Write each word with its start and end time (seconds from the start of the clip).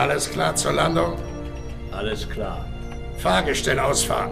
Alles 0.00 0.30
klar 0.30 0.56
zur 0.56 0.72
Landung? 0.72 1.12
Alles 1.92 2.26
klar. 2.26 2.64
Fahrgestell 3.18 3.78
ausfahren. 3.78 4.30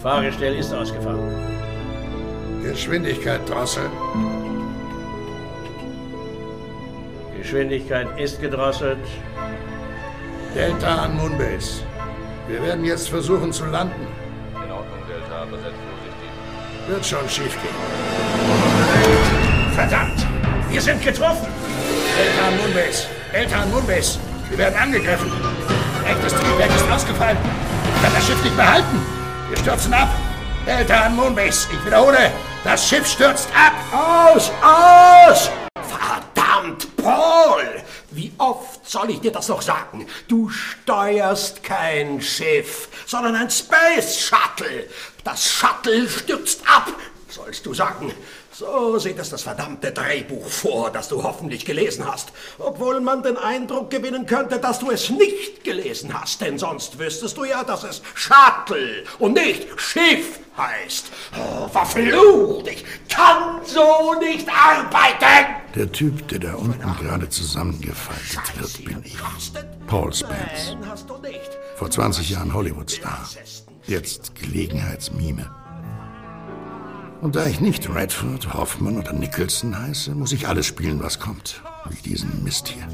Fahrgestell 0.00 0.54
ist 0.54 0.72
ausgefahren. 0.72 1.18
Geschwindigkeit 2.62 3.40
drosseln. 3.48 3.90
Geschwindigkeit 7.36 8.06
ist 8.16 8.40
gedrosselt. 8.40 9.04
Delta 10.54 11.02
an 11.02 11.16
Moonbase. 11.16 11.82
Wir 12.46 12.62
werden 12.62 12.84
jetzt 12.84 13.08
versuchen 13.08 13.52
zu 13.52 13.64
landen. 13.64 14.06
In 14.54 14.70
Ordnung, 14.70 15.02
Delta, 15.08 15.42
aber 15.42 15.56
seid 15.56 15.74
vorsichtig. 15.82 16.86
Wird 16.86 17.04
schon 17.04 17.28
schief 17.28 17.60
gehen. 17.60 18.13
Verdammt! 19.74 20.24
Wir 20.70 20.80
sind 20.80 21.02
getroffen! 21.02 21.48
Delta 22.16 22.46
an 22.46 22.56
Moonbase. 22.58 23.08
Delta 23.32 23.62
an 23.62 23.70
Moonbase. 23.72 24.20
Wir 24.48 24.58
werden 24.58 24.78
angegriffen. 24.78 25.32
Echtes 26.06 26.32
Triebwerk 26.32 26.70
ist 26.76 26.88
ausgefallen. 26.88 27.36
Ich 27.96 28.02
kann 28.02 28.14
das 28.14 28.24
Schiff 28.24 28.44
nicht 28.44 28.56
behalten. 28.56 29.02
Wir 29.48 29.58
stürzen 29.58 29.92
ab. 29.92 30.10
Delta 30.64 31.06
an 31.06 31.16
Moonbase. 31.16 31.66
Ich 31.72 31.84
wiederhole. 31.84 32.30
Das 32.62 32.88
Schiff 32.88 33.04
stürzt 33.04 33.48
ab. 33.52 33.72
Aus! 33.92 34.52
Aus! 34.62 35.50
Verdammt, 35.88 36.96
Paul! 36.96 37.82
Wie 38.12 38.32
oft 38.38 38.88
soll 38.88 39.10
ich 39.10 39.20
dir 39.20 39.32
das 39.32 39.48
noch 39.48 39.60
sagen? 39.60 40.06
Du 40.28 40.50
steuerst 40.50 41.64
kein 41.64 42.22
Schiff, 42.22 42.88
sondern 43.06 43.34
ein 43.34 43.50
Space 43.50 44.20
Shuttle. 44.20 44.88
Das 45.24 45.50
Shuttle 45.50 46.08
stürzt 46.08 46.62
ab, 46.64 46.86
sollst 47.28 47.66
du 47.66 47.74
sagen. 47.74 48.12
So 48.56 48.98
sieht 49.00 49.18
es 49.18 49.30
das 49.30 49.42
verdammte 49.42 49.90
Drehbuch 49.90 50.46
vor, 50.46 50.90
das 50.92 51.08
du 51.08 51.24
hoffentlich 51.24 51.64
gelesen 51.64 52.06
hast. 52.06 52.32
Obwohl 52.60 53.00
man 53.00 53.24
den 53.24 53.36
Eindruck 53.36 53.90
gewinnen 53.90 54.26
könnte, 54.26 54.60
dass 54.60 54.78
du 54.78 54.92
es 54.92 55.10
nicht 55.10 55.64
gelesen 55.64 56.14
hast, 56.14 56.40
denn 56.40 56.56
sonst 56.56 57.00
wüsstest 57.00 57.36
du 57.36 57.42
ja, 57.42 57.64
dass 57.64 57.82
es 57.82 58.00
Shuttle 58.14 59.02
und 59.18 59.32
nicht 59.32 59.66
Schiff 59.80 60.38
heißt. 60.56 61.10
Oh, 61.36 61.66
verflucht, 61.66 62.68
ich 62.68 62.84
kann 63.08 63.60
so 63.64 64.14
nicht 64.20 64.48
arbeiten! 64.48 65.56
Der 65.74 65.90
Typ, 65.90 66.28
der 66.28 66.38
da 66.38 66.54
unten 66.54 66.96
gerade 67.02 67.28
zusammengefaltet 67.28 68.60
wird, 68.60 68.84
bin 68.84 69.02
ich. 69.04 69.16
Paul 69.88 70.12
Spence. 70.12 70.76
Vor 71.74 71.90
20 71.90 72.30
Jahren 72.30 72.54
Hollywood-Star. 72.54 73.28
Jetzt 73.88 74.36
Gelegenheitsmime. 74.36 75.63
Und 77.24 77.36
da 77.36 77.46
ich 77.46 77.58
nicht 77.58 77.88
Redford, 77.88 78.52
Hoffman 78.52 78.98
oder 78.98 79.14
Nicholson 79.14 79.78
heiße, 79.78 80.14
muss 80.14 80.32
ich 80.32 80.46
alles 80.46 80.66
spielen, 80.66 81.02
was 81.02 81.18
kommt. 81.18 81.62
Wie 81.88 82.02
diesen 82.02 82.44
Mist 82.44 82.68
hier. 82.68 82.86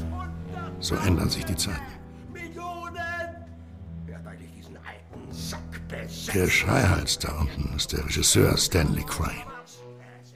So 0.79 0.95
ändern 0.95 1.29
sich 1.29 1.43
die 1.43 1.57
Zeiten. 1.57 1.81
Der 6.33 6.47
Schreihals 6.47 7.19
da 7.19 7.33
unten 7.41 7.75
ist 7.75 7.91
der 7.91 8.05
Regisseur 8.05 8.55
Stanley 8.55 9.03
Crane. 9.03 9.43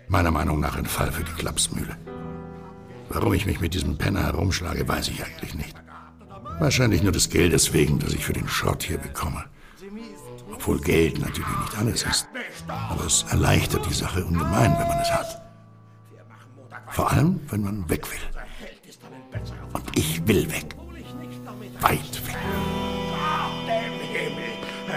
Meiner 0.10 0.32
Meinung 0.32 0.60
nach 0.60 0.76
ein 0.76 0.86
Fall 0.86 1.14
für 1.14 1.24
die 1.24 1.32
Klapsmühle. 1.32 1.96
Warum 3.08 3.34
ich 3.34 3.46
mich 3.46 3.62
mit 3.62 3.74
diesem 3.74 3.98
Penner 3.98 4.24
herumschlage, 4.24 4.86
weiß 4.86 5.08
ich 5.08 5.24
eigentlich 5.24 5.56
nicht. 5.56 5.78
Wahrscheinlich 6.60 7.02
nur 7.02 7.14
des 7.14 7.30
Geldes 7.30 7.72
wegen, 7.72 8.00
das 8.00 8.12
ich 8.12 8.26
für 8.26 8.34
den 8.34 8.50
Schrott 8.50 8.84
hier 8.84 8.98
bekomme. 8.98 9.46
Obwohl 10.52 10.82
Geld 10.82 11.18
natürlich 11.18 11.58
nicht 11.62 11.78
alles 11.78 12.04
ist. 12.04 12.28
Aber 12.68 13.06
es 13.06 13.24
erleichtert 13.30 13.86
die 13.88 13.94
Sache 13.94 14.24
ungemein, 14.24 14.76
wenn 14.78 14.88
man 14.88 15.00
es 15.00 15.12
hat. 15.12 15.42
Vor 16.90 17.12
allem, 17.12 17.40
wenn 17.50 17.62
man 17.62 17.90
weg 17.90 18.10
will. 18.12 18.20
Und 19.74 19.98
ich 19.98 20.26
will 20.28 20.50
weg. 20.52 20.76
Weit 21.82 22.28
weg. 22.28 22.36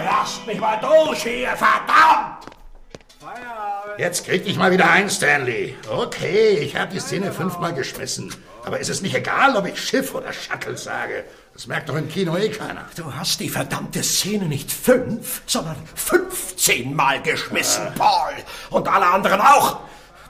Lasst 0.05 0.47
mich 0.47 0.59
mal 0.59 0.77
durch 0.77 1.23
hier, 1.23 1.49
verdammt! 1.49 2.45
Jetzt 3.97 4.25
krieg 4.25 4.47
ich 4.47 4.57
mal 4.57 4.71
wieder 4.71 4.89
ein, 4.89 5.09
Stanley. 5.09 5.75
Okay, 5.89 6.59
ich 6.59 6.77
habe 6.77 6.93
die 6.93 6.99
Szene 6.99 7.33
fünfmal 7.33 7.73
geschmissen. 7.73 8.33
Aber 8.63 8.79
ist 8.79 8.89
es 8.89 9.01
nicht 9.01 9.15
egal, 9.15 9.55
ob 9.57 9.65
ich 9.65 9.81
Schiff 9.81 10.15
oder 10.15 10.31
Shuttle 10.31 10.77
sage? 10.77 11.25
Das 11.59 11.67
merkt 11.67 11.89
doch 11.89 11.97
im 11.97 12.07
Kino 12.07 12.37
eh 12.37 12.47
keiner. 12.47 12.85
Du 12.95 13.13
hast 13.13 13.41
die 13.41 13.49
verdammte 13.49 14.01
Szene 14.01 14.45
nicht 14.45 14.71
fünf, 14.71 15.41
sondern 15.45 15.75
fünfzehnmal 15.93 17.21
geschmissen, 17.21 17.85
Paul. 17.97 18.31
Und 18.69 18.87
alle 18.87 19.07
anderen 19.07 19.41
auch. 19.41 19.81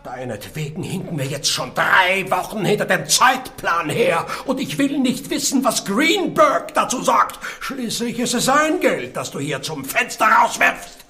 Deinetwegen 0.03 0.81
hinken 0.81 1.19
wir 1.19 1.27
jetzt 1.27 1.51
schon 1.51 1.71
drei 1.75 2.25
Wochen 2.31 2.65
hinter 2.65 2.85
dem 2.85 3.07
Zeitplan 3.07 3.91
her. 3.91 4.25
Und 4.47 4.59
ich 4.59 4.79
will 4.79 4.97
nicht 4.97 5.29
wissen, 5.29 5.63
was 5.63 5.85
Greenberg 5.85 6.73
dazu 6.73 7.03
sagt. 7.03 7.37
Schließlich 7.59 8.17
ist 8.17 8.33
es 8.33 8.45
sein 8.45 8.79
Geld, 8.79 9.15
das 9.15 9.29
du 9.29 9.37
hier 9.37 9.61
zum 9.61 9.85
Fenster 9.85 10.25
rauswerfst. 10.25 11.08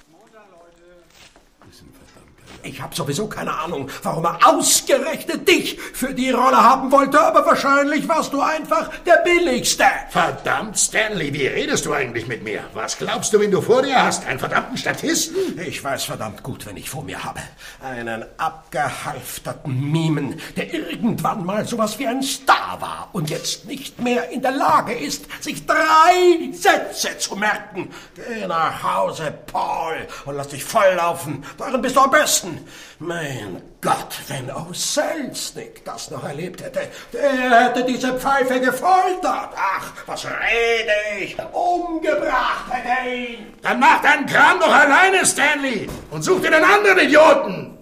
Ich 2.62 2.80
habe 2.80 2.94
sowieso 2.94 3.26
keine 3.26 3.56
Ahnung, 3.56 3.88
warum 4.02 4.24
er 4.24 4.38
ausgerechnet 4.46 5.48
dich 5.48 5.78
für 5.80 6.12
die 6.12 6.30
Rolle 6.30 6.58
haben 6.58 6.92
wollte, 6.92 7.20
aber 7.20 7.44
wahrscheinlich 7.46 8.08
warst 8.08 8.32
du 8.32 8.40
einfach 8.40 8.90
der 9.06 9.22
Billigste. 9.24 9.84
Verdammt, 10.10 10.78
Stanley, 10.78 11.32
wie 11.32 11.46
redest 11.46 11.86
du 11.86 11.92
eigentlich 11.92 12.26
mit 12.26 12.42
mir? 12.42 12.64
Was 12.74 12.98
glaubst 12.98 13.32
du, 13.32 13.40
wen 13.40 13.50
du 13.50 13.60
vor 13.60 13.82
dir 13.82 14.02
hast? 14.02 14.26
Einen 14.26 14.38
verdammten 14.38 14.76
Statisten? 14.76 15.58
Ich 15.58 15.82
weiß 15.82 16.04
verdammt 16.04 16.42
gut, 16.42 16.66
wenn 16.66 16.76
ich 16.76 16.90
vor 16.90 17.02
mir 17.02 17.22
habe. 17.24 17.40
Einen 17.82 18.24
abgehalfterten 18.36 19.90
Mimen, 19.90 20.40
der 20.56 20.72
irgendwann 20.72 21.44
mal 21.44 21.66
sowas 21.66 21.98
wie 21.98 22.06
ein 22.06 22.22
Star 22.22 22.80
war 22.80 23.08
und 23.12 23.30
jetzt 23.30 23.66
nicht 23.66 24.00
mehr 24.00 24.30
in 24.30 24.42
der 24.42 24.52
Lage 24.52 24.92
ist, 24.92 25.26
sich 25.42 25.64
drei 25.66 26.50
Sätze 26.52 27.16
zu 27.18 27.36
merken. 27.36 27.90
Geh 28.14 28.46
nach 28.46 28.82
Hause, 28.82 29.32
Paul, 29.46 30.06
und 30.26 30.36
lass 30.36 30.48
dich 30.48 30.64
volllaufen. 30.64 31.44
Darin 31.56 31.80
bist 31.80 31.96
du 31.96 32.00
am 32.00 32.10
besten. 32.10 32.49
Mein 32.98 33.62
Gott, 33.80 34.18
wenn 34.28 34.50
O. 34.50 34.72
Selznick 34.72 35.84
das 35.84 36.10
noch 36.10 36.24
erlebt 36.24 36.62
hätte, 36.62 36.88
der 37.12 37.66
hätte 37.66 37.84
diese 37.84 38.18
Pfeife 38.18 38.60
gefoltert. 38.60 39.50
Ach, 39.56 39.92
was 40.06 40.26
rede 40.26 41.22
ich? 41.24 41.36
Umgebracht 41.52 42.70
hätte 42.70 43.16
ihn. 43.16 43.54
Dann 43.62 43.80
mach 43.80 44.02
deinen 44.02 44.26
Kram 44.26 44.60
doch 44.60 44.72
alleine, 44.72 45.24
Stanley! 45.24 45.88
Und 46.10 46.22
such 46.22 46.40
dir 46.40 46.54
einen 46.54 46.64
anderen 46.64 46.98
Idioten! 46.98 47.78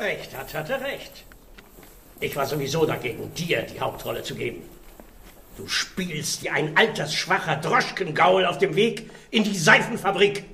Recht 0.00 0.36
hat, 0.36 0.54
hatte 0.54 0.80
recht. 0.80 1.24
Ich 2.20 2.34
war 2.36 2.46
sowieso 2.46 2.84
dagegen, 2.84 3.32
dir 3.34 3.62
die 3.62 3.80
Hauptrolle 3.80 4.22
zu 4.22 4.34
geben. 4.34 4.62
Du 5.56 5.66
spielst 5.66 6.44
wie 6.44 6.50
ein 6.50 6.76
altersschwacher 6.76 7.56
Droschkengaul 7.56 8.46
auf 8.46 8.58
dem 8.58 8.76
Weg 8.76 9.10
in 9.30 9.42
die 9.42 9.58
Seifenfabrik. 9.58 10.44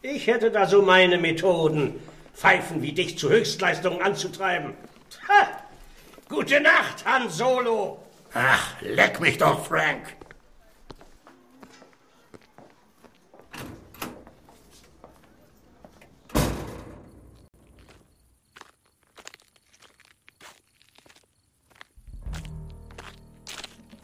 Ich 0.00 0.26
hätte 0.28 0.50
da 0.50 0.66
so 0.66 0.82
meine 0.82 1.18
Methoden, 1.18 1.94
Pfeifen 2.34 2.82
wie 2.82 2.92
dich 2.92 3.16
zu 3.18 3.30
Höchstleistungen 3.30 4.02
anzutreiben. 4.02 4.74
Ha! 5.28 5.48
Gute 6.28 6.60
Nacht, 6.60 7.04
Han 7.04 7.30
Solo! 7.30 8.04
Ach, 8.34 8.80
leck 8.80 9.20
mich 9.20 9.38
doch, 9.38 9.64
Frank! 9.64 10.16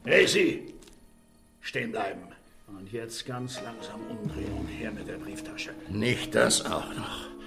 Lacey, 0.04 0.74
stehen 1.60 1.92
bleiben. 1.92 2.22
Und 2.66 2.92
jetzt 2.92 3.26
ganz 3.26 3.60
langsam 3.62 4.00
umdrehen 4.08 4.52
und 4.58 4.66
her 4.66 4.90
mit 4.90 5.06
der 5.06 5.18
Brieftasche. 5.18 5.70
Nicht 5.88 6.34
das 6.34 6.64
auch 6.64 6.94
noch. 6.94 7.39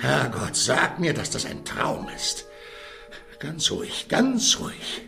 Herrgott, 0.00 0.56
sag 0.56 0.98
mir, 0.98 1.14
dass 1.14 1.30
das 1.30 1.46
ein 1.46 1.64
Traum 1.64 2.08
ist. 2.14 2.46
Ganz 3.38 3.70
ruhig, 3.70 4.06
ganz 4.08 4.58
ruhig. 4.60 5.02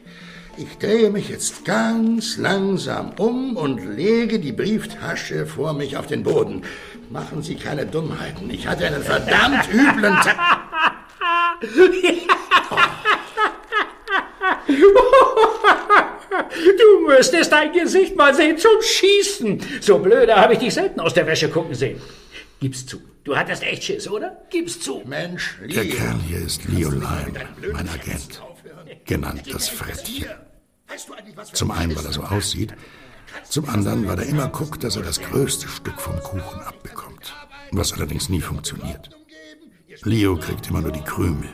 Ich 0.58 0.78
drehe 0.78 1.10
mich 1.10 1.28
jetzt 1.28 1.64
ganz 1.64 2.38
langsam 2.38 3.12
um 3.18 3.56
und 3.56 3.96
lege 3.96 4.38
die 4.38 4.52
Brieftasche 4.52 5.46
vor 5.46 5.74
mich 5.74 5.96
auf 5.96 6.06
den 6.06 6.22
Boden. 6.22 6.62
Machen 7.10 7.42
Sie 7.42 7.56
keine 7.56 7.84
Dummheiten. 7.84 8.48
Ich 8.50 8.66
hatte 8.66 8.86
einen 8.86 9.02
verdammt 9.02 9.68
üblen 9.72 10.14
Tag. 10.14 10.36
Du 16.56 17.06
müsstest 17.06 17.52
dein 17.52 17.72
Gesicht 17.72 18.16
mal 18.16 18.34
sehen 18.34 18.58
zum 18.58 18.82
Schießen. 18.82 19.60
So 19.80 19.98
blöde 19.98 20.34
habe 20.36 20.54
ich 20.54 20.58
dich 20.58 20.74
selten 20.74 21.00
aus 21.00 21.14
der 21.14 21.26
Wäsche 21.26 21.48
gucken 21.48 21.74
sehen. 21.74 22.00
Gib's 22.60 22.84
zu. 22.86 23.00
Du 23.26 23.36
hattest 23.36 23.64
echt 23.64 23.82
Schiss, 23.82 24.08
oder? 24.08 24.36
Gib's 24.50 24.78
zu. 24.78 25.02
Mensch, 25.04 25.58
Der 25.58 25.82
Lee. 25.82 25.90
Kerl 25.90 26.20
hier 26.28 26.38
ist 26.38 26.64
Leo 26.66 26.90
Lime, 26.90 27.32
mein 27.72 27.88
Agent. 27.88 28.40
Genannt 29.04 29.42
das 29.52 29.68
Frettchen. 29.68 30.28
Zum 31.52 31.72
einen, 31.72 31.96
weil 31.96 32.06
er 32.06 32.12
so 32.12 32.22
aussieht. 32.22 32.72
Zum 33.48 33.68
anderen, 33.68 34.06
weil 34.06 34.20
er 34.20 34.26
immer 34.26 34.46
guckt, 34.46 34.84
dass 34.84 34.94
er 34.94 35.02
das 35.02 35.20
größte 35.20 35.66
Stück 35.66 36.00
vom 36.00 36.20
Kuchen 36.20 36.60
abbekommt. 36.60 37.34
Was 37.72 37.92
allerdings 37.92 38.28
nie 38.28 38.40
funktioniert. 38.40 39.10
Leo 40.04 40.36
kriegt 40.36 40.68
immer 40.68 40.82
nur 40.82 40.92
die 40.92 41.02
Krümel. 41.02 41.48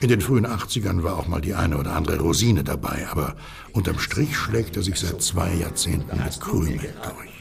In 0.00 0.08
den 0.08 0.20
frühen 0.20 0.48
80ern 0.48 1.04
war 1.04 1.16
auch 1.16 1.28
mal 1.28 1.40
die 1.40 1.54
eine 1.54 1.78
oder 1.78 1.94
andere 1.94 2.18
Rosine 2.18 2.64
dabei, 2.64 3.06
aber 3.08 3.36
unterm 3.72 4.00
Strich 4.00 4.36
schlägt 4.36 4.76
er 4.76 4.82
sich 4.82 4.98
seit 4.98 5.22
zwei 5.22 5.54
Jahrzehnten 5.54 6.20
mit 6.24 6.40
Krümel 6.40 6.92
durch. 7.04 7.38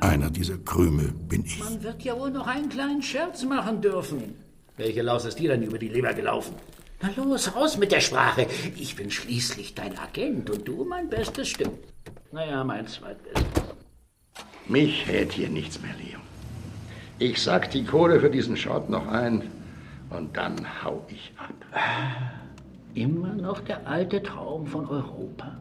Einer 0.00 0.30
dieser 0.30 0.56
Krümel 0.58 1.12
bin 1.28 1.44
ich. 1.44 1.60
Man 1.60 1.82
wird 1.82 2.02
ja 2.02 2.18
wohl 2.18 2.30
noch 2.30 2.46
einen 2.46 2.70
kleinen 2.70 3.02
Scherz 3.02 3.44
machen 3.44 3.82
dürfen. 3.82 4.34
Welche 4.76 5.02
Laus 5.02 5.26
ist 5.26 5.38
dir 5.38 5.50
denn 5.50 5.62
über 5.62 5.78
die 5.78 5.88
Leber 5.88 6.14
gelaufen? 6.14 6.54
Na 7.02 7.10
los, 7.16 7.54
raus 7.54 7.76
mit 7.76 7.92
der 7.92 8.00
Sprache. 8.00 8.46
Ich 8.76 8.96
bin 8.96 9.10
schließlich 9.10 9.74
dein 9.74 9.98
Agent 9.98 10.48
und 10.48 10.66
du 10.66 10.84
mein 10.84 11.10
bestes 11.10 11.48
Stück. 11.48 11.72
Naja, 12.32 12.64
mein 12.64 12.86
zweitbestes. 12.86 13.44
Mich 14.68 15.06
hält 15.06 15.32
hier 15.32 15.50
nichts 15.50 15.80
mehr, 15.82 15.94
Leo. 15.98 16.18
Ich 17.18 17.42
sack 17.42 17.70
die 17.70 17.84
Kohle 17.84 18.20
für 18.20 18.30
diesen 18.30 18.56
Schrott 18.56 18.88
noch 18.88 19.06
ein 19.06 19.50
und 20.08 20.36
dann 20.36 20.66
hau 20.82 21.04
ich 21.08 21.32
ab. 21.36 21.54
Immer 22.94 23.34
noch 23.34 23.60
der 23.60 23.86
alte 23.86 24.22
Traum 24.22 24.66
von 24.66 24.86
Europa. 24.86 25.58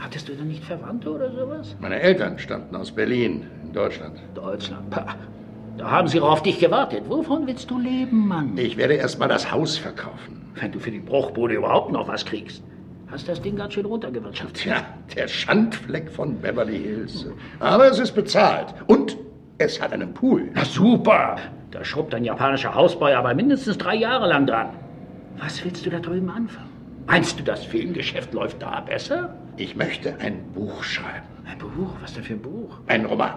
Hattest 0.00 0.28
du 0.28 0.32
denn 0.32 0.48
nicht 0.48 0.64
Verwandte 0.64 1.10
oder 1.10 1.30
sowas? 1.30 1.76
Meine 1.78 2.00
Eltern 2.00 2.38
stammten 2.38 2.74
aus 2.74 2.90
Berlin, 2.90 3.46
in 3.62 3.72
Deutschland. 3.72 4.18
Deutschland, 4.34 4.88
pah. 4.90 5.14
Da 5.76 5.90
haben 5.90 6.08
sie 6.08 6.20
auf 6.20 6.42
dich 6.42 6.58
gewartet. 6.58 7.04
Wovon 7.08 7.46
willst 7.46 7.70
du 7.70 7.78
leben, 7.78 8.26
Mann? 8.26 8.56
Ich 8.56 8.76
werde 8.76 8.94
erst 8.94 9.18
mal 9.18 9.28
das 9.28 9.52
Haus 9.52 9.76
verkaufen. 9.76 10.40
Wenn 10.54 10.72
du 10.72 10.78
für 10.78 10.90
die 10.90 10.98
Bruchbude 10.98 11.54
überhaupt 11.54 11.92
noch 11.92 12.08
was 12.08 12.24
kriegst. 12.24 12.62
Hast 13.10 13.28
das 13.28 13.42
Ding 13.42 13.56
ganz 13.56 13.74
schön 13.74 13.86
runtergewirtschaftet. 13.86 14.62
Tja, 14.62 14.84
der 15.16 15.28
Schandfleck 15.28 16.10
von 16.10 16.38
Beverly 16.40 16.78
Hills. 16.78 17.26
Aber 17.58 17.90
es 17.90 17.98
ist 17.98 18.12
bezahlt. 18.12 18.74
Und 18.86 19.16
es 19.58 19.80
hat 19.80 19.92
einen 19.92 20.14
Pool. 20.14 20.48
Na 20.54 20.64
super! 20.64 21.36
Da 21.70 21.84
schrubbt 21.84 22.14
ein 22.14 22.24
japanischer 22.24 22.74
Hausboy 22.74 23.12
aber 23.12 23.34
mindestens 23.34 23.78
drei 23.78 23.96
Jahre 23.96 24.28
lang 24.28 24.46
dran. 24.46 24.70
Was 25.38 25.64
willst 25.64 25.84
du 25.84 25.90
da 25.90 25.98
drüben 25.98 26.30
anfangen? 26.30 26.69
Meinst 27.10 27.40
du, 27.40 27.42
das 27.42 27.64
Filmgeschäft 27.64 28.32
läuft 28.32 28.62
da 28.62 28.78
besser? 28.78 29.34
Ich 29.56 29.74
möchte 29.74 30.16
ein 30.20 30.44
Buch 30.52 30.84
schreiben. 30.84 31.26
Ein 31.44 31.58
Buch? 31.58 31.96
Was 32.00 32.14
denn 32.14 32.22
für 32.22 32.34
ein 32.34 32.40
Buch? 32.40 32.78
Ein 32.86 33.04
Roman. 33.04 33.34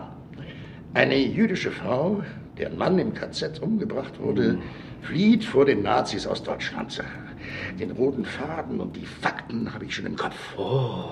Eine 0.93 1.17
jüdische 1.17 1.71
Frau, 1.71 2.21
deren 2.59 2.77
Mann 2.77 2.99
im 2.99 3.15
KZ 3.15 3.63
umgebracht 3.63 4.19
wurde, 4.19 4.59
flieht 5.01 5.43
vor 5.43 5.65
den 5.65 5.81
Nazis 5.81 6.27
aus 6.27 6.43
Deutschland. 6.43 7.03
Den 7.79 7.89
roten 7.89 8.25
Faden 8.25 8.79
und 8.79 8.95
die 8.95 9.07
Fakten 9.07 9.73
habe 9.73 9.85
ich 9.85 9.95
schon 9.95 10.05
im 10.05 10.17
Kopf. 10.17 10.35
Oh, 10.55 11.05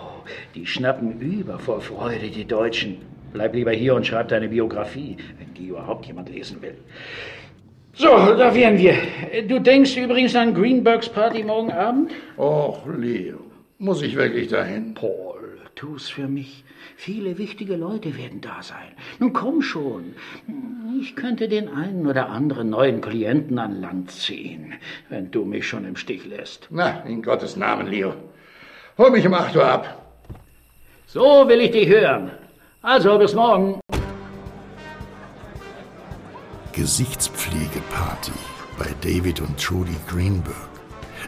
die 0.54 0.68
schnappen 0.68 1.20
über 1.20 1.58
vor 1.58 1.82
Freude, 1.82 2.30
die 2.30 2.46
Deutschen. 2.46 2.98
Bleib 3.34 3.56
lieber 3.56 3.72
hier 3.72 3.96
und 3.96 4.06
schreib 4.06 4.28
deine 4.28 4.50
Biografie, 4.50 5.18
wenn 5.40 5.52
die 5.56 5.70
überhaupt 5.70 6.06
jemand 6.06 6.30
lesen 6.30 6.62
will. 6.62 6.78
So, 7.94 8.08
da 8.08 8.56
wären 8.56 8.78
wir. 8.78 8.96
Du 9.48 9.60
denkst 9.60 9.98
übrigens 9.98 10.36
an 10.36 10.54
Greenbergs 10.54 11.10
Party 11.10 11.44
morgen 11.44 11.72
Abend? 11.72 12.12
Och, 12.38 12.86
Leo, 12.88 13.40
muss 13.80 14.02
ich 14.02 14.16
wirklich 14.16 14.48
dahin? 14.48 14.94
Paul, 14.94 15.60
tu's 15.76 16.10
für 16.10 16.28
mich. 16.28 16.64
Viele 16.96 17.38
wichtige 17.38 17.76
Leute 17.76 18.18
werden 18.18 18.40
da 18.40 18.62
sein. 18.62 18.94
Nun 19.20 19.34
komm 19.34 19.62
schon. 19.62 20.16
Ich 21.02 21.16
könnte 21.18 21.50
den 21.50 21.68
einen 21.68 22.08
oder 22.08 22.30
anderen 22.30 22.70
neuen 22.70 23.02
Klienten 23.02 23.60
an 23.60 23.82
Land 23.82 24.12
ziehen, 24.12 24.74
wenn 25.10 25.30
du 25.30 25.44
mich 25.44 25.68
schon 25.68 25.86
im 25.86 25.98
Stich 25.98 26.26
lässt. 26.26 26.68
Na, 26.72 27.02
in 27.02 27.22
Gottes 27.22 27.58
Namen, 27.58 27.88
Leo. 27.88 28.14
Hol 28.98 29.12
mich 29.12 29.28
um 29.28 29.34
8 29.34 29.56
Uhr 29.56 29.66
ab. 29.66 30.14
So 31.08 31.48
will 31.48 31.60
ich 31.60 31.72
dich 31.72 31.90
hören. 31.90 32.32
Also, 32.82 33.18
bis 33.18 33.36
morgen. 33.36 33.80
Gesichtspflegeparty 36.74 38.32
bei 38.78 38.88
David 39.02 39.42
und 39.42 39.62
Trudy 39.62 39.96
Greenberg. 40.08 40.56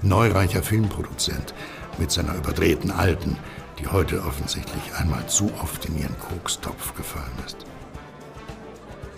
Neureicher 0.01 0.63
Filmproduzent 0.63 1.53
mit 1.97 2.11
seiner 2.11 2.35
überdrehten 2.35 2.91
Alten, 2.91 3.37
die 3.79 3.87
heute 3.87 4.23
offensichtlich 4.23 4.95
einmal 4.97 5.27
zu 5.27 5.51
oft 5.61 5.85
in 5.85 5.99
ihren 5.99 6.17
Kokstopf 6.19 6.95
gefallen 6.95 7.37
ist. 7.45 7.57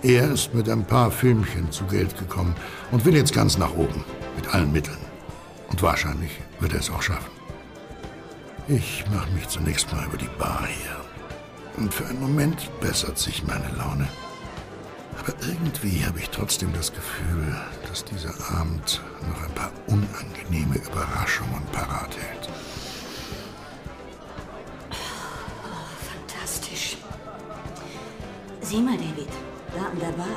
Er 0.02 0.32
ist 0.32 0.54
mit 0.54 0.70
ein 0.70 0.86
paar 0.86 1.12
Filmchen 1.12 1.72
zu 1.72 1.86
Geld 1.86 2.18
gekommen 2.18 2.56
und 2.92 3.06
will 3.06 3.16
jetzt 3.16 3.34
ganz 3.34 3.58
nach 3.58 3.74
oben, 3.74 4.04
mit 4.36 4.54
allen 4.54 4.72
Mitteln. 4.72 4.98
Und 5.70 5.82
wahrscheinlich 5.82 6.32
wird 6.60 6.74
er 6.74 6.80
es 6.80 6.90
auch 6.90 7.02
schaffen. 7.02 7.32
Ich 8.68 9.06
mache 9.14 9.32
mich 9.32 9.48
zunächst 9.48 9.92
mal 9.94 10.06
über 10.06 10.18
die 10.18 10.30
Bar 10.40 10.68
hier. 10.68 10.96
Und 11.78 11.94
für 11.94 12.06
einen 12.08 12.22
Moment 12.22 12.70
bessert 12.82 13.18
sich 13.18 13.46
meine 13.46 13.70
Laune. 13.78 14.08
Aber 15.26 15.34
irgendwie 15.42 16.06
habe 16.06 16.20
ich 16.20 16.30
trotzdem 16.30 16.72
das 16.74 16.94
Gefühl, 16.94 17.56
dass 17.88 18.06
dieser 18.06 18.34
Abend 18.52 19.02
noch 19.28 19.42
ein 19.44 19.56
paar 19.56 19.72
unangenehme 19.88 20.76
Überraschungen 20.76 21.64
parat 21.72 22.16
hält. 22.16 22.50
Fantastisch. 26.28 26.98
Sieh 28.62 28.82
mal, 28.82 28.98
David, 28.98 29.30
da 29.74 29.86
an 29.86 30.00
der 30.00 30.16
Bar. 30.16 30.28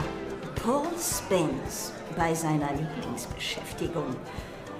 Paul 0.65 0.87
Spence 0.99 1.93
bei 2.17 2.35
seiner 2.35 2.73
Lieblingsbeschäftigung. 2.73 4.17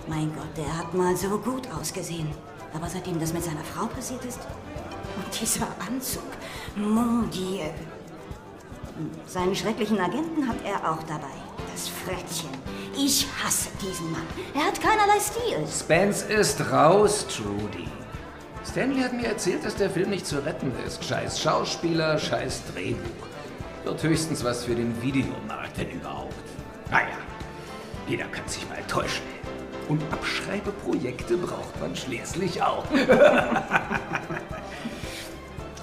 Mein 0.07 0.35
Gott, 0.35 0.57
der 0.57 0.79
hat 0.79 0.95
mal 0.95 1.17
so 1.17 1.39
gut 1.39 1.69
ausgesehen. 1.79 2.29
Aber 2.73 2.89
seitdem 2.89 3.21
das 3.21 3.35
mit 3.35 3.45
seiner 3.45 3.65
Frau 3.65 3.87
passiert 3.87 4.25
ist. 4.25 4.41
Und 5.17 5.41
dieser 5.41 5.69
Anzug. 5.87 6.23
Mon 6.77 7.31
Dieu. 7.31 7.71
Seinen 9.27 9.55
schrecklichen 9.55 10.01
Agenten 10.01 10.49
hat 10.49 10.57
er 10.65 10.91
auch 10.91 11.03
dabei. 11.05 11.27
Das 11.73 11.89
Frettchen. 11.89 12.51
Ich 12.97 13.27
hasse 13.43 13.69
diesen 13.81 14.11
Mann. 14.11 14.27
Er 14.55 14.67
hat 14.67 14.81
keinerlei 14.81 15.21
Stil. 15.21 15.67
Spence 15.69 16.23
ist 16.23 16.73
raus, 16.73 17.27
Trudy. 17.29 17.89
Stanley 18.69 19.03
hat 19.03 19.13
mir 19.13 19.29
erzählt, 19.29 19.65
dass 19.65 19.77
der 19.77 19.89
Film 19.91 20.11
nicht 20.11 20.27
zu 20.27 20.45
retten 20.45 20.73
ist. 20.87 21.05
Scheiß 21.05 21.41
Schauspieler, 21.41 22.19
scheiß 22.19 22.63
Drehbuch. 22.75 23.29
Wird 23.85 24.03
höchstens 24.03 24.45
was 24.45 24.65
für 24.65 24.75
den 24.75 25.01
Videomarkt, 25.01 25.79
wenn 25.79 25.91
überhaupt. 25.91 26.35
Naja, 26.91 27.17
jeder 28.07 28.27
kann 28.27 28.47
sich 28.47 28.69
mal 28.69 28.83
täuschen. 28.89 29.25
Und 29.89 30.03
Abschreibeprojekte 30.13 31.39
braucht 31.39 31.81
man 31.81 31.97
schließlich 31.97 32.63
auch. 32.63 32.85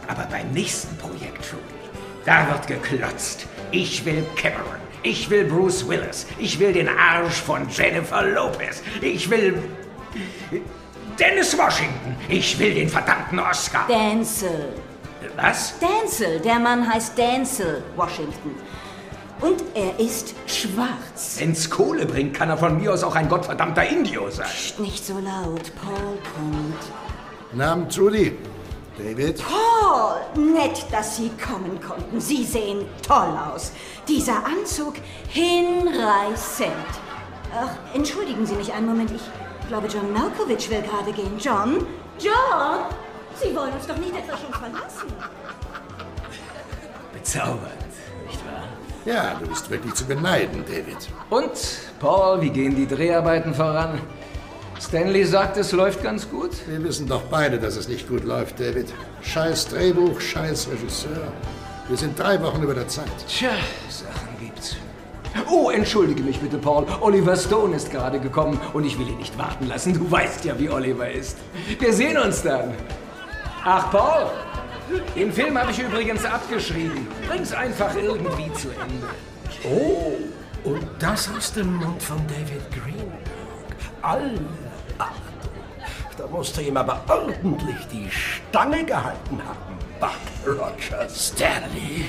Aber 0.07 0.23
beim 0.29 0.51
nächsten 0.51 0.95
Projekt, 0.97 1.49
Trudy, 1.49 1.84
da 2.25 2.47
wird 2.49 2.67
geklotzt. 2.67 3.47
Ich 3.71 4.03
will 4.05 4.25
Cameron. 4.35 4.79
Ich 5.03 5.29
will 5.29 5.45
Bruce 5.45 5.87
Willis. 5.87 6.25
Ich 6.39 6.59
will 6.59 6.73
den 6.73 6.89
Arsch 6.89 7.35
von 7.35 7.69
Jennifer 7.69 8.23
Lopez. 8.23 8.81
Ich 9.01 9.29
will 9.29 9.61
Dennis 11.19 11.57
Washington. 11.57 12.15
Ich 12.27 12.57
will 12.57 12.73
den 12.73 12.89
verdammten 12.89 13.39
Oscar. 13.39 13.85
Denzel. 13.87 14.73
Was? 15.35 15.75
Denzel. 15.79 16.39
Der 16.39 16.59
Mann 16.59 16.91
heißt 16.91 17.17
Denzel 17.17 17.83
Washington. 17.95 18.55
Und 19.41 19.63
er 19.75 19.99
ist 19.99 20.33
schwarz. 20.47 21.35
Wenn's 21.39 21.69
Kohle 21.69 22.05
bringt, 22.05 22.33
kann 22.33 22.49
er 22.49 22.57
von 22.57 22.77
mir 22.77 22.93
aus 22.93 23.03
auch 23.03 23.15
ein 23.15 23.27
gottverdammter 23.27 23.85
Indio 23.85 24.29
sein. 24.31 24.47
Psst, 24.47 24.79
nicht 24.79 25.05
so 25.05 25.19
laut. 25.19 25.71
Paul 25.75 26.17
kommt. 26.33 27.53
Namen 27.53 27.89
Trudy. 27.89 28.37
David? 28.97 29.43
Paul! 29.43 30.21
Nett, 30.35 30.85
dass 30.91 31.17
Sie 31.17 31.29
kommen 31.31 31.79
konnten. 31.81 32.19
Sie 32.19 32.43
sehen 32.43 32.85
toll 33.05 33.37
aus. 33.53 33.71
Dieser 34.07 34.45
Anzug 34.45 34.95
hinreißend. 35.29 36.71
Ach, 37.53 37.71
entschuldigen 37.93 38.45
Sie 38.45 38.55
mich 38.55 38.71
einen 38.71 38.87
Moment. 38.87 39.11
Ich 39.11 39.67
glaube, 39.67 39.87
John 39.87 40.11
Malkovich 40.13 40.69
will 40.69 40.81
gerade 40.81 41.11
gehen. 41.11 41.37
John? 41.39 41.85
John! 42.19 42.85
Sie 43.41 43.55
wollen 43.55 43.73
uns 43.73 43.85
doch 43.85 43.97
nicht 43.97 44.15
etwa 44.15 44.37
schon 44.37 44.53
verlassen. 44.53 45.11
Bezaubernd, 47.13 47.85
nicht 48.27 48.39
wahr? 48.45 48.63
Ja, 49.05 49.35
du 49.39 49.47
bist 49.47 49.69
wirklich 49.69 49.93
zu 49.93 50.05
beneiden, 50.05 50.63
David. 50.65 50.97
Und, 51.29 51.51
Paul, 51.99 52.41
wie 52.41 52.49
gehen 52.49 52.75
die 52.75 52.87
Dreharbeiten 52.87 53.53
voran? 53.53 53.99
Stanley 54.79 55.23
sagt, 55.25 55.57
es 55.57 55.71
läuft 55.71 56.03
ganz 56.03 56.29
gut. 56.29 56.51
Wir 56.67 56.83
wissen 56.83 57.07
doch 57.07 57.23
beide, 57.23 57.57
dass 57.57 57.75
es 57.75 57.87
nicht 57.87 58.07
gut 58.07 58.23
läuft, 58.23 58.59
David. 58.59 58.93
Scheiß 59.21 59.69
Drehbuch, 59.69 60.19
scheiß 60.19 60.67
Regisseur. 60.69 61.31
Wir 61.87 61.97
sind 61.97 62.19
drei 62.19 62.41
Wochen 62.41 62.61
über 62.61 62.73
der 62.73 62.87
Zeit. 62.87 63.05
Tja, 63.27 63.51
Sachen 63.89 64.39
gibt's. 64.39 64.75
Oh, 65.49 65.69
entschuldige 65.69 66.23
mich 66.23 66.39
bitte, 66.39 66.57
Paul. 66.57 66.85
Oliver 67.01 67.35
Stone 67.35 67.75
ist 67.75 67.91
gerade 67.91 68.19
gekommen 68.19 68.59
und 68.73 68.85
ich 68.85 68.97
will 68.99 69.07
ihn 69.07 69.17
nicht 69.17 69.37
warten 69.37 69.67
lassen. 69.67 69.93
Du 69.93 70.09
weißt 70.09 70.45
ja, 70.45 70.57
wie 70.59 70.69
Oliver 70.69 71.09
ist. 71.09 71.37
Wir 71.79 71.93
sehen 71.93 72.17
uns 72.17 72.41
dann. 72.41 72.73
Ach, 73.63 73.91
Paul, 73.91 74.29
den 75.15 75.31
Film 75.31 75.57
habe 75.57 75.71
ich 75.71 75.79
übrigens 75.79 76.25
abgeschrieben. 76.25 77.07
Bring's 77.27 77.53
einfach 77.53 77.95
irgendwie 77.95 78.51
zu 78.53 78.69
Ende. 78.69 79.07
Oh, 79.63 80.13
und 80.63 80.85
das 80.99 81.29
aus 81.35 81.53
dem 81.53 81.75
Mund 81.75 82.01
von 82.01 82.17
David 82.27 82.71
Greenberg. 82.71 83.19
Alle 84.01 84.31
Achtung. 84.31 84.64
Da 86.17 86.27
musst 86.27 86.55
du 86.57 86.61
ihm 86.61 86.77
aber 86.77 87.03
ordentlich 87.07 87.75
die 87.91 88.09
Stange 88.09 88.85
gehalten 88.85 89.41
haben, 89.43 89.77
Buck 89.99 90.11
Rogers. 90.47 91.33
Stanley, 91.33 92.05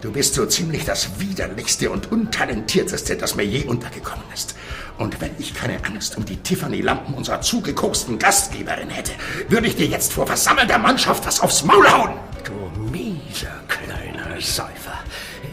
Du 0.00 0.10
bist 0.10 0.32
so 0.32 0.46
ziemlich 0.46 0.86
das 0.86 1.20
widerlichste 1.20 1.90
und 1.90 2.10
untalentierteste, 2.10 3.16
das 3.16 3.34
mir 3.34 3.44
je 3.44 3.64
untergekommen 3.64 4.24
ist. 4.32 4.54
Und 4.96 5.20
wenn 5.20 5.32
ich 5.38 5.52
keine 5.52 5.76
Angst 5.84 6.16
um 6.16 6.24
die 6.24 6.38
Tiffany-Lampen 6.38 7.12
unserer 7.14 7.42
zugekoksten 7.42 8.18
Gastgeberin 8.18 8.88
hätte, 8.88 9.12
würde 9.48 9.66
ich 9.66 9.76
dir 9.76 9.86
jetzt 9.86 10.14
vor 10.14 10.26
versammelter 10.26 10.78
Mannschaft 10.78 11.26
was 11.26 11.40
aufs 11.40 11.64
Maul 11.64 11.86
hauen. 11.90 12.14
Du 12.44 12.80
mieser 12.90 13.52
kleiner 13.68 14.40
Säufer. 14.40 14.98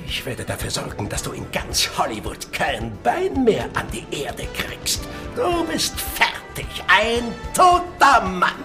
Ich 0.07 0.25
werde 0.25 0.45
dafür 0.45 0.71
sorgen, 0.71 1.09
dass 1.09 1.23
du 1.23 1.33
in 1.33 1.51
ganz 1.51 1.89
Hollywood 1.97 2.53
kein 2.53 2.97
Bein 3.03 3.43
mehr 3.43 3.65
an 3.73 3.87
die 3.91 4.05
Erde 4.23 4.47
kriegst. 4.53 5.01
Du 5.35 5.65
bist 5.65 5.99
fertig, 5.99 6.46
ein 6.87 7.33
toter 7.53 8.21
Mann. 8.21 8.63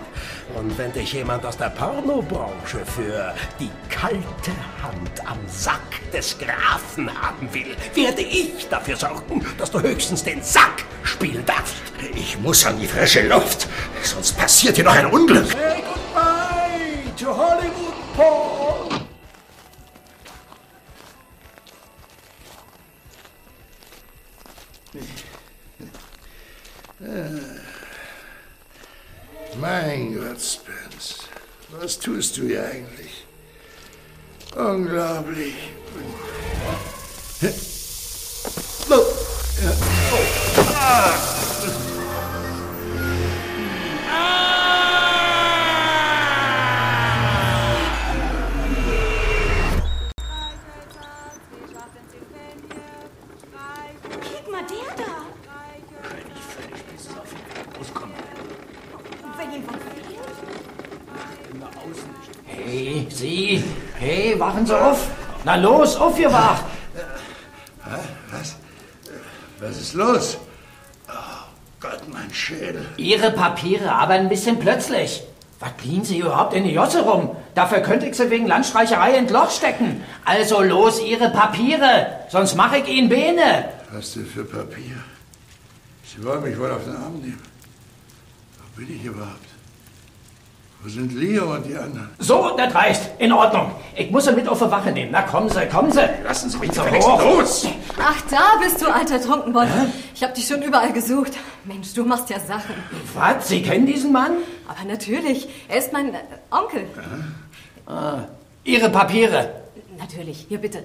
Und 0.54 0.76
wenn 0.76 0.92
dich 0.92 1.12
jemand 1.14 1.46
aus 1.46 1.56
der 1.56 1.70
Pornobranche 1.70 2.84
für 2.84 3.34
die 3.58 3.70
kalte 3.88 4.52
Hand 4.82 5.26
am 5.26 5.38
Sack 5.48 5.80
des 6.12 6.36
Grafen 6.38 7.10
haben 7.20 7.48
will, 7.52 7.74
werde 7.94 8.20
ich 8.20 8.68
dafür 8.68 8.96
sorgen, 8.96 9.46
dass 9.56 9.70
du 9.70 9.80
höchstens 9.80 10.22
den 10.22 10.42
Sack 10.42 10.84
spielen 11.04 11.44
darfst. 11.46 11.76
Ich 12.14 12.38
muss 12.38 12.66
an 12.66 12.78
die 12.78 12.86
frische 12.86 13.26
Luft, 13.26 13.66
sonst 14.02 14.36
passiert 14.36 14.76
hier 14.76 14.84
noch 14.84 14.94
ein 14.94 15.06
Unglück. 15.06 15.46
Say 15.46 15.82
goodbye 15.82 17.12
to 17.18 17.34
Hollywood, 17.34 18.16
Paul. 18.16 18.51
Tust 32.02 32.36
du 32.36 32.46
hier 32.46 32.64
eigentlich? 32.64 33.24
Unglaublich. 34.56 35.71
Na 65.52 65.58
los, 65.58 65.96
aufgewacht! 65.96 66.64
Was? 68.30 68.56
Was 69.60 69.76
ist 69.76 69.92
los? 69.92 70.38
Oh 71.08 71.12
Gott, 71.78 72.00
mein 72.10 72.32
Schädel. 72.32 72.86
Ihre 72.96 73.30
Papiere, 73.32 73.92
aber 73.92 74.14
ein 74.14 74.30
bisschen 74.30 74.58
plötzlich. 74.58 75.22
Was 75.60 75.72
liegen 75.84 76.06
Sie 76.06 76.20
überhaupt 76.20 76.54
in 76.54 76.64
die 76.64 76.72
Josse 76.72 77.02
rum? 77.02 77.36
Dafür 77.54 77.80
könnte 77.80 78.06
ich 78.06 78.16
Sie 78.16 78.30
wegen 78.30 78.46
Landstreicherei 78.46 79.18
in 79.18 79.28
Loch 79.28 79.50
stecken. 79.50 80.02
Also 80.24 80.62
los, 80.62 81.02
Ihre 81.02 81.28
Papiere, 81.28 82.06
sonst 82.30 82.54
mache 82.54 82.78
ich 82.78 82.88
Ihnen 82.88 83.10
Bene. 83.10 83.68
Was 83.92 84.14
denn 84.14 84.24
für 84.24 84.46
Papier? 84.46 84.96
Sie 86.02 86.24
wollen 86.24 86.42
mich 86.44 86.58
wohl 86.58 86.70
auf 86.70 86.84
den 86.84 86.96
Arm 86.96 87.20
nehmen. 87.20 87.42
Wo 88.58 88.80
bin 88.80 88.96
ich 88.96 89.04
überhaupt? 89.04 89.51
Wo 90.82 90.88
sind 90.88 91.12
Leo 91.14 91.54
und 91.54 91.64
die 91.64 91.76
anderen? 91.76 92.08
So, 92.18 92.56
das 92.56 92.74
reicht. 92.74 93.02
In 93.20 93.32
Ordnung. 93.32 93.70
Ich 93.94 94.10
muss 94.10 94.24
Sie 94.24 94.32
mit 94.32 94.48
auf 94.48 94.58
die 94.58 94.68
Wache 94.68 94.90
nehmen. 94.90 95.10
Na, 95.12 95.22
kommen 95.22 95.48
Sie, 95.48 95.64
kommen 95.68 95.92
Sie. 95.92 96.00
Lassen 96.24 96.50
Sie 96.50 96.58
mich 96.58 96.72
So 96.72 96.82
hoch. 96.82 97.22
los! 97.38 97.68
Ach, 98.00 98.20
da 98.28 98.58
bist 98.60 98.82
du, 98.82 98.92
alter 98.92 99.20
Trunkenbold. 99.20 99.68
Ich 100.14 100.24
hab 100.24 100.34
dich 100.34 100.44
schon 100.46 100.60
überall 100.60 100.92
gesucht. 100.92 101.32
Mensch, 101.64 101.94
du 101.94 102.04
machst 102.04 102.30
ja 102.30 102.40
Sachen. 102.40 102.74
Was? 103.14 103.46
Sie 103.46 103.62
kennen 103.62 103.86
diesen 103.86 104.10
Mann? 104.10 104.32
Aber 104.66 104.84
natürlich, 104.88 105.48
er 105.68 105.78
ist 105.78 105.92
mein 105.92 106.14
äh, 106.14 106.18
Onkel. 106.50 106.84
Ihre 108.64 108.90
Papiere. 108.90 109.62
Natürlich, 109.98 110.46
hier 110.48 110.58
bitte. 110.58 110.82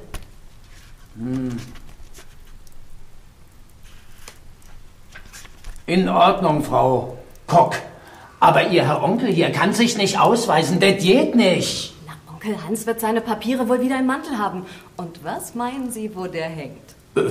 In 5.88 6.10
Ordnung, 6.10 6.64
Frau 6.64 7.18
Kock. 7.48 7.76
Aber 8.40 8.68
Ihr 8.68 8.86
Herr 8.88 9.04
Onkel 9.04 9.30
hier 9.30 9.52
kann 9.52 9.74
sich 9.74 9.98
nicht 9.98 10.20
ausweisen. 10.20 10.80
Das 10.80 10.98
geht 11.04 11.36
nicht. 11.36 11.94
Na, 12.06 12.14
Onkel 12.32 12.56
Hans 12.64 12.86
wird 12.86 13.00
seine 13.00 13.22
Papiere 13.22 13.68
wohl 13.68 13.82
wieder 13.82 14.00
im 14.00 14.06
Mantel 14.06 14.38
haben. 14.38 14.66
Und 14.96 15.24
was 15.24 15.56
meinen 15.56 15.92
Sie, 15.92 16.12
wo 16.16 16.28
der 16.28 16.46
hängt? 16.46 16.96
Äh, 17.16 17.22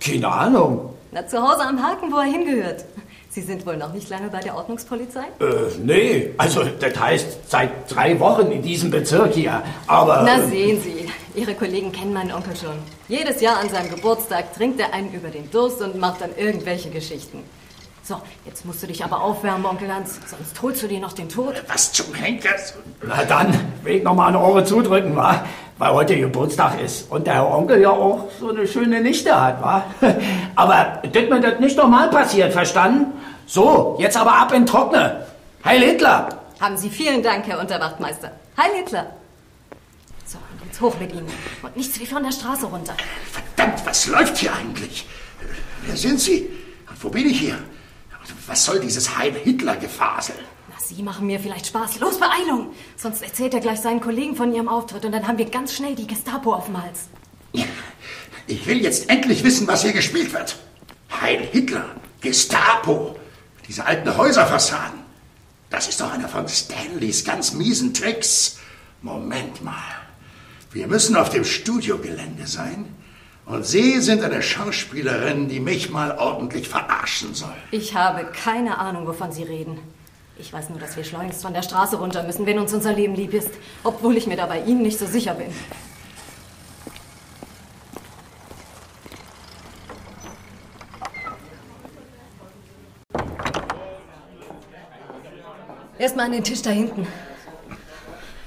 keine 0.00 0.28
Ahnung. 0.28 0.90
Na, 1.12 1.26
zu 1.26 1.40
Hause 1.40 1.62
am 1.62 1.80
Haken, 1.82 2.10
wo 2.10 2.16
er 2.16 2.24
hingehört. 2.24 2.84
Sie 3.28 3.42
sind 3.42 3.66
wohl 3.66 3.76
noch 3.76 3.92
nicht 3.92 4.08
lange 4.08 4.28
bei 4.28 4.40
der 4.40 4.56
Ordnungspolizei? 4.56 5.24
Äh, 5.40 5.44
nee, 5.84 6.30
also 6.38 6.64
das 6.80 6.98
heißt 6.98 7.50
seit 7.50 7.70
drei 7.94 8.18
Wochen 8.18 8.50
in 8.50 8.62
diesem 8.62 8.90
Bezirk 8.90 9.34
hier. 9.34 9.62
Aber. 9.86 10.22
Na, 10.24 10.38
äh, 10.38 10.48
sehen 10.48 10.80
Sie. 10.80 11.10
Ihre 11.38 11.54
Kollegen 11.54 11.92
kennen 11.92 12.14
meinen 12.14 12.32
Onkel 12.32 12.56
schon. 12.56 12.76
Jedes 13.08 13.42
Jahr 13.42 13.58
an 13.60 13.68
seinem 13.68 13.90
Geburtstag 13.90 14.54
trinkt 14.54 14.80
er 14.80 14.94
einen 14.94 15.12
über 15.12 15.28
den 15.28 15.50
Durst 15.50 15.82
und 15.82 16.00
macht 16.00 16.22
dann 16.22 16.30
irgendwelche 16.36 16.88
Geschichten. 16.88 17.40
So, 18.06 18.22
jetzt 18.44 18.64
musst 18.64 18.80
du 18.84 18.86
dich 18.86 19.02
aber 19.02 19.20
aufwärmen, 19.20 19.66
Onkel 19.66 19.92
Hans, 19.92 20.20
sonst 20.30 20.62
holst 20.62 20.80
du 20.80 20.86
dir 20.86 21.00
noch 21.00 21.12
den 21.12 21.28
Tod. 21.28 21.60
Was 21.66 21.90
zum 21.90 22.14
Henker? 22.14 22.50
Na 23.02 23.24
dann, 23.24 23.52
will 23.82 23.96
ich 23.96 24.04
noch 24.04 24.14
mal 24.14 24.28
ein 24.28 24.36
Ohr 24.36 24.64
zudrücken, 24.64 25.16
wa? 25.16 25.44
Weil 25.78 25.92
heute 25.92 26.16
Geburtstag 26.16 26.80
ist 26.80 27.10
und 27.10 27.26
der 27.26 27.34
Herr 27.34 27.50
Onkel 27.50 27.80
ja 27.80 27.90
auch 27.90 28.28
so 28.38 28.50
eine 28.50 28.64
schöne 28.68 29.00
Nichte 29.00 29.34
hat, 29.34 29.60
wa? 29.60 29.84
Aber 30.54 31.02
das 31.02 31.28
mir 31.28 31.40
das 31.40 31.58
nicht 31.58 31.76
normal 31.76 32.08
passiert, 32.08 32.52
verstanden? 32.52 33.12
So, 33.48 33.96
jetzt 33.98 34.16
aber 34.16 34.34
ab 34.34 34.52
in 34.52 34.66
Trockne. 34.66 35.26
Heil 35.64 35.80
Hitler! 35.80 36.28
Haben 36.60 36.76
Sie 36.76 36.90
vielen 36.90 37.24
Dank, 37.24 37.44
Herr 37.48 37.58
Unterwachtmeister. 37.58 38.30
Heil 38.56 38.70
Hitler. 38.76 39.06
So, 40.24 40.38
und 40.38 40.64
jetzt 40.64 40.80
hoch 40.80 40.94
mit 41.00 41.12
Ihnen. 41.12 41.26
Und 41.62 41.76
nichts 41.76 41.98
wie 41.98 42.06
von 42.06 42.22
der 42.22 42.32
Straße 42.32 42.66
runter. 42.66 42.94
Verdammt, 43.32 43.84
was 43.84 44.06
läuft 44.06 44.38
hier 44.38 44.54
eigentlich? 44.54 45.08
Wer 45.84 45.96
sind 45.96 46.20
Sie? 46.20 46.48
Und 46.88 47.02
wo 47.02 47.08
bin 47.08 47.28
ich 47.28 47.40
hier? 47.40 47.58
Was 48.46 48.64
soll 48.64 48.80
dieses 48.80 49.16
Heil-Hitler-Gefasel? 49.16 50.36
Na, 50.68 50.74
Sie 50.78 51.02
machen 51.02 51.26
mir 51.26 51.40
vielleicht 51.40 51.66
Spaß. 51.66 52.00
Los, 52.00 52.18
Beeilung! 52.18 52.72
Sonst 52.96 53.22
erzählt 53.22 53.54
er 53.54 53.60
gleich 53.60 53.80
seinen 53.80 54.00
Kollegen 54.00 54.36
von 54.36 54.54
Ihrem 54.54 54.68
Auftritt 54.68 55.04
und 55.04 55.12
dann 55.12 55.26
haben 55.26 55.38
wir 55.38 55.46
ganz 55.46 55.74
schnell 55.74 55.94
die 55.94 56.06
Gestapo 56.06 56.54
auf 56.54 56.66
dem 56.66 56.82
Hals. 56.82 57.08
Ich 58.46 58.66
will 58.66 58.80
jetzt 58.82 59.10
endlich 59.10 59.42
wissen, 59.42 59.66
was 59.66 59.82
hier 59.82 59.92
gespielt 59.92 60.32
wird. 60.32 60.56
Heil 61.20 61.48
Hitler, 61.50 61.96
Gestapo, 62.20 63.16
diese 63.68 63.84
alten 63.84 64.16
Häuserfassaden. 64.16 65.00
Das 65.70 65.88
ist 65.88 66.00
doch 66.00 66.12
einer 66.12 66.28
von 66.28 66.48
Stanleys 66.48 67.24
ganz 67.24 67.52
miesen 67.52 67.92
Tricks. 67.92 68.58
Moment 69.02 69.64
mal. 69.64 69.74
Wir 70.72 70.86
müssen 70.86 71.16
auf 71.16 71.30
dem 71.30 71.44
Studiogelände 71.44 72.46
sein. 72.46 72.95
Und 73.46 73.64
Sie 73.64 74.00
sind 74.00 74.24
eine 74.24 74.42
Schauspielerin, 74.42 75.48
die 75.48 75.60
mich 75.60 75.88
mal 75.88 76.18
ordentlich 76.18 76.68
verarschen 76.68 77.32
soll. 77.32 77.54
Ich 77.70 77.94
habe 77.94 78.24
keine 78.24 78.78
Ahnung, 78.78 79.06
wovon 79.06 79.30
Sie 79.30 79.44
reden. 79.44 79.78
Ich 80.36 80.52
weiß 80.52 80.68
nur, 80.70 80.80
dass 80.80 80.96
wir 80.96 81.04
schleunigst 81.04 81.42
von 81.42 81.54
der 81.54 81.62
Straße 81.62 81.96
runter 81.96 82.24
müssen, 82.24 82.44
wenn 82.44 82.58
uns 82.58 82.74
unser 82.74 82.92
Leben 82.92 83.14
lieb 83.14 83.32
ist. 83.32 83.50
Obwohl 83.84 84.16
ich 84.16 84.26
mir 84.26 84.36
da 84.36 84.46
bei 84.46 84.60
Ihnen 84.62 84.82
nicht 84.82 84.98
so 84.98 85.06
sicher 85.06 85.34
bin. 85.34 85.46
Erstmal 95.98 96.26
an 96.26 96.32
den 96.32 96.44
Tisch 96.44 96.62
da 96.62 96.70
hinten. 96.70 97.06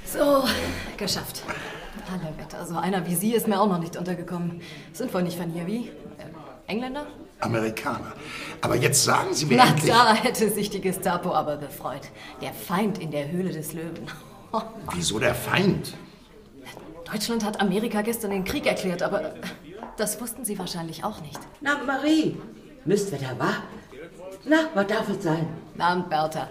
So, 0.04 0.44
geschafft. 0.98 1.42
Alle 2.10 2.36
Wetter, 2.38 2.66
so 2.66 2.76
einer 2.76 3.06
wie 3.06 3.14
Sie 3.14 3.34
ist 3.34 3.46
mir 3.46 3.60
auch 3.60 3.68
noch 3.68 3.78
nicht 3.78 3.96
untergekommen. 3.96 4.60
Sind 4.92 5.14
wohl 5.14 5.22
nicht 5.22 5.38
von 5.38 5.48
hier, 5.50 5.66
wie? 5.66 5.88
Äh, 5.88 5.90
Engländer? 6.66 7.06
Amerikaner. 7.38 8.12
Aber 8.60 8.74
jetzt 8.74 9.04
sagen 9.04 9.32
Sie 9.32 9.46
mir 9.46 9.58
Na, 9.58 9.68
endlich... 9.68 9.92
da 9.92 10.14
hätte 10.14 10.50
sich 10.50 10.70
die 10.70 10.80
Gestapo 10.80 11.32
aber 11.32 11.56
gefreut. 11.56 12.02
Der 12.42 12.52
Feind 12.52 12.98
in 12.98 13.12
der 13.12 13.30
Höhle 13.30 13.50
des 13.50 13.74
Löwen. 13.74 14.06
Wieso 14.94 15.20
der 15.20 15.34
Feind? 15.34 15.94
Deutschland 17.10 17.44
hat 17.44 17.60
Amerika 17.60 18.02
gestern 18.02 18.32
den 18.32 18.44
Krieg 18.44 18.66
erklärt, 18.66 19.02
aber 19.02 19.34
das 19.96 20.20
wussten 20.20 20.44
Sie 20.44 20.58
wahrscheinlich 20.58 21.04
auch 21.04 21.20
nicht. 21.20 21.38
Na, 21.60 21.78
Marie, 21.86 22.36
Mistwetter, 22.84 23.36
wa? 23.38 23.54
Na, 24.44 24.68
was 24.74 24.86
darf 24.88 25.08
es 25.08 25.22
sein? 25.22 25.46
Abend, 25.78 26.10
Bertha. 26.10 26.48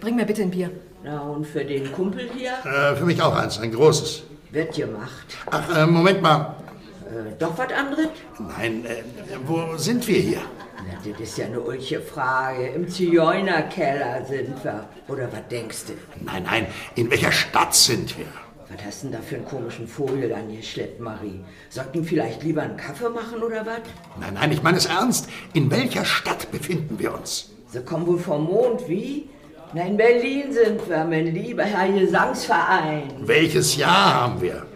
Bring 0.00 0.16
mir 0.16 0.26
bitte 0.26 0.42
ein 0.42 0.50
Bier. 0.50 0.70
Na, 1.04 1.20
und 1.20 1.46
für 1.46 1.64
den 1.64 1.92
Kumpel 1.92 2.28
hier? 2.36 2.52
Äh, 2.64 2.96
für 2.96 3.04
mich 3.04 3.20
auch 3.22 3.34
eins, 3.34 3.58
ein 3.58 3.72
großes. 3.72 4.24
Wird 4.50 4.74
gemacht. 4.74 5.36
Ach, 5.50 5.76
äh, 5.76 5.86
Moment 5.86 6.22
mal. 6.22 6.56
Äh, 7.04 7.36
doch 7.38 7.56
was 7.58 7.70
anderes? 7.72 8.08
Nein, 8.38 8.84
äh, 8.86 9.02
wo 9.46 9.76
sind 9.76 10.06
wir 10.08 10.20
hier? 10.20 10.40
Na, 10.76 11.10
das 11.10 11.20
ist 11.20 11.38
ja 11.38 11.46
eine 11.46 11.60
ulche 11.60 12.00
Frage. 12.00 12.68
Im 12.68 12.88
Zigeunerkeller 12.88 14.24
sind 14.24 14.62
wir. 14.64 14.88
Oder 15.08 15.30
was 15.30 15.46
denkst 15.50 15.84
du? 15.88 15.92
Nein, 16.24 16.44
nein, 16.44 16.66
in 16.94 17.10
welcher 17.10 17.32
Stadt 17.32 17.74
sind 17.74 18.16
wir? 18.18 18.26
Was 18.70 18.84
hast 18.84 19.02
du 19.02 19.08
denn 19.08 19.16
da 19.16 19.22
für 19.22 19.36
einen 19.36 19.44
komischen 19.46 19.88
Vogel 19.88 20.32
angeschleppt, 20.32 21.00
Marie? 21.00 21.40
Sollten 21.68 22.04
vielleicht 22.04 22.42
lieber 22.42 22.62
einen 22.62 22.76
Kaffee 22.76 23.08
machen 23.08 23.42
oder 23.42 23.66
was? 23.66 23.80
Nein, 24.20 24.34
nein, 24.34 24.52
ich 24.52 24.62
meine 24.62 24.78
es 24.78 24.86
ernst. 24.86 25.28
In 25.52 25.70
welcher 25.70 26.04
Stadt 26.04 26.50
befinden 26.50 26.98
wir 26.98 27.14
uns? 27.14 27.50
Sie 27.70 27.80
kommen 27.80 28.06
wohl 28.06 28.18
vom 28.18 28.44
Mond, 28.44 28.88
wie? 28.88 29.28
Na, 29.74 29.82
in 29.82 29.96
Berlin 29.98 30.52
sind 30.52 30.88
wir, 30.88 31.04
mein 31.04 31.26
lieber 31.26 31.64
Herr 31.64 31.92
Gesangsverein. 31.92 33.12
Welches 33.20 33.76
Jahr 33.76 34.14
haben 34.14 34.40
wir? 34.40 34.66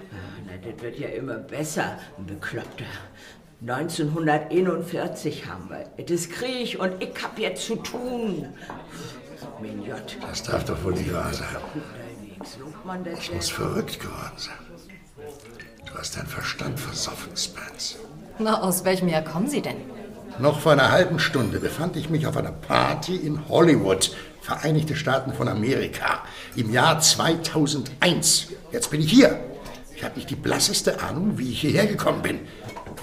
Na, 0.46 0.52
das 0.70 0.82
wird 0.82 0.98
ja 0.98 1.08
immer 1.08 1.36
besser, 1.36 1.96
ein 2.18 2.26
Bekloppter. 2.26 2.84
1941 3.66 5.46
haben 5.46 5.70
wir. 5.70 5.86
Es 5.96 6.10
ist 6.10 6.32
Krieg 6.32 6.78
und 6.78 7.02
ich 7.02 7.14
hab 7.22 7.38
jetzt 7.38 7.64
zu 7.66 7.76
tun. 7.76 8.48
Mein 9.60 9.82
Gott. 9.88 10.16
Das 10.20 10.42
darf 10.42 10.64
doch 10.64 10.82
wohl 10.84 10.92
nicht 10.92 11.12
wahr 11.12 11.32
sein. 11.32 11.46
Ich 13.18 13.32
muss 13.32 13.48
verrückt 13.48 14.00
geworden 14.00 14.36
sein. 14.36 14.54
Du 15.86 15.94
hast 15.94 16.16
deinen 16.16 16.26
Verstand 16.26 16.78
versoffen, 16.78 17.34
Spence. 17.36 17.98
Na, 18.38 18.60
aus 18.60 18.84
welchem 18.84 19.08
Jahr 19.08 19.22
kommen 19.22 19.48
Sie 19.48 19.62
denn? 19.62 19.76
Noch 20.38 20.60
vor 20.60 20.72
einer 20.72 20.90
halben 20.90 21.18
Stunde 21.18 21.60
befand 21.60 21.96
ich 21.96 22.10
mich 22.10 22.26
auf 22.26 22.36
einer 22.36 22.52
Party 22.52 23.16
in 23.16 23.48
Hollywood, 23.48 24.10
Vereinigte 24.42 24.96
Staaten 24.96 25.32
von 25.32 25.46
Amerika, 25.46 26.24
im 26.56 26.72
Jahr 26.72 27.00
2001. 27.00 28.48
Jetzt 28.72 28.90
bin 28.90 29.00
ich 29.00 29.10
hier. 29.10 29.38
Ich 29.94 30.02
habe 30.02 30.16
nicht 30.16 30.30
die 30.30 30.34
blasseste 30.34 31.00
Ahnung, 31.00 31.38
wie 31.38 31.52
ich 31.52 31.60
hierher 31.60 31.86
gekommen 31.86 32.22
bin. 32.22 32.40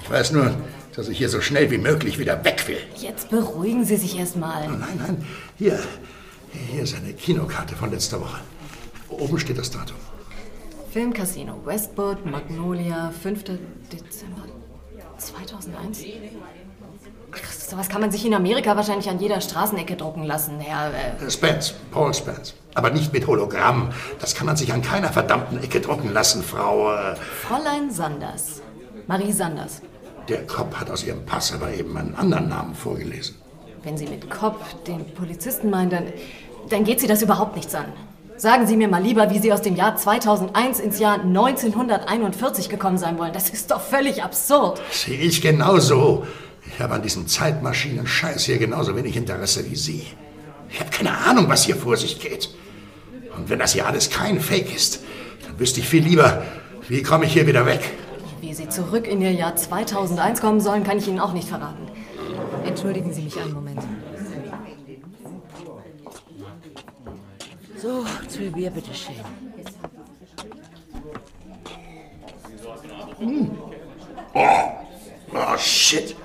Ich 0.03 0.09
weiß 0.11 0.33
nur, 0.33 0.53
dass 0.97 1.07
ich 1.07 1.17
hier 1.17 1.29
so 1.29 1.39
schnell 1.39 1.71
wie 1.71 1.77
möglich 1.77 2.19
wieder 2.19 2.43
weg 2.43 2.67
will. 2.67 2.81
Jetzt 2.97 3.29
beruhigen 3.29 3.85
Sie 3.85 3.95
sich 3.95 4.19
erst 4.19 4.35
mal. 4.35 4.67
Nein, 4.67 4.97
nein, 4.97 5.25
hier, 5.57 5.79
hier 6.51 6.83
ist 6.83 6.97
eine 6.97 7.13
Kinokarte 7.13 7.73
von 7.73 7.89
letzter 7.89 8.19
Woche. 8.19 8.41
Oben 9.07 9.39
steht 9.39 9.57
das 9.57 9.71
Datum. 9.71 9.95
Filmcasino 10.91 11.65
Westport, 11.65 12.25
Magnolia, 12.25 13.13
5. 13.23 13.43
Dezember 13.93 14.43
2001. 15.17 16.03
Ach, 17.31 17.51
sowas 17.51 17.89
kann 17.89 18.01
man 18.01 18.11
sich 18.11 18.25
in 18.25 18.33
Amerika 18.33 18.75
wahrscheinlich 18.75 19.09
an 19.09 19.19
jeder 19.19 19.39
Straßenecke 19.41 19.95
drucken 19.95 20.23
lassen, 20.23 20.59
Herr. 20.59 20.91
Äh, 20.93 21.29
Spence, 21.29 21.73
Paul 21.91 22.13
Spence. 22.13 22.53
Aber 22.75 22.89
nicht 22.89 23.13
mit 23.13 23.27
Hologramm. 23.27 23.89
Das 24.19 24.35
kann 24.35 24.45
man 24.45 24.55
sich 24.55 24.71
an 24.73 24.81
keiner 24.81 25.09
verdammten 25.09 25.61
Ecke 25.61 25.79
drucken 25.81 26.11
lassen, 26.13 26.43
Frau. 26.43 26.91
Äh, 26.93 27.15
Fräulein 27.47 27.91
Sanders. 27.91 28.61
Marie 29.07 29.31
Sanders. 29.31 29.81
der 30.27 30.45
Kopf 30.45 30.75
hat 30.75 30.91
aus 30.91 31.03
ihrem 31.03 31.25
Pass 31.25 31.51
aber 31.53 31.73
eben 31.73 31.97
einen 31.97 32.13
anderen 32.15 32.49
Namen 32.49 32.75
vorgelesen. 32.75 33.35
Wenn 33.83 33.97
Sie 33.97 34.05
mit 34.05 34.29
Kopf 34.29 34.61
den 34.85 35.05
Polizisten 35.15 35.69
meinen, 35.71 35.89
dann, 35.89 36.03
dann 36.69 36.83
geht 36.83 36.99
Sie 36.99 37.07
das 37.07 37.21
überhaupt 37.21 37.55
nichts 37.55 37.73
an. 37.73 37.85
Sagen 38.37 38.67
Sie 38.67 38.77
mir 38.77 38.87
mal 38.87 39.01
lieber, 39.01 39.31
wie 39.31 39.39
Sie 39.39 39.51
aus 39.51 39.61
dem 39.61 39.75
Jahr 39.75 39.95
2001 39.95 40.79
ins 40.79 40.99
Jahr 40.99 41.19
1941 41.21 42.69
gekommen 42.69 42.97
sein 42.97 43.17
wollen. 43.17 43.33
Das 43.33 43.49
ist 43.49 43.71
doch 43.71 43.81
völlig 43.81 44.23
absurd. 44.23 44.81
Sehe 44.91 45.17
ich 45.19 45.41
genauso. 45.41 46.25
Ich 46.79 46.83
habe 46.83 46.93
an 46.93 47.01
diesem 47.01 47.27
Zeitmaschinen-Scheiß 47.27 48.45
hier 48.45 48.57
genauso 48.57 48.95
wenig 48.95 49.17
Interesse 49.17 49.69
wie 49.69 49.75
Sie. 49.75 50.07
Ich 50.69 50.79
habe 50.79 50.89
keine 50.89 51.11
Ahnung, 51.11 51.49
was 51.49 51.65
hier 51.65 51.75
vor 51.75 51.97
sich 51.97 52.21
geht. 52.21 52.51
Und 53.35 53.49
wenn 53.49 53.59
das 53.59 53.73
hier 53.73 53.85
alles 53.85 54.09
kein 54.09 54.39
Fake 54.39 54.73
ist, 54.73 55.03
dann 55.45 55.59
wüsste 55.59 55.81
ich 55.81 55.89
viel 55.89 56.01
lieber, 56.01 56.41
wie 56.87 57.03
komme 57.03 57.25
ich 57.25 57.33
hier 57.33 57.45
wieder 57.45 57.65
weg. 57.65 57.81
Wie 58.39 58.53
Sie 58.53 58.69
zurück 58.69 59.07
in 59.07 59.21
Ihr 59.21 59.33
Jahr 59.33 59.57
2001 59.57 60.39
kommen 60.39 60.61
sollen, 60.61 60.85
kann 60.85 60.99
ich 60.99 61.07
Ihnen 61.09 61.19
auch 61.19 61.33
nicht 61.33 61.49
verraten. 61.49 61.85
Entschuldigen 62.65 63.11
Sie 63.11 63.23
mich 63.23 63.37
einen 63.37 63.51
Moment. 63.51 63.81
So, 67.75 68.05
zwei 68.29 68.49
Bier, 68.51 68.69
bitteschön. 68.69 69.15
Oh, 74.33 74.71
oh 75.33 75.57
shit. 75.57 76.15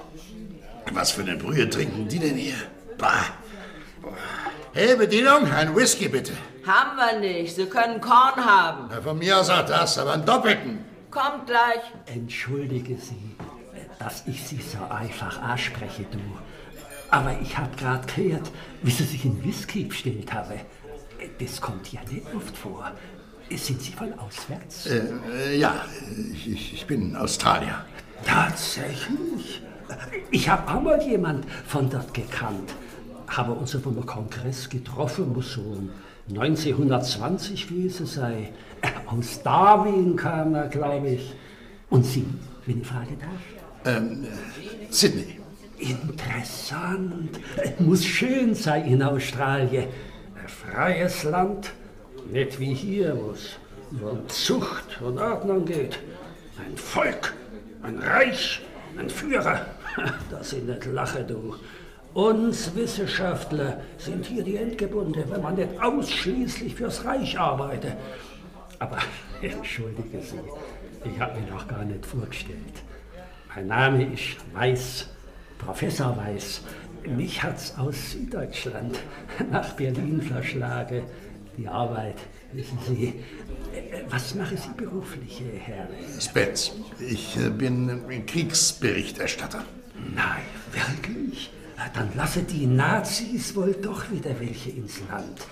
Was 0.93 1.13
für 1.13 1.23
eine 1.23 1.37
Brühe 1.37 1.69
trinken 1.69 2.09
die 2.09 2.19
denn 2.19 2.37
hier? 2.37 2.55
Bah. 2.99 3.25
Hey, 4.73 4.97
Bedienung, 4.97 5.51
ein 5.51 5.75
Whisky 5.75 6.09
bitte. 6.09 6.33
Haben 6.67 6.97
wir 6.97 7.21
nicht. 7.21 7.55
Sie 7.57 7.67
können 7.67 8.01
Korn 8.01 8.37
haben. 8.37 8.91
Ja, 8.91 9.01
von 9.01 9.19
mir 9.19 9.39
aus 9.39 9.51
auch 9.51 9.65
das, 9.67 9.99
aber 9.99 10.15
einen 10.15 10.25
doppelten. 10.25 10.85
Kommt 11.11 11.47
gleich. 11.47 11.81
Entschuldige 12.07 12.97
Sie, 12.97 13.37
dass 13.99 14.25
ich 14.27 14.43
Sie 14.43 14.61
so 14.61 14.79
einfach 14.93 15.41
anspreche, 15.41 16.05
du. 16.11 16.19
Aber 17.11 17.39
ich 17.41 17.57
habe 17.57 17.75
gerade 17.77 18.07
gehört, 18.13 18.51
wie 18.83 18.91
Sie 18.91 19.05
sich 19.05 19.25
in 19.25 19.43
Whisky 19.45 19.85
bestellt 19.85 20.33
haben. 20.33 20.61
Das 21.39 21.61
kommt 21.61 21.93
ja 21.93 22.01
nicht 22.11 22.27
oft 22.35 22.57
vor. 22.57 22.91
Sind 23.51 23.81
Sie 23.81 23.93
von 23.93 24.19
auswärts? 24.19 24.87
Äh, 24.87 25.03
äh, 25.33 25.57
ja, 25.59 25.85
ich, 26.33 26.51
ich, 26.51 26.75
ich 26.75 26.87
bin 26.87 27.15
Australier. 27.15 27.85
Tatsächlich? 28.25 29.63
Ich 30.31 30.49
habe 30.49 30.71
auch 30.73 30.83
mal 30.83 31.01
jemand 31.03 31.45
von 31.67 31.89
dort 31.89 32.13
gekannt. 32.15 32.75
Habe 33.29 33.53
uns 33.53 33.75
auf 33.75 33.87
einem 33.87 34.05
Kongress 34.05 34.69
getroffen, 34.69 35.33
muss 35.33 35.53
so 35.53 35.79
1920 36.29 37.69
gewesen 37.69 38.07
sein. 38.07 38.49
Aus 39.07 39.43
Darwin 39.43 40.17
kam 40.17 40.55
er, 40.55 40.69
glaube 40.69 41.09
ich. 41.09 41.35
Und 41.91 42.05
Sie, 42.05 42.27
wenn 42.67 42.81
ich 42.81 42.87
fragen 42.87 43.19
darf? 43.21 43.97
Ähm, 43.97 44.27
Sydney. 44.91 45.41
Interessant. 45.79 47.41
Muss 47.79 48.05
schön 48.05 48.55
sein 48.55 48.87
in 48.87 49.03
Australien. 49.03 49.87
Ein 50.41 50.49
freies 50.49 51.25
Land, 51.25 51.73
nicht 52.31 52.59
wie 52.59 52.73
hier, 52.73 53.17
wo 53.21 53.33
es 53.33 53.57
um 54.01 54.29
Zucht 54.29 55.01
und 55.03 55.19
Ordnung 55.19 55.65
geht. 55.65 55.99
Ein 56.59 56.77
Volk, 56.77 57.35
ein 57.83 57.99
Reich, 57.99 58.63
ein 58.99 59.11
Führer. 59.11 59.67
Das 60.31 60.51
sind 60.51 60.67
nicht 60.67 60.87
lache, 60.87 61.23
du. 61.23 61.55
Uns 62.15 62.75
Wissenschaftler 62.75 63.81
sind 63.99 64.27
hier 64.27 64.43
die 64.43 64.57
Endgebunden, 64.57 65.25
wenn 65.29 65.43
man 65.43 65.55
nicht 65.55 65.81
ausschließlich 65.81 66.75
fürs 66.75 67.05
Reich 67.05 67.39
arbeitet. 67.39 67.95
Aber 68.79 68.99
entschuldige 69.43 70.21
Sie, 70.21 70.41
ich 71.05 71.21
habe 71.21 71.41
mich 71.41 71.51
noch 71.51 71.67
gar 71.69 71.85
nicht 71.85 72.05
vorgestellt. 72.05 72.83
Mein 73.55 73.69
Name 73.69 74.13
ist 74.13 74.37
Weiß, 74.53 75.09
Professor 75.59 76.17
Weiß. 76.17 76.63
Mich 77.07 77.43
hat's 77.43 77.77
aus 77.79 78.13
Süddeutschland 78.13 78.99
nach 79.51 79.73
Berlin 79.75 80.21
verschlagen. 80.23 81.03
Die 81.57 81.69
Arbeit, 81.69 82.17
wissen 82.55 82.79
Sie. 82.87 83.07
Äh, 83.73 84.03
Was 84.09 84.35
machen 84.35 84.57
Sie 84.57 84.71
beruflich, 84.77 85.43
Herr? 85.65 85.89
Spence, 86.21 86.73
ich 87.01 87.37
äh, 87.37 87.51
bin 87.51 88.11
äh, 88.11 88.21
Kriegsberichterstatter. 88.21 89.65
Nein, 90.15 90.43
wirklich? 90.73 91.51
Dann 91.95 92.11
lasse 92.17 92.43
die 92.43 92.67
Nazis 92.67 93.55
wohl 93.55 93.73
doch 93.73 94.11
wieder 94.11 94.31
welche 94.41 94.71
ins 94.71 95.01
Land. 95.11 95.47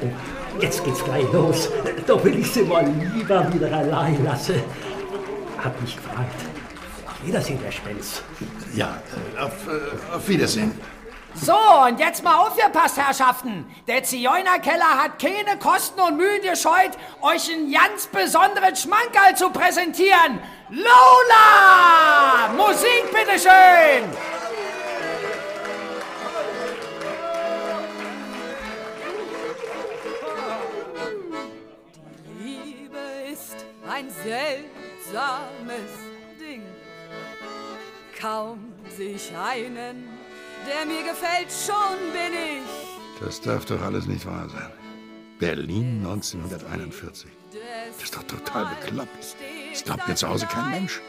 Oh, 0.00 0.60
jetzt 0.60 0.84
geht's 0.84 1.02
gleich 1.02 1.30
los. 1.32 1.68
Da 2.06 2.22
will 2.22 2.38
ich 2.38 2.50
sie 2.52 2.62
mal 2.62 2.88
lieber 3.14 3.52
wieder 3.52 3.72
allein 3.72 4.22
lassen. 4.24 4.56
Hat 5.58 5.80
mich 5.80 5.96
gefreut. 5.96 6.26
Auf 7.06 7.26
Wiedersehen, 7.26 7.58
Herr 7.62 7.72
Spenz. 7.72 8.22
Ja, 8.76 9.02
äh, 9.36 9.40
auf, 9.40 9.66
äh, 9.66 10.14
auf 10.14 10.28
Wiedersehen. 10.28 10.72
So, 11.34 11.54
und 11.86 12.00
jetzt 12.00 12.24
mal 12.24 12.36
aufgepasst, 12.46 12.96
Herrschaften. 12.96 13.66
Der 13.86 14.02
Zigeunerkeller 14.02 15.02
hat 15.02 15.18
keine 15.18 15.58
Kosten 15.58 16.00
und 16.00 16.16
Mühen 16.16 16.42
gescheut, 16.42 16.92
euch 17.20 17.52
einen 17.52 17.70
ganz 17.70 18.06
besonderen 18.06 18.74
Schmankerl 18.74 19.36
zu 19.36 19.50
präsentieren. 19.50 20.40
Lola! 20.70 22.48
Musik, 22.56 23.04
bitteschön! 23.12 24.04
Liebe 32.40 32.98
ist 33.32 33.64
ein 33.88 34.10
seltsames 34.10 35.92
Ding. 36.40 36.62
Kaum 38.20 38.72
sich 38.96 39.32
einen, 39.36 40.17
der 40.68 40.86
mir 40.86 41.02
gefällt, 41.02 41.50
schon 41.50 42.12
bin 42.12 42.32
ich. 42.32 43.20
Das 43.20 43.40
darf 43.40 43.64
doch 43.64 43.80
alles 43.82 44.06
nicht 44.06 44.24
wahr 44.26 44.48
sein. 44.48 44.70
Berlin 45.38 46.04
1941. 46.04 47.30
Das 47.52 48.04
ist 48.04 48.14
doch 48.14 48.22
total 48.24 48.66
bekloppt. 48.66 49.36
Das 49.72 49.84
glaubt 49.84 50.08
mir 50.08 50.14
zu 50.14 50.28
Hause 50.28 50.46
kein 50.46 50.70
Mensch. 50.70 51.00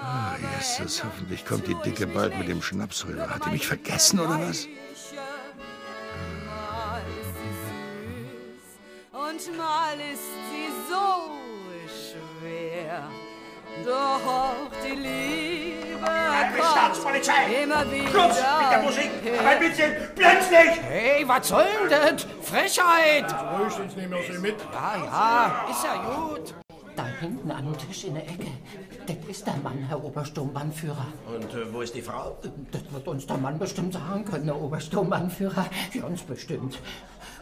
Oh, 0.00 0.58
Jesus, 0.58 1.04
hoffentlich 1.04 1.44
kommt 1.44 1.66
die 1.66 1.76
Dicke 1.84 2.06
bald 2.06 2.36
mit 2.36 2.48
dem 2.48 2.60
Schnaps 2.62 3.06
rüber. 3.06 3.28
Hat 3.28 3.44
die 3.46 3.50
mich 3.50 3.66
vergessen 3.66 4.18
oder 4.18 4.40
was? 4.40 4.66
Und 9.12 9.56
mal 9.56 9.94
ist 10.12 10.30
sie 10.50 10.68
so 10.90 11.30
schwer. 11.86 13.08
Doch 13.84 14.26
auch 14.26 14.70
die 14.84 14.96
Liebe 14.96 15.81
kommt 16.32 16.70
Staatspolizei! 16.70 17.62
immer 17.62 17.90
wieder. 17.90 18.10
Schluss 18.10 18.36
mit 18.60 18.70
der 18.70 18.82
Musik! 18.82 19.10
Aber 19.38 19.48
ein 19.48 19.58
bisschen 19.60 19.92
plötzlich! 20.14 20.80
Hey, 20.88 21.28
was 21.28 21.48
soll 21.48 21.64
denn 21.90 22.16
das? 22.16 22.26
Frechheit! 22.42 23.34
Ruhig, 23.58 23.96
nehmen 23.96 24.12
wir 24.12 24.22
sie 24.32 24.38
mit. 24.38 24.56
Ja, 24.72 25.04
ja, 25.04 25.66
ist 25.70 25.84
ja 25.84 25.94
gut. 25.96 26.54
Hinten 27.22 27.52
am 27.52 27.78
Tisch 27.78 28.02
in 28.02 28.14
der 28.14 28.24
Ecke. 28.24 28.48
Das 29.06 29.16
ist 29.28 29.46
der 29.46 29.56
Mann, 29.58 29.78
Herr 29.78 30.02
Obersturmbannführer. 30.02 31.06
Und 31.32 31.54
äh, 31.54 31.72
wo 31.72 31.80
ist 31.80 31.94
die 31.94 32.02
Frau? 32.02 32.36
Das 32.72 32.82
wird 32.90 33.06
uns 33.06 33.28
der 33.28 33.38
Mann 33.38 33.60
bestimmt 33.60 33.92
sagen 33.92 34.24
können, 34.24 34.46
der 34.46 34.60
Obersturmbannführer. 34.60 35.66
Ganz 36.00 36.22
bestimmt. 36.22 36.80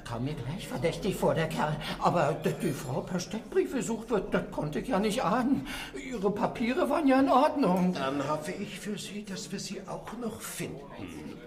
Kam 0.04 0.24
mir 0.24 0.34
gleich 0.34 0.68
verdächtig 0.68 1.16
vor, 1.16 1.34
der 1.34 1.48
Kerl. 1.48 1.74
Aber 1.98 2.36
dass 2.42 2.58
die 2.58 2.72
Frau 2.72 3.00
per 3.00 3.20
Steckbrief 3.20 3.72
gesucht 3.72 4.10
wird, 4.10 4.34
das 4.34 4.50
konnte 4.50 4.80
ich 4.80 4.88
ja 4.88 4.98
nicht 4.98 5.24
ahnen. 5.24 5.66
Ihre 5.94 6.30
Papiere 6.30 6.90
waren 6.90 7.08
ja 7.08 7.20
in 7.20 7.30
Ordnung. 7.30 7.94
Dann 7.94 8.28
hoffe 8.28 8.52
ich 8.52 8.78
für 8.78 8.98
Sie, 8.98 9.24
dass 9.24 9.50
wir 9.50 9.60
sie 9.60 9.80
auch 9.86 10.12
noch 10.20 10.42
finden. 10.42 10.80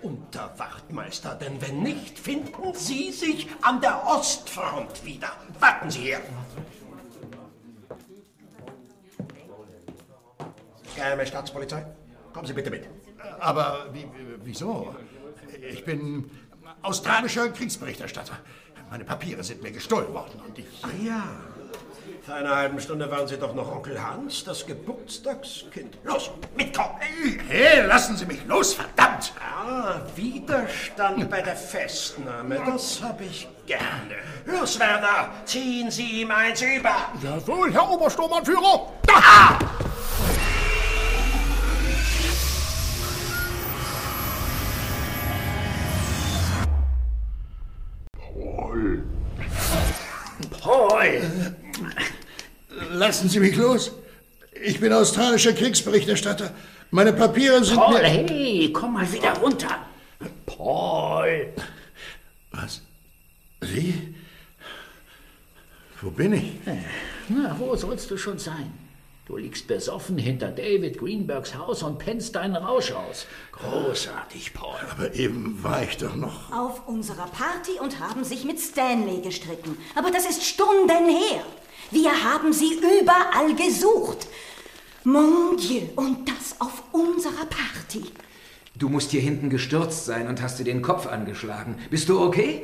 Unterwachtmeister, 0.01 1.35
denn 1.35 1.61
wenn 1.61 1.83
nicht, 1.83 2.17
finden 2.17 2.73
Sie 2.73 3.11
sich 3.11 3.47
an 3.61 3.79
der 3.79 4.07
Ostfront 4.07 5.05
wieder. 5.05 5.29
Warten 5.59 5.91
Sie 5.91 5.99
hier. 5.99 6.19
Geheime 10.95 11.25
Staatspolizei, 11.25 11.85
kommen 12.33 12.45
Sie 12.47 12.53
bitte 12.53 12.69
mit. 12.69 12.87
Aber 13.39 13.87
wie, 13.93 14.07
wieso? 14.43 14.95
Ich 15.69 15.83
bin 15.85 16.29
australischer 16.81 17.49
Kriegsberichterstatter. 17.49 18.37
Meine 18.89 19.05
Papiere 19.05 19.43
sind 19.43 19.63
mir 19.63 19.71
gestohlen 19.71 20.13
worden 20.13 20.41
und 20.45 20.57
ich... 20.59 20.65
Ach 20.83 21.03
ja, 21.03 21.23
vor 22.25 22.35
einer 22.35 22.55
halben 22.55 22.79
Stunde 22.79 23.11
waren 23.11 23.27
Sie 23.27 23.37
doch 23.37 23.53
noch 23.53 23.69
Onkel 23.69 24.01
Hans, 24.01 24.45
das 24.45 24.65
Geburtstagskind. 24.65 25.97
Los, 26.03 26.31
mitkommen! 26.55 26.95
Hey, 27.49 27.85
lassen 27.85 28.15
Sie 28.15 28.25
mich 28.25 28.45
los, 28.45 28.75
verdammt! 28.75 29.33
Ah, 29.39 29.99
Widerstand 30.15 31.29
bei 31.29 31.41
der 31.41 31.55
Festnahme, 31.55 32.61
das 32.65 33.01
habe 33.01 33.25
ich 33.25 33.47
gerne. 33.65 34.15
Los, 34.45 34.79
Werner, 34.79 35.31
ziehen 35.43 35.91
Sie 35.91 36.21
ihm 36.21 36.31
eins 36.31 36.61
über. 36.61 36.95
Jawohl, 37.21 37.73
Herr 37.73 37.89
Obersturmanführer. 37.89 38.93
Da! 39.05 39.59
Paul! 50.73 51.21
Lassen 52.91 53.29
Sie 53.29 53.39
mich 53.39 53.55
los. 53.55 53.91
Ich 54.63 54.79
bin 54.79 54.91
australischer 54.91 55.53
Kriegsberichterstatter. 55.53 56.51
Meine 56.89 57.13
Papiere 57.13 57.63
sind 57.63 57.77
Paul, 57.77 58.03
hey, 58.03 58.71
komm 58.73 58.93
mal 58.93 59.11
wieder 59.11 59.33
runter. 59.33 59.85
Paul! 60.45 61.53
Was? 62.51 62.81
Sie? 63.61 64.15
Wo 66.01 66.09
bin 66.09 66.33
ich? 66.33 66.53
Na, 67.29 67.55
wo 67.59 67.75
sollst 67.75 68.09
du 68.09 68.17
schon 68.17 68.39
sein? 68.39 68.71
Du 69.25 69.37
liegst 69.37 69.67
besoffen 69.67 70.17
hinter 70.17 70.49
David 70.49 70.97
Greenbergs 70.97 71.55
Haus 71.55 71.81
und 71.81 71.97
pennst 71.97 72.35
deinen 72.35 72.57
Rausch 72.57 72.91
aus. 72.91 73.25
Großartig, 73.53 74.53
Paul. 74.53 74.75
Aber 74.91 75.13
eben 75.15 75.63
war 75.63 75.81
ich 75.81 75.95
doch 75.95 76.15
noch... 76.15 76.51
Auf 76.51 76.85
unserer 76.89 77.27
Party 77.27 77.79
und 77.81 78.01
haben 78.01 78.25
sich 78.25 78.43
mit 78.43 78.59
Stanley 78.59 79.21
gestritten. 79.21 79.77
Aber 79.95 80.11
das 80.11 80.25
ist 80.25 80.43
Stunden 80.43 80.89
her. 80.89 81.45
Wir 81.91 82.11
haben 82.11 82.51
sie 82.51 82.73
überall 82.73 83.55
gesucht. 83.55 84.27
Mon 85.05 85.55
Dieu, 85.55 85.83
und 85.95 86.27
das 86.27 86.59
auf 86.59 86.83
unserer 86.91 87.45
Party. 87.45 88.03
Du 88.75 88.89
musst 88.89 89.11
hier 89.11 89.21
hinten 89.21 89.49
gestürzt 89.49 90.05
sein 90.05 90.27
und 90.27 90.41
hast 90.41 90.59
dir 90.59 90.65
den 90.65 90.81
Kopf 90.81 91.07
angeschlagen. 91.07 91.77
Bist 91.89 92.09
du 92.09 92.19
okay? 92.19 92.63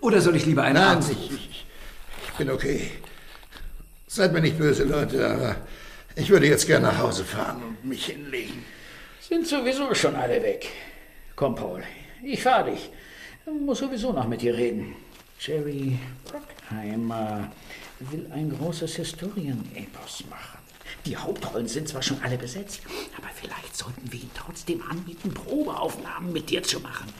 Oder 0.00 0.20
soll 0.20 0.34
ich 0.34 0.44
lieber 0.44 0.64
einen 0.64 0.74
Nein, 0.74 0.96
Arzt? 0.96 1.12
ich, 1.12 1.30
ich, 1.30 1.66
ich 2.26 2.32
bin 2.36 2.50
okay. 2.50 2.90
Seid 4.08 4.32
mir 4.32 4.40
nicht 4.40 4.58
böse, 4.58 4.84
Leute, 4.84 5.28
aber 5.28 5.56
ich 6.16 6.30
würde 6.30 6.46
jetzt 6.46 6.66
gerne 6.66 6.86
nach 6.86 6.98
Hause 6.98 7.24
fahren 7.24 7.62
und 7.62 7.84
mich 7.84 8.06
hinlegen. 8.06 8.64
Sind 9.20 9.46
sowieso 9.46 9.94
schon 9.94 10.14
alle 10.14 10.42
weg. 10.42 10.68
Komm, 11.36 11.54
Paul, 11.54 11.82
ich 12.22 12.42
fahr 12.42 12.64
dich. 12.64 12.90
Muss 13.46 13.78
sowieso 13.78 14.12
noch 14.12 14.28
mit 14.28 14.42
dir 14.42 14.54
reden. 14.54 14.96
Jerry 15.38 15.98
Brockheimer 16.24 17.50
will 18.00 18.30
ein 18.32 18.50
großes 18.56 18.96
Historienepos 18.96 20.24
machen. 20.30 20.58
Die 21.06 21.16
Hauptrollen 21.16 21.68
sind 21.68 21.88
zwar 21.88 22.02
schon 22.02 22.22
alle 22.22 22.38
besetzt, 22.38 22.80
aber 23.16 23.28
vielleicht 23.34 23.76
sollten 23.76 24.10
wir 24.10 24.20
ihn 24.20 24.30
trotzdem 24.34 24.82
anbieten, 24.88 25.34
Probeaufnahmen 25.34 26.32
mit 26.32 26.48
dir 26.48 26.62
zu 26.62 26.80
machen. 26.80 27.12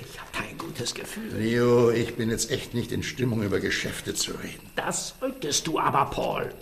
Ich 0.00 0.20
habe 0.20 0.30
kein 0.32 0.58
gutes 0.58 0.94
Gefühl. 0.94 1.32
Leo, 1.34 1.90
ich 1.90 2.16
bin 2.16 2.30
jetzt 2.30 2.50
echt 2.50 2.74
nicht 2.74 2.92
in 2.92 3.02
Stimmung, 3.02 3.42
über 3.42 3.60
Geschäfte 3.60 4.14
zu 4.14 4.32
reden. 4.32 4.70
Das 4.74 5.14
solltest 5.18 5.66
du 5.66 5.78
aber, 5.78 6.06
Paul. 6.10 6.52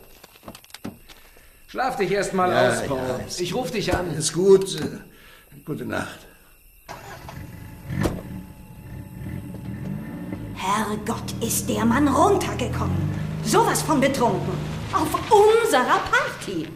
Schlaf 1.75 1.97
dich 1.97 2.13
erst 2.13 2.33
mal 2.35 2.53
Ja, 2.53 2.69
aus, 2.71 2.87
Paul. 2.87 2.99
ja, 2.99 3.19
ich 3.37 3.53
ruf 3.53 3.73
dich 3.73 3.93
an. 3.93 4.09
Ist 4.17 4.33
gut. 4.33 4.81
Äh, 4.81 5.59
Gute 5.65 5.85
Nacht. 5.85 6.21
Herrgott, 10.55 11.35
ist 11.41 11.69
der 11.69 11.85
Mann 11.85 12.07
runtergekommen. 12.07 12.95
Sowas 13.43 13.83
von 13.83 14.01
betrunken. 14.01 14.53
Auf 14.93 15.09
unserer 15.33 15.99
Party. 16.13 16.69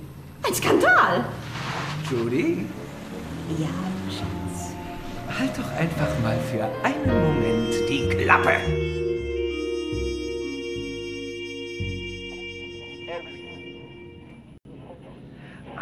Ein 0.44 0.52
Skandal. 0.54 1.24
Judy, 2.10 2.66
Ja, 3.56 3.68
Schatz. 4.10 4.72
halt 5.38 5.56
doch 5.56 5.70
einfach 5.78 6.08
mal 6.24 6.38
für 6.50 6.64
einen 6.84 7.22
Moment 7.22 7.72
die 7.88 8.08
Klappe. 8.16 8.50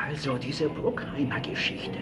Also 0.09 0.39
diese 0.39 0.69
Bruckheimer 0.69 1.41
Geschichte. 1.41 1.99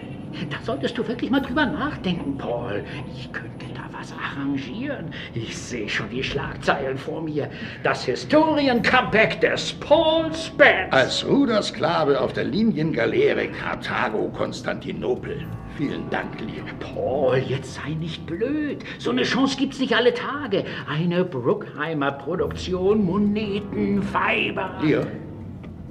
Da 0.49 0.57
solltest 0.63 0.97
du 0.97 1.07
wirklich 1.07 1.31
mal 1.31 1.41
drüber 1.41 1.65
nachdenken, 1.65 2.37
Paul. 2.37 2.83
Ich 3.15 3.31
könnte 3.31 3.65
da 3.73 3.89
was 3.97 4.13
arrangieren. 4.13 5.07
Ich 5.33 5.57
sehe 5.57 5.89
schon 5.89 6.09
die 6.09 6.23
Schlagzeilen 6.23 6.97
vor 6.97 7.21
mir. 7.21 7.49
Das 7.83 8.05
Historien-Comeback 8.05 9.41
des 9.41 9.73
Paul 9.73 10.31
Spence. 10.33 10.91
Als 10.91 11.25
Rudersklave 11.25 12.19
auf 12.21 12.33
der 12.33 12.43
Liniengaleere 12.43 13.47
Karthago-Konstantinopel. 13.47 15.43
Vielen 15.77 16.09
Dank, 16.09 16.39
Leo. 16.41 16.63
Paul, 16.79 17.37
jetzt 17.37 17.73
sei 17.73 17.95
nicht 17.99 18.25
blöd. 18.27 18.83
So 18.99 19.09
eine 19.11 19.23
Chance 19.23 19.57
gibt's 19.57 19.79
nicht 19.79 19.95
alle 19.95 20.13
Tage. 20.13 20.63
Eine 20.87 21.25
Bruckheimer 21.25 22.11
Produktion, 22.11 23.03
Moneten, 23.03 24.01
Weiber. 24.13 24.77
Leo, 24.81 25.01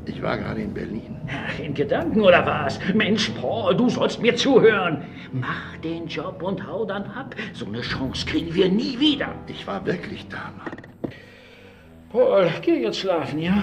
ich 0.08 0.22
war 0.22 0.38
gerade 0.38 0.60
in 0.62 0.74
Berlin. 0.74 1.16
Ach, 1.28 1.58
In 1.58 1.74
Gedanken 1.74 2.20
oder 2.20 2.44
was? 2.46 2.78
Mensch, 2.94 3.30
Paul, 3.40 3.74
du 3.76 3.88
sollst 3.88 4.20
mir 4.20 4.36
zuhören. 4.36 5.04
Mach 5.32 5.76
den 5.82 6.06
Job 6.06 6.42
und 6.42 6.66
hau 6.66 6.84
dann 6.84 7.04
ab. 7.04 7.34
So 7.52 7.66
eine 7.66 7.80
Chance 7.80 8.26
kriegen 8.26 8.54
wir 8.54 8.68
nie 8.68 8.98
wieder. 9.00 9.34
Ich 9.46 9.66
war 9.66 9.84
wirklich 9.86 10.26
da, 10.28 10.52
Mann. 10.58 10.76
Paul, 12.10 12.50
geh 12.62 12.82
jetzt 12.82 12.98
schlafen, 12.98 13.38
ja? 13.38 13.62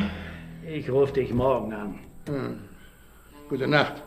Ich 0.67 0.89
ruf 0.89 1.13
dich 1.13 1.33
morgen 1.33 1.73
an. 1.73 1.99
Hm. 2.27 2.59
Gute 3.49 3.67
Nacht. 3.67 4.01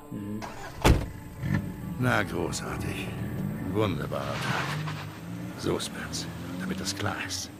Na, 1.98 2.22
großartig. 2.22 3.08
Wunderbarer 3.72 4.22
Tag. 4.22 4.66
So, 5.58 5.78
Spence, 5.78 6.26
damit 6.60 6.80
das 6.80 6.94
klar 6.96 7.16
ist. 7.26 7.50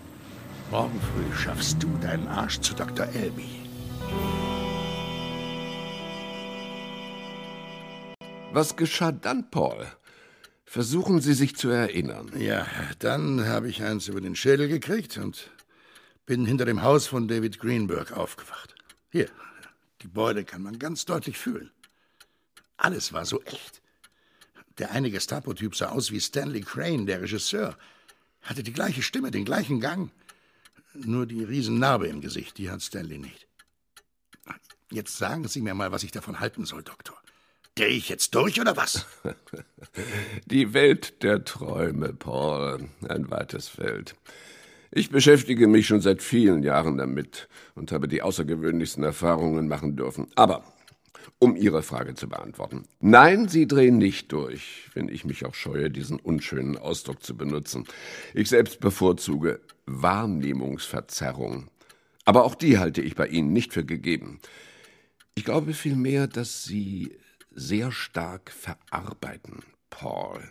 Morgen 0.71 0.99
früh 1.01 1.37
schaffst 1.37 1.83
du 1.83 1.89
deinen 2.01 2.27
Arsch 2.29 2.61
zu 2.61 2.75
Dr. 2.75 3.07
Elby. 3.15 3.49
Was 8.55 8.77
geschah 8.77 9.11
dann, 9.11 9.51
Paul? 9.51 9.85
Versuchen 10.65 11.21
Sie 11.21 11.35
sich 11.35 11.57
zu 11.57 11.71
erinnern. 11.71 12.31
Ja, 12.39 12.69
dann 13.01 13.49
habe 13.49 13.69
ich 13.69 13.83
eins 13.83 14.07
über 14.07 14.21
den 14.21 14.37
Schädel 14.37 14.69
gekriegt 14.69 15.19
und 15.19 15.51
bin 16.25 16.47
hinter 16.47 16.65
dem 16.65 16.83
Haus 16.83 17.09
von 17.09 17.27
David 17.27 17.59
Greenberg 17.59 18.13
aufgewacht. 18.13 18.77
Hier, 19.11 19.29
die 20.03 20.07
Beute 20.07 20.45
kann 20.45 20.63
man 20.63 20.79
ganz 20.79 21.05
deutlich 21.05 21.37
fühlen. 21.37 21.73
Alles 22.77 23.13
war 23.13 23.27
so 23.27 23.43
echt. 23.43 23.83
Der 24.79 24.93
eine 24.93 25.11
Gestapo-Typ 25.11 25.75
sah 25.75 25.89
aus 25.89 26.13
wie 26.13 26.21
Stanley 26.21 26.61
Crane, 26.61 27.07
der 27.07 27.23
Regisseur. 27.23 27.77
Hatte 28.41 28.63
die 28.63 28.73
gleiche 28.73 29.03
Stimme, 29.03 29.33
den 29.33 29.45
gleichen 29.45 29.81
Gang. 29.81 30.13
Nur 30.93 31.27
die 31.27 31.43
Riesennarbe 31.43 32.07
im 32.07 32.21
Gesicht, 32.21 32.57
die 32.59 32.71
hat 32.71 32.83
Stanley 32.83 33.19
nicht. 33.19 33.49
Jetzt 34.93 35.19
sagen 35.19 35.49
Sie 35.49 35.61
mir 35.61 35.75
mal, 35.75 35.91
was 35.91 36.05
ich 36.05 36.13
davon 36.13 36.39
halten 36.39 36.65
soll, 36.67 36.85
Doktor. 36.85 37.24
Dreh 37.77 37.89
ich 37.89 38.09
jetzt 38.09 38.35
durch 38.35 38.61
oder 38.61 38.77
was? 38.77 39.07
Die 40.47 40.75
Welt 40.75 41.23
der 41.25 41.45
Träume, 41.45 42.13
Paul. 42.13 42.89
Ein 43.09 43.31
weites 43.31 43.69
Feld. 43.69 44.15
Ich 44.93 45.11
beschäftige 45.11 45.67
mich 45.67 45.89
schon 45.89 46.01
seit 46.01 46.23
vielen 46.23 46.63
Jahren 46.63 46.99
damit 46.99 47.49
und 47.75 47.91
habe 47.91 48.07
die 48.07 48.23
außergewöhnlichsten 48.23 49.03
Erfahrungen 49.03 49.67
machen 49.67 49.97
dürfen. 49.97 50.29
Aber 50.37 50.63
Um 51.41 51.57
Ihre 51.57 51.83
Frage 51.83 52.15
zu 52.15 52.29
beantworten. 52.29 52.85
Nein, 53.01 53.49
Sie 53.49 53.67
drehen 53.67 53.99
nicht 53.99 54.31
durch, 54.31 54.89
wenn 54.95 55.09
ich 55.09 55.25
mich 55.25 55.45
auch 55.45 55.55
scheue, 55.55 55.91
diesen 55.91 56.21
unschönen 56.21 56.79
Ausdruck 56.79 57.25
zu 57.25 57.37
benutzen. 57.37 57.87
Ich 58.35 58.49
selbst 58.51 58.79
bevorzuge 58.79 59.61
Wahrnehmungsverzerrung. 59.87 61.67
Aber 62.25 62.45
auch 62.45 62.55
die 62.55 62.79
halte 62.79 63.03
ich 63.03 63.17
bei 63.17 63.27
Ihnen 63.27 63.53
nicht 63.53 63.73
für 63.73 63.85
gegeben. 63.85 64.39
Ich 65.35 65.45
glaube 65.45 65.75
vielmehr, 65.75 66.29
dass 66.29 66.63
Sie 66.63 67.17
sehr 67.55 67.93
stark 67.93 68.51
verarbeiten, 68.51 69.63
Paul. 69.91 70.43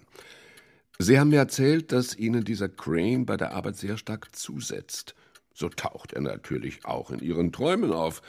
Sie 0.99 1.19
haben 1.19 1.29
mir 1.29 1.39
erzählt, 1.39 1.91
dass 1.91 2.15
Ihnen 2.15 2.43
dieser 2.43 2.69
Crane 2.69 3.25
bei 3.25 3.37
der 3.37 3.53
Arbeit 3.53 3.77
sehr 3.77 3.97
stark 3.97 4.35
zusetzt. 4.35 5.15
So 5.53 5.69
taucht 5.69 6.13
er 6.13 6.21
natürlich 6.21 6.85
auch 6.85 7.11
in 7.11 7.19
Ihren 7.19 7.51
Träumen 7.51 7.91
auf. 7.91 8.21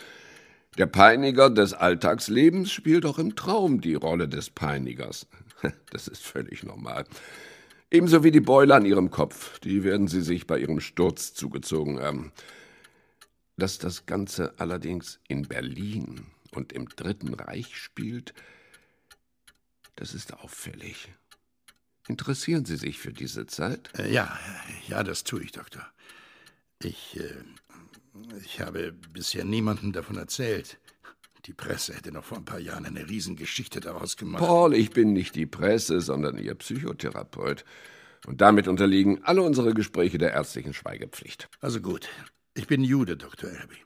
Der 0.76 0.86
Peiniger 0.86 1.50
des 1.50 1.72
Alltagslebens 1.72 2.72
spielt 2.72 3.06
auch 3.06 3.18
im 3.18 3.36
Traum 3.36 3.80
die 3.80 3.94
Rolle 3.94 4.28
des 4.28 4.50
Peinigers. 4.50 5.26
Das 5.90 6.08
ist 6.08 6.22
völlig 6.22 6.62
normal. 6.62 7.06
Ebenso 7.90 8.22
wie 8.22 8.30
die 8.30 8.40
Beule 8.40 8.74
an 8.74 8.84
Ihrem 8.84 9.10
Kopf. 9.10 9.58
Die 9.60 9.82
werden 9.82 10.08
Sie 10.08 10.20
sich 10.20 10.46
bei 10.46 10.58
Ihrem 10.58 10.80
Sturz 10.80 11.32
zugezogen 11.32 12.00
haben. 12.00 12.32
Dass 13.56 13.78
das 13.78 14.04
Ganze 14.04 14.52
allerdings 14.58 15.20
in 15.28 15.42
Berlin 15.48 16.26
und 16.50 16.72
im 16.72 16.88
Dritten 16.88 17.32
Reich 17.32 17.76
spielt, 17.76 18.34
das 19.96 20.14
ist 20.14 20.34
auffällig. 20.34 21.08
Interessieren 22.08 22.64
Sie 22.64 22.76
sich 22.76 22.98
für 22.98 23.12
diese 23.12 23.46
Zeit? 23.46 23.90
Äh, 23.98 24.12
ja, 24.12 24.38
ja, 24.88 25.02
das 25.02 25.24
tue 25.24 25.42
ich, 25.42 25.52
Doktor. 25.52 25.86
Ich, 26.82 27.18
äh, 27.18 27.42
ich 28.44 28.60
habe 28.60 28.92
bisher 28.92 29.44
niemandem 29.44 29.92
davon 29.92 30.16
erzählt. 30.16 30.78
Die 31.46 31.54
Presse 31.54 31.94
hätte 31.94 32.12
noch 32.12 32.24
vor 32.24 32.38
ein 32.38 32.44
paar 32.44 32.58
Jahren 32.58 32.86
eine 32.86 33.08
Riesengeschichte 33.08 33.80
daraus 33.80 34.16
gemacht. 34.16 34.42
Paul, 34.42 34.74
ich 34.74 34.90
bin 34.90 35.12
nicht 35.12 35.34
die 35.34 35.46
Presse, 35.46 36.00
sondern 36.00 36.38
Ihr 36.38 36.54
Psychotherapeut. 36.54 37.64
Und 38.26 38.40
damit 38.40 38.68
unterliegen 38.68 39.22
alle 39.24 39.42
unsere 39.42 39.74
Gespräche 39.74 40.16
der 40.16 40.32
ärztlichen 40.32 40.72
Schweigepflicht. 40.72 41.48
Also 41.60 41.80
gut. 41.80 42.08
Ich 42.54 42.66
bin 42.66 42.82
Jude, 42.82 43.16
Dr. 43.16 43.50
Elby. 43.50 43.76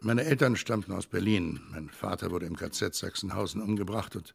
Meine 0.00 0.24
Eltern 0.24 0.56
stammten 0.56 0.92
aus 0.92 1.06
Berlin. 1.06 1.60
Mein 1.70 1.90
Vater 1.90 2.30
wurde 2.30 2.46
im 2.46 2.56
KZ 2.56 2.94
Sachsenhausen 2.94 3.60
umgebracht 3.60 4.16
und 4.16 4.34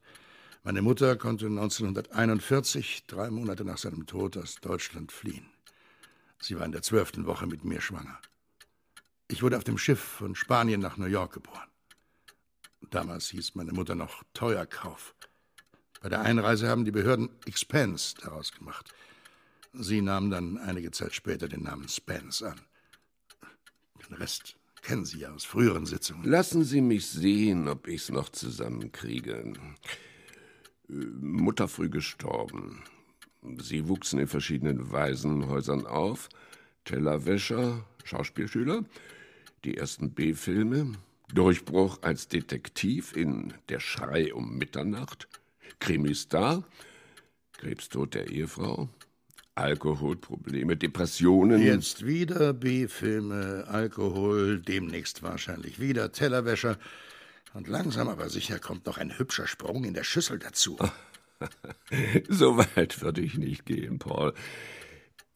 meine 0.67 0.81
Mutter 0.81 1.15
konnte 1.15 1.45
1941, 1.45 3.05
drei 3.07 3.29
Monate 3.29 3.63
nach 3.63 3.77
seinem 3.77 4.05
Tod, 4.05 4.35
aus 4.35 4.55
Deutschland 4.55 5.13
fliehen. 5.13 5.45
Sie 6.39 6.59
war 6.59 6.65
in 6.65 6.73
der 6.73 6.81
zwölften 6.81 7.25
Woche 7.25 7.47
mit 7.47 7.63
mir 7.63 7.79
schwanger. 7.79 8.19
Ich 9.29 9.41
wurde 9.41 9.55
auf 9.55 9.63
dem 9.63 9.77
Schiff 9.77 10.01
von 10.01 10.35
Spanien 10.35 10.81
nach 10.81 10.97
New 10.97 11.05
York 11.05 11.35
geboren. 11.35 11.69
Damals 12.89 13.29
hieß 13.29 13.55
meine 13.55 13.71
Mutter 13.71 13.95
noch 13.95 14.25
Teuerkauf. 14.33 15.15
Bei 16.01 16.09
der 16.09 16.19
Einreise 16.19 16.67
haben 16.67 16.83
die 16.83 16.91
Behörden 16.91 17.29
Expense 17.45 18.15
daraus 18.21 18.51
gemacht. 18.51 18.93
Sie 19.71 20.01
nahmen 20.01 20.31
dann 20.31 20.57
einige 20.57 20.91
Zeit 20.91 21.15
später 21.15 21.47
den 21.47 21.63
Namen 21.63 21.87
Spence 21.87 22.43
an. 22.43 22.59
Den 24.05 24.17
Rest 24.17 24.57
kennen 24.81 25.05
Sie 25.05 25.19
ja 25.19 25.31
aus 25.31 25.45
früheren 25.45 25.85
Sitzungen. 25.85 26.25
Lassen 26.25 26.65
Sie 26.65 26.81
mich 26.81 27.07
sehen, 27.07 27.69
ob 27.69 27.87
ich's 27.87 28.09
noch 28.09 28.27
zusammenkriege. 28.27 29.53
Mutter 30.87 31.67
früh 31.67 31.89
gestorben. 31.89 32.83
Sie 33.59 33.87
wuchsen 33.87 34.19
in 34.19 34.27
verschiedenen 34.27 34.91
Waisenhäusern 34.91 35.85
auf. 35.85 36.29
Tellerwäscher, 36.85 37.85
Schauspielschüler, 38.03 38.83
die 39.63 39.77
ersten 39.77 40.11
B-Filme, 40.11 40.93
Durchbruch 41.33 41.99
als 42.01 42.29
Detektiv 42.29 43.15
in 43.15 43.53
Der 43.67 43.81
Schrei 43.81 44.33
um 44.33 44.57
Mitternacht, 44.57 45.27
Krimistar, 45.79 46.63
Krebstod 47.57 48.13
der 48.13 48.29
Ehefrau, 48.29 48.87
Alkoholprobleme, 49.55 50.77
Depressionen. 50.77 51.61
Jetzt 51.61 52.05
wieder 52.05 52.53
B-Filme, 52.53 53.65
Alkohol, 53.67 54.59
demnächst 54.59 55.23
wahrscheinlich 55.23 55.79
wieder 55.79 56.11
Tellerwäscher. 56.11 56.77
Und 57.57 57.67
langsam 57.67 58.07
aber 58.07 58.29
sicher 58.29 58.59
kommt 58.59 58.85
noch 58.85 58.99
ein 58.99 59.17
hübscher 59.17 59.47
Sprung 59.47 59.83
in 59.83 59.95
der 59.95 60.03
Schüssel 60.03 60.37
dazu. 60.37 60.77
so 62.29 62.55
weit 62.55 63.01
würde 63.01 63.21
ich 63.21 63.39
nicht 63.39 63.65
gehen, 63.65 63.97
Paul. 63.97 64.35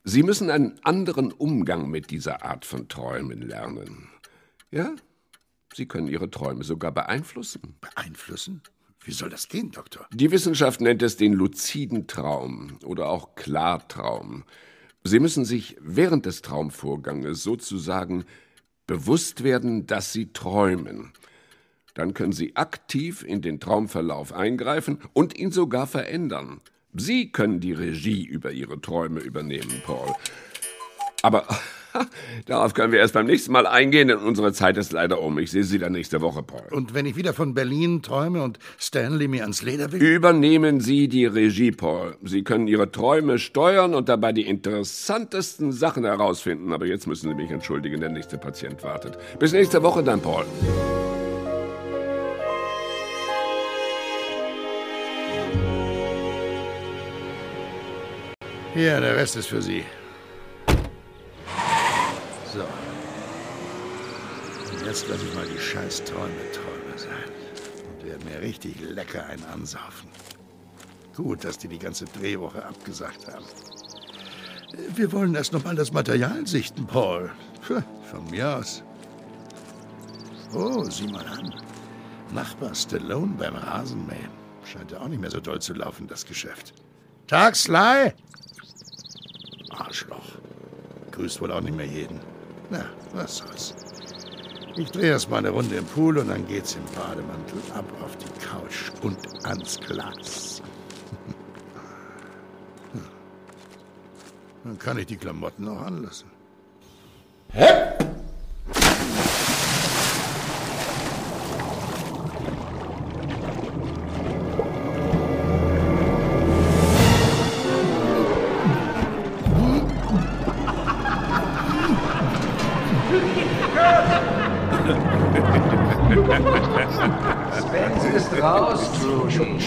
Sie 0.03 0.21
müssen 0.21 0.51
einen 0.51 0.79
anderen 0.84 1.31
Umgang 1.31 1.89
mit 1.89 2.12
dieser 2.12 2.45
Art 2.45 2.63
von 2.63 2.88
Träumen 2.88 3.41
lernen. 3.41 4.07
Ja? 4.69 4.93
Sie 5.73 5.88
können 5.88 6.07
Ihre 6.07 6.29
Träume 6.29 6.63
sogar 6.63 6.91
beeinflussen. 6.91 7.75
Beeinflussen? 7.81 8.62
Wie 9.03 9.13
soll 9.13 9.31
das 9.31 9.47
gehen, 9.47 9.71
Doktor? 9.71 10.05
Die 10.13 10.29
Wissenschaft 10.29 10.79
nennt 10.79 11.01
es 11.01 11.17
den 11.17 11.34
luziden 11.34 12.05
Traum 12.05 12.77
oder 12.84 13.10
auch 13.10 13.34
Klartraum. 13.34 14.43
Sie 15.03 15.19
müssen 15.19 15.43
sich 15.43 15.75
während 15.81 16.27
des 16.27 16.43
Traumvorganges 16.43 17.41
sozusagen 17.41 18.25
bewusst 18.86 19.43
werden, 19.43 19.88
dass 19.88 20.13
Sie 20.13 20.34
träumen. 20.34 21.13
Dann 21.93 22.13
können 22.13 22.34
Sie 22.34 22.56
aktiv 22.56 23.23
in 23.23 23.41
den 23.41 23.60
Traumverlauf 23.60 24.34
eingreifen 24.34 24.99
und 25.13 25.38
ihn 25.38 25.51
sogar 25.51 25.88
verändern. 25.88 26.62
Sie 26.93 27.32
können 27.32 27.60
die 27.60 27.73
Regie 27.73 28.25
über 28.25 28.51
Ihre 28.51 28.82
Träume 28.82 29.21
übernehmen, 29.21 29.82
Paul. 29.86 30.13
Aber 31.21 31.45
darauf 32.45 32.73
können 32.73 32.91
wir 32.91 32.99
erst 32.99 33.13
beim 33.13 33.25
nächsten 33.25 33.51
Mal 33.51 33.67
eingehen, 33.67 34.08
denn 34.08 34.17
unsere 34.17 34.54
Zeit 34.54 34.77
ist 34.77 34.91
leider 34.91 35.21
um. 35.21 35.38
Ich 35.39 35.51
sehe 35.51 35.63
Sie 35.63 35.80
dann 35.80 35.93
nächste 35.93 36.21
Woche, 36.21 36.43
Paul. 36.43 36.63
Und 36.71 36.93
wenn 36.93 37.06
ich 37.06 37.15
wieder 37.15 37.34
von 37.34 37.54
Berlin 37.54 38.01
träume 38.01 38.43
und 38.43 38.60
Stanley 38.80 39.27
mir 39.27 39.43
ans 39.43 39.62
Leder 39.62 39.91
will? 39.91 40.01
Übernehmen 40.01 40.80
Sie 40.80 41.08
die 41.08 41.25
Regie, 41.25 41.71
Paul. 41.71 42.15
Sie 42.23 42.43
können 42.43 42.67
Ihre 42.67 42.91
Träume 42.91 43.39
steuern 43.39 43.93
und 43.93 44.10
dabei 44.10 44.34
die 44.34 44.47
interessantesten 44.47 45.71
Sachen 45.71 46.04
herausfinden. 46.04 46.73
Aber 46.73 46.86
jetzt 46.86 47.08
müssen 47.08 47.30
Sie 47.30 47.36
mich 47.36 47.51
entschuldigen, 47.51 47.99
der 47.99 48.10
nächste 48.10 48.38
Patient 48.38 48.84
wartet. 48.84 49.17
Bis 49.39 49.54
nächste 49.54 49.84
Woche 49.84 50.04
dann, 50.04 50.21
Paul. 50.21 50.45
Hier, 58.73 59.01
der 59.01 59.17
Rest 59.17 59.36
ist 59.36 59.47
für 59.47 59.62
Sie. 59.62 59.84
So. 62.53 62.62
Und 64.71 64.86
jetzt 64.86 65.10
lasse 65.10 65.25
ich 65.25 65.36
mal 65.36 65.45
die 65.45 65.60
scheiß 65.60 66.05
Träume 66.05 66.51
Träume 66.53 66.97
sein. 66.97 67.31
Und 67.89 68.05
werde 68.07 68.23
mir 68.23 68.41
richtig 68.41 68.79
lecker 68.79 69.25
einen 69.25 69.43
ansaufen. 69.45 70.10
Gut, 71.17 71.43
dass 71.43 71.57
die 71.57 71.67
die 71.67 71.79
ganze 71.79 72.05
Drehwoche 72.05 72.65
abgesagt 72.65 73.27
haben. 73.27 73.45
Wir 74.95 75.12
wollen 75.12 75.36
erst 75.36 75.51
noch 75.51 75.65
mal 75.65 75.75
das 75.75 75.91
Material 75.91 76.47
sichten, 76.47 76.88
Paul. 76.88 77.29
Von 77.62 78.29
mir 78.29 78.55
aus. 78.55 78.84
Oh, 80.53 80.86
sieh 80.86 81.07
mal 81.07 81.25
an. 81.27 81.53
Nachbar 82.34 82.73
Stallone 82.73 83.34
beim 83.38 83.55
Rasenmähen. 83.55 84.31
Scheint 84.63 84.91
ja 84.91 85.01
auch 85.01 85.10
nicht 85.10 85.19
mehr 85.19 85.31
so 85.31 85.41
doll 85.41 85.62
zu 85.62 85.73
laufen, 85.73 86.07
das 86.07 86.25
Geschäft. 86.25 86.73
Tag, 87.27 87.57
Sly! 87.57 88.13
Arschloch. 89.81 90.39
Grüßt 91.11 91.41
wohl 91.41 91.51
auch 91.51 91.61
nicht 91.61 91.75
mehr 91.75 91.85
jeden. 91.85 92.19
Na, 92.69 92.85
was 93.13 93.37
soll's. 93.37 93.75
Ich 94.77 94.91
drehe 94.91 95.11
erst 95.11 95.29
mal 95.29 95.39
eine 95.39 95.49
Runde 95.49 95.75
im 95.75 95.85
Pool 95.85 96.17
und 96.17 96.29
dann 96.29 96.47
geht's 96.47 96.75
im 96.75 96.85
Bademantel 96.95 97.59
ab 97.75 97.85
auf 98.01 98.15
die 98.17 98.45
Couch 98.45 98.91
und 99.01 99.17
ans 99.45 99.79
Glas. 99.79 100.61
Hm. 102.93 103.03
Dann 104.63 104.79
kann 104.79 104.97
ich 104.97 105.07
die 105.07 105.17
Klamotten 105.17 105.67
auch 105.67 105.81
anlassen. 105.81 106.29
Hepp! 107.49 108.05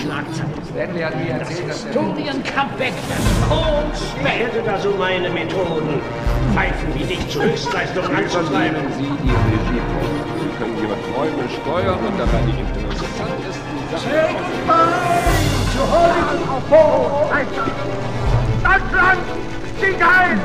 Trudy. 0.05 0.29
Stanley 0.71 1.03
hat 1.03 1.17
mir 1.17 1.31
erzählt, 1.31 1.69
dass 1.69 1.85
er... 1.85 1.93
Historien-Comeback. 1.93 2.93
Und 3.51 3.97
wer 4.23 4.31
hätte 4.31 4.63
da 4.65 4.79
so 4.79 4.91
meine 4.99 5.31
Methoden? 5.31 6.01
Pfeifen 6.53 6.95
wie 6.95 7.05
dich 7.05 7.29
zur 7.29 7.45
Höchstleistung 7.45 8.05
anzutreiben. 8.05 8.77
Sie 8.97 9.03
die 9.03 9.31
Regie. 9.31 9.83
Sie 10.41 10.51
können 10.59 10.77
Ihre 10.79 10.97
Träume 11.13 11.49
steuern 11.63 11.99
und 11.99 12.19
dabei 12.19 12.41
die 12.47 12.59
interessantesten 12.61 13.79
Sachen... 13.91 14.11
Say 14.11 14.35
goodbye 14.35 15.25
to 15.75 15.83
Hollywood. 15.91 16.25
Deutschland, 18.65 19.21
stieg 19.79 20.01
ein! 20.03 20.41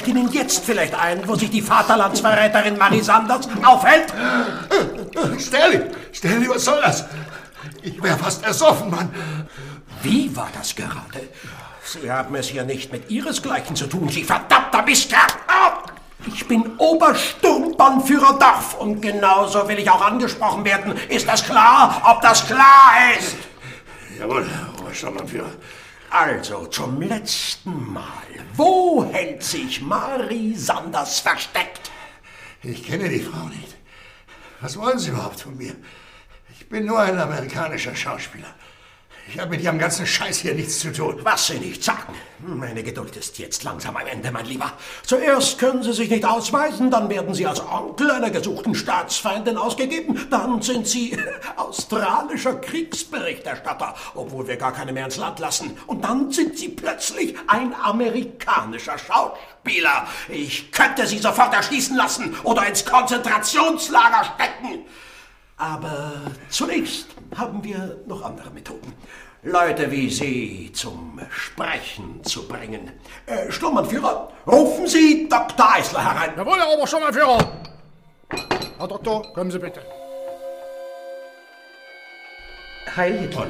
Fällt 0.00 0.16
Ihnen 0.16 0.32
jetzt 0.32 0.64
vielleicht 0.64 0.94
ein, 0.94 1.28
wo 1.28 1.34
sich 1.34 1.50
die 1.50 1.60
Vaterlandsverräterin 1.60 2.78
Marie 2.78 3.02
Sanders 3.02 3.46
aufhält? 3.62 4.06
Stanley, 5.38 5.82
Stanley, 6.10 6.48
was 6.48 6.64
soll 6.64 6.80
das? 6.80 7.04
Ich 7.82 8.02
wäre 8.02 8.16
fast 8.16 8.42
ersoffen, 8.42 8.90
Mann. 8.90 9.14
Wie 10.02 10.34
war 10.34 10.48
das 10.56 10.74
gerade? 10.74 11.28
Sie 11.84 12.10
haben 12.10 12.34
es 12.34 12.48
hier 12.48 12.64
nicht 12.64 12.90
mit 12.92 13.10
Ihresgleichen 13.10 13.76
zu 13.76 13.88
tun, 13.88 14.08
Sie 14.08 14.24
verdammter 14.24 14.80
Mistkerl! 14.82 15.20
Ah! 15.48 15.82
Ich 16.26 16.48
bin 16.48 16.78
Obersturmbannführer 16.78 18.38
Dorf 18.38 18.76
und 18.78 19.02
genauso 19.02 19.68
will 19.68 19.78
ich 19.78 19.90
auch 19.90 20.00
angesprochen 20.00 20.64
werden. 20.64 20.94
Ist 21.10 21.28
das 21.28 21.44
klar? 21.44 22.00
Ob 22.06 22.22
das 22.22 22.46
klar 22.46 22.94
ist? 23.18 23.36
Jawohl, 24.18 24.48
Obersturmbannführer. 24.80 25.50
Also 26.10 26.66
zum 26.66 27.00
letzten 27.00 27.92
Mal. 27.92 28.04
Wo 28.54 29.04
hält 29.12 29.44
sich 29.44 29.80
Marie 29.80 30.56
Sanders 30.56 31.20
versteckt? 31.20 31.92
Ich 32.62 32.84
kenne 32.84 33.08
die 33.08 33.20
Frau 33.20 33.46
nicht. 33.46 33.76
Was 34.60 34.76
wollen 34.76 34.98
Sie 34.98 35.10
überhaupt 35.10 35.40
von 35.40 35.56
mir? 35.56 35.74
Ich 36.52 36.68
bin 36.68 36.86
nur 36.86 36.98
ein 36.98 37.16
amerikanischer 37.16 37.94
Schauspieler. 37.94 38.52
Ich 39.32 39.38
habe 39.38 39.50
mit 39.50 39.62
Ihrem 39.62 39.78
ganzen 39.78 40.08
Scheiß 40.08 40.38
hier 40.38 40.54
nichts 40.54 40.80
zu 40.80 40.92
tun. 40.92 41.20
Was 41.22 41.46
Sie 41.46 41.58
nicht 41.60 41.84
sagen. 41.84 42.14
Meine 42.40 42.82
Geduld 42.82 43.14
ist 43.16 43.38
jetzt 43.38 43.62
langsam 43.62 43.96
am 43.96 44.04
Ende, 44.04 44.32
mein 44.32 44.44
Lieber. 44.44 44.72
Zuerst 45.06 45.56
können 45.56 45.84
Sie 45.84 45.92
sich 45.92 46.10
nicht 46.10 46.24
ausweisen, 46.24 46.90
dann 46.90 47.08
werden 47.08 47.32
Sie 47.32 47.46
als 47.46 47.60
Onkel 47.60 48.10
einer 48.10 48.30
gesuchten 48.30 48.74
Staatsfeindin 48.74 49.56
ausgegeben, 49.56 50.26
dann 50.30 50.60
sind 50.62 50.88
Sie 50.88 51.16
australischer 51.56 52.56
Kriegsberichterstatter, 52.56 53.94
obwohl 54.16 54.48
wir 54.48 54.56
gar 54.56 54.72
keine 54.72 54.92
mehr 54.92 55.04
ins 55.04 55.16
Land 55.16 55.38
lassen. 55.38 55.78
Und 55.86 56.02
dann 56.04 56.32
sind 56.32 56.58
Sie 56.58 56.70
plötzlich 56.70 57.36
ein 57.46 57.72
amerikanischer 57.80 58.98
Schauspieler. 58.98 60.08
Ich 60.28 60.72
könnte 60.72 61.06
Sie 61.06 61.18
sofort 61.18 61.54
erschießen 61.54 61.96
lassen 61.96 62.34
oder 62.42 62.66
ins 62.66 62.84
Konzentrationslager 62.84 64.24
stecken. 64.34 64.86
Aber 65.56 66.14
zunächst 66.48 67.06
haben 67.36 67.62
wir 67.64 67.96
noch 68.06 68.22
andere 68.24 68.50
Methoden. 68.50 68.92
Leute 69.42 69.90
wie 69.90 70.10
Sie 70.10 70.70
zum 70.74 71.18
Sprechen 71.30 72.22
zu 72.24 72.46
bringen. 72.46 72.92
Äh, 73.26 73.50
Sturmbannführer, 73.50 74.30
rufen 74.46 74.86
Sie 74.86 75.28
Dr. 75.28 75.74
Eisler 75.76 76.04
herein. 76.04 76.34
Jawohl, 76.36 76.58
Herr 76.58 76.68
Obersturmbannführer. 76.76 77.38
Herr 78.78 78.88
Doktor, 78.88 79.32
kommen 79.32 79.50
Sie 79.50 79.58
bitte. 79.58 79.80
Heil 82.96 83.18
Hitler. 83.18 83.46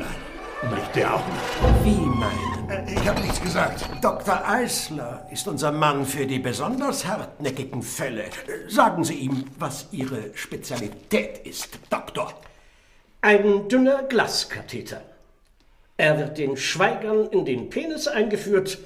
Nicht 0.75 0.95
der 0.95 1.14
auch 1.14 1.23
nicht. 1.27 1.85
Wie 1.85 1.97
meinen? 2.07 2.69
Äh, 2.71 2.95
Ich 3.01 3.09
habe 3.09 3.21
nichts 3.21 3.40
gesagt. 3.40 3.88
Dr. 4.03 4.47
Eisler 4.47 5.27
ist 5.33 5.49
unser 5.49 5.73
Mann 5.73 6.05
für 6.05 6.27
die 6.27 6.38
besonders 6.38 7.07
hartnäckigen 7.07 7.83
Fälle. 7.83 8.25
Sagen 8.69 9.03
Sie 9.03 9.14
ihm, 9.14 9.47
was 9.59 9.87
Ihre 9.90 10.37
Spezialität 10.37 11.38
ist, 11.47 11.79
Doktor. 11.88 12.35
Ein 13.22 13.68
dünner 13.68 14.02
Glaskatheter. 14.04 15.02
Er 15.98 16.18
wird 16.18 16.38
den 16.38 16.56
Schweigern 16.56 17.26
in 17.26 17.44
den 17.44 17.68
Penis 17.68 18.09
eingeführt 18.09 18.78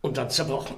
und 0.00 0.16
dann 0.16 0.30
zerbrochen. 0.30 0.76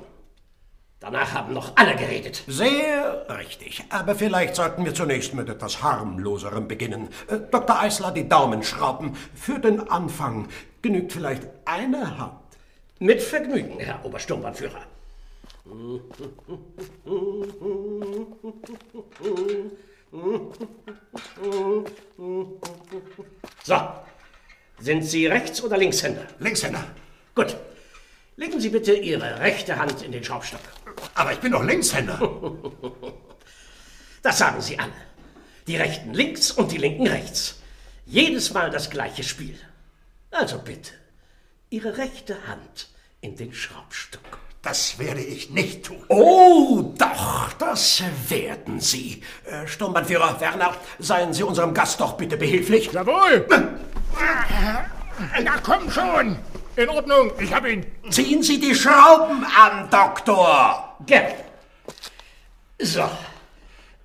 Danach 1.01 1.35
haben 1.35 1.53
noch 1.53 1.77
alle 1.77 1.95
geredet. 1.97 2.43
Sehr 2.47 3.27
richtig. 3.29 3.85
Aber 3.91 4.15
vielleicht 4.15 4.55
sollten 4.55 4.85
wir 4.85 4.95
zunächst 4.95 5.35
mit 5.35 5.49
etwas 5.49 5.83
harmloserem 5.83 6.69
beginnen. 6.69 7.09
Äh, 7.29 7.39
Dr. 7.51 7.81
Eisler, 7.81 8.13
die 8.13 8.29
Daumenschrauben. 8.29 9.17
Für 9.35 9.59
den 9.59 9.89
Anfang 9.91 10.49
genügt 10.81 11.13
vielleicht 11.13 11.43
eine 11.67 12.19
Hand. 12.19 12.33
Mit 12.99 13.23
Vergnügen, 13.23 13.79
Herr 13.81 14.05
Obersturmbannführer. 14.05 14.83
So, 23.65 23.93
sind 24.81 25.03
Sie 25.05 25.27
Rechts- 25.27 25.63
oder 25.63 25.77
Linkshänder? 25.77 26.27
Linkshänder. 26.39 26.85
Gut. 27.35 27.57
Legen 28.37 28.61
Sie 28.61 28.71
bitte 28.71 28.95
Ihre 28.95 29.39
rechte 29.41 29.77
Hand 29.77 30.03
in 30.03 30.13
den 30.13 30.25
Schraubstock. 30.25 30.61
Aber 31.15 31.33
ich 31.33 31.39
bin 31.39 31.53
doch 31.53 31.63
Linkshänder. 31.63 32.19
Das 34.23 34.39
sagen 34.39 34.61
Sie 34.61 34.79
alle. 34.79 34.93
Die 35.67 35.77
Rechten 35.77 36.13
links 36.15 36.51
und 36.51 36.73
die 36.73 36.79
Linken 36.79 37.07
rechts. 37.07 37.61
Jedes 38.05 38.53
Mal 38.53 38.71
das 38.71 38.91
gleiche 38.91 39.23
Spiel. 39.23 39.59
Also 40.31 40.59
bitte, 40.59 40.93
Ihre 41.69 41.99
rechte 41.99 42.47
Hand 42.49 42.89
in 43.21 43.37
den 43.37 43.53
Schraubstock. 43.53 44.39
Das 44.63 44.99
werde 44.99 45.23
ich 45.23 45.51
nicht 45.51 45.87
tun. 45.87 46.05
Oh, 46.09 46.93
doch, 46.99 47.53
das 47.55 48.03
werden 48.29 48.79
Sie. 48.79 49.23
Äh, 49.47 49.67
Sturmbannführer 49.67 50.39
Werner, 50.39 50.75
seien 50.99 51.33
Sie 51.33 51.43
unserem 51.43 51.73
Gast 51.73 51.99
doch 51.99 52.13
bitte 52.13 52.37
behilflich. 52.37 52.93
Jawohl. 52.93 53.47
Na 55.43 55.55
komm 55.63 55.91
schon. 55.91 56.39
In 56.77 56.89
Ordnung, 56.91 57.33
ich 57.39 57.55
hab 57.55 57.67
ihn. 57.67 57.87
Ziehen 58.11 58.43
Sie 58.43 58.61
die 58.61 58.75
Schrauben 58.75 59.45
an, 59.45 59.89
Doktor. 59.91 60.97
Gern. 61.07 61.33
So, 62.79 63.09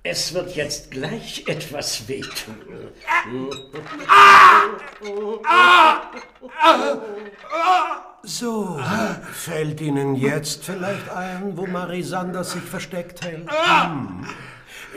es 0.08 0.32
wird 0.34 0.54
jetzt 0.54 0.90
gleich 0.90 1.44
etwas 1.46 2.06
wehtun. 2.08 2.56
So, 8.22 8.80
fällt 9.32 9.80
Ihnen 9.80 10.16
jetzt 10.16 10.64
vielleicht 10.64 11.08
ein, 11.10 11.56
wo 11.56 11.66
Marie 11.66 12.02
Sanders 12.02 12.52
sich 12.52 12.62
versteckt 12.62 13.24
hält? 13.24 13.50
Hm. 13.50 14.26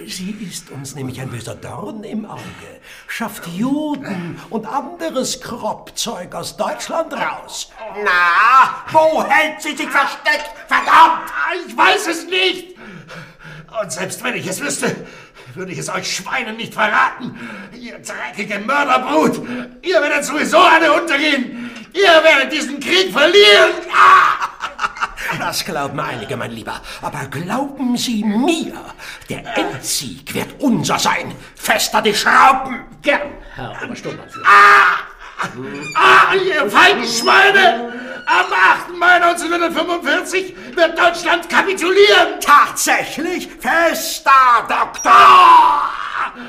Sie 0.06 0.32
ist 0.32 0.70
uns 0.72 0.96
nämlich 0.96 1.20
ein 1.20 1.30
böser 1.30 1.56
Dorn 1.56 2.04
im 2.04 2.26
Auge, 2.26 2.80
schafft 3.08 3.48
Juden 3.48 4.40
und 4.50 4.66
anderes 4.66 5.42
Kroppzeug 5.42 6.36
aus 6.36 6.56
Deutschland 6.56 7.12
raus. 7.12 7.70
Na, 8.04 8.84
wo 8.92 9.24
hält 9.24 9.62
sie 9.62 9.76
sich 9.76 9.90
versteckt? 9.90 10.52
Verdammt! 10.68 11.32
Ich 11.68 11.76
weiß 11.76 12.08
es 12.08 12.26
nicht. 12.28 12.79
Und 13.82 13.92
selbst 13.92 14.24
wenn 14.24 14.36
ich 14.36 14.48
es 14.48 14.62
wüsste, 14.62 14.96
würde 15.54 15.72
ich 15.72 15.78
es 15.78 15.90
euch 15.90 16.16
Schweinen 16.16 16.58
nicht 16.58 16.74
verraten. 16.74 17.38
Ihr 17.74 18.00
dreckige 18.00 18.60
Mörderbrut. 18.60 19.48
Ihr 19.82 20.02
werdet 20.02 20.26
sowieso 20.26 20.58
alle 20.60 20.92
untergehen. 20.94 21.70
Ihr 21.94 22.24
werdet 22.24 22.52
diesen 22.52 22.80
Krieg 22.80 23.12
verlieren. 23.12 23.72
Ah! 23.94 24.50
Das 25.38 25.64
glauben 25.64 26.00
einige, 26.00 26.36
mein 26.38 26.52
Lieber. 26.52 26.82
Aber 27.02 27.26
glauben 27.26 27.96
Sie 27.98 28.24
mir, 28.24 28.74
der 29.30 29.58
Endsieg 29.58 30.34
wird 30.34 30.60
unser 30.60 30.98
sein. 30.98 31.34
Fester 31.56 32.02
die 32.02 32.14
Schrauben. 32.14 32.86
Gern, 33.02 33.32
Herr 33.56 33.80
Obersturmbannführer. 33.84 34.46
Ah, 34.48 35.09
ihr 36.36 36.70
Feigenschweine! 36.70 37.94
Am 38.26 38.46
8. 38.54 38.98
Mai 38.98 39.16
1945 39.16 40.56
wird 40.76 41.00
Deutschland 41.00 41.50
kapitulieren. 41.50 42.40
Tatsächlich? 42.40 43.50
Fester, 43.60 44.32
Doktor! 44.68 45.12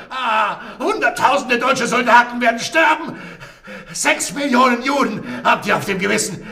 Ah, 0.09 0.59
Hunderttausende 0.77 1.57
deutsche 1.57 1.87
Soldaten 1.87 2.39
werden 2.39 2.59
sterben. 2.59 3.19
Sechs 3.93 4.31
Millionen 4.33 4.83
Juden 4.83 5.41
habt 5.43 5.65
ihr 5.65 5.75
auf 5.75 5.85
dem 5.85 5.97
Gewissen. 5.97 6.45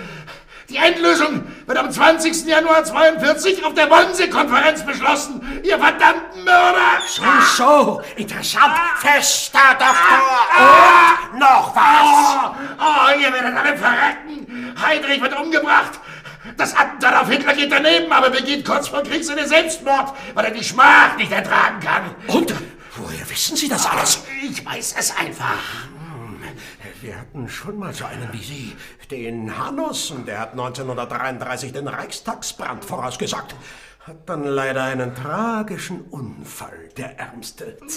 Die 0.70 0.78
Endlösung 0.78 1.47
wird 1.65 1.78
am 1.80 1.91
20. 1.91 2.45
Januar 2.45 2.84
42 2.84 3.65
auf 3.65 3.74
der 3.74 3.88
Bonnsee-Konferenz 3.88 4.86
beschlossen. 4.86 5.61
Ihr 5.63 5.80
verdammten 5.80 6.43
Mörder! 6.43 7.01
So, 7.07 7.24
so, 7.57 8.01
interessant. 8.15 8.76
Fester, 8.97 9.59
Doktor. 9.72 11.32
Und 11.32 11.39
noch 11.39 11.76
was. 11.76 12.53
Oh, 12.80 12.86
oh, 12.86 13.20
ihr 13.20 13.34
werdet 13.34 13.57
alle 13.57 13.76
verrecken. 13.78 14.76
Heydrich 14.80 15.20
wird 15.22 15.39
umgebracht. 15.39 15.99
Das 16.55 16.76
Attentat 16.76 17.15
auf 17.15 17.30
Hitler 17.30 17.53
geht 17.55 17.72
daneben, 17.72 18.11
aber 18.11 18.30
begeht 18.30 18.63
kurz 18.63 18.89
vor 18.89 19.01
Kriegsende 19.01 19.47
Selbstmord, 19.47 20.13
weil 20.36 20.45
er 20.45 20.51
die 20.51 20.63
Schmach 20.63 21.15
nicht 21.17 21.32
ertragen 21.32 21.80
kann. 21.80 22.15
Und 22.28 22.53
woher 22.95 23.28
wissen 23.28 23.55
Sie 23.55 23.67
das 23.67 23.88
alles? 23.88 24.22
Ich 24.43 24.63
weiß 24.63 24.95
es 24.99 25.17
einfach. 25.17 25.57
Wir 27.10 27.20
hatten 27.20 27.49
schon 27.49 27.80
mal 27.80 27.91
so 27.91 28.05
einen 28.05 28.32
wie 28.34 28.43
Sie, 28.43 28.76
den 29.10 29.57
Hanussen, 29.57 30.28
der 30.28 30.41
hat 30.41 30.51
1933 30.51 31.72
den 31.72 31.88
Reichstagsbrand 31.88 32.86
vorausgesagt. 32.86 33.55
Hat 34.01 34.30
dann 34.30 34.43
leider 34.43 34.84
einen 34.84 35.16
tragischen 35.16 36.01
Unfall, 36.01 36.89
der 36.97 37.18
Ärmste. 37.18 37.80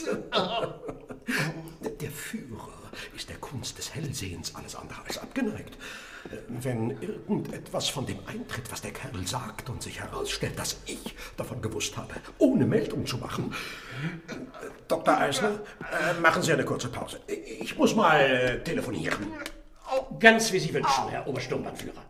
Der 2.01 2.11
Führer 2.11 2.73
ist 3.15 3.29
der 3.29 3.37
Kunst 3.37 3.77
des 3.77 3.95
Hellsehens 3.95 4.55
alles 4.55 4.75
andere 4.75 5.03
als 5.07 5.19
abgeneigt. 5.19 5.77
Wenn 6.49 6.91
irgendetwas 7.03 7.89
von 7.89 8.07
dem 8.07 8.19
eintritt, 8.27 8.71
was 8.71 8.81
der 8.81 8.93
Kerl 8.93 9.27
sagt 9.27 9.69
und 9.69 9.83
sich 9.83 10.01
herausstellt, 10.01 10.59
dass 10.59 10.81
ich 10.87 11.15
davon 11.37 11.61
gewusst 11.61 11.97
habe, 11.97 12.15
ohne 12.39 12.65
Meldung 12.65 13.07
zu 13.07 13.19
machen. 13.19 13.55
Dr. 14.89 15.19
Eisner, 15.19 15.61
äh, 15.81 16.21
machen 16.21 16.43
Sie 16.43 16.53
eine 16.53 16.65
kurze 16.65 16.89
Pause. 16.89 17.21
Ich 17.27 17.77
muss 17.77 17.95
mal 17.95 18.21
äh, 18.21 18.63
telefonieren. 18.63 19.33
Ganz 20.19 20.53
wie 20.53 20.59
Sie 20.59 20.73
wünschen, 20.73 21.09
Herr 21.09 21.27
Obersturmbannführer. 21.27 22.03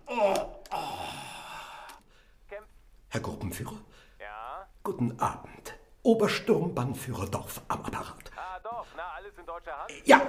Herr 3.08 3.20
Gruppenführer? 3.20 3.78
Ja? 4.20 4.68
Guten 4.82 5.18
Abend. 5.18 5.74
Obersturmbannführer 6.02 7.26
Dorf 7.26 7.60
am 7.68 7.80
Apparat. 7.84 8.30
Ah, 8.36 8.58
Dorf, 8.60 8.88
na, 8.96 9.02
alles 9.16 9.32
in 9.38 9.46
deutscher 9.46 9.78
Hand? 9.78 9.92
Ja, 10.04 10.22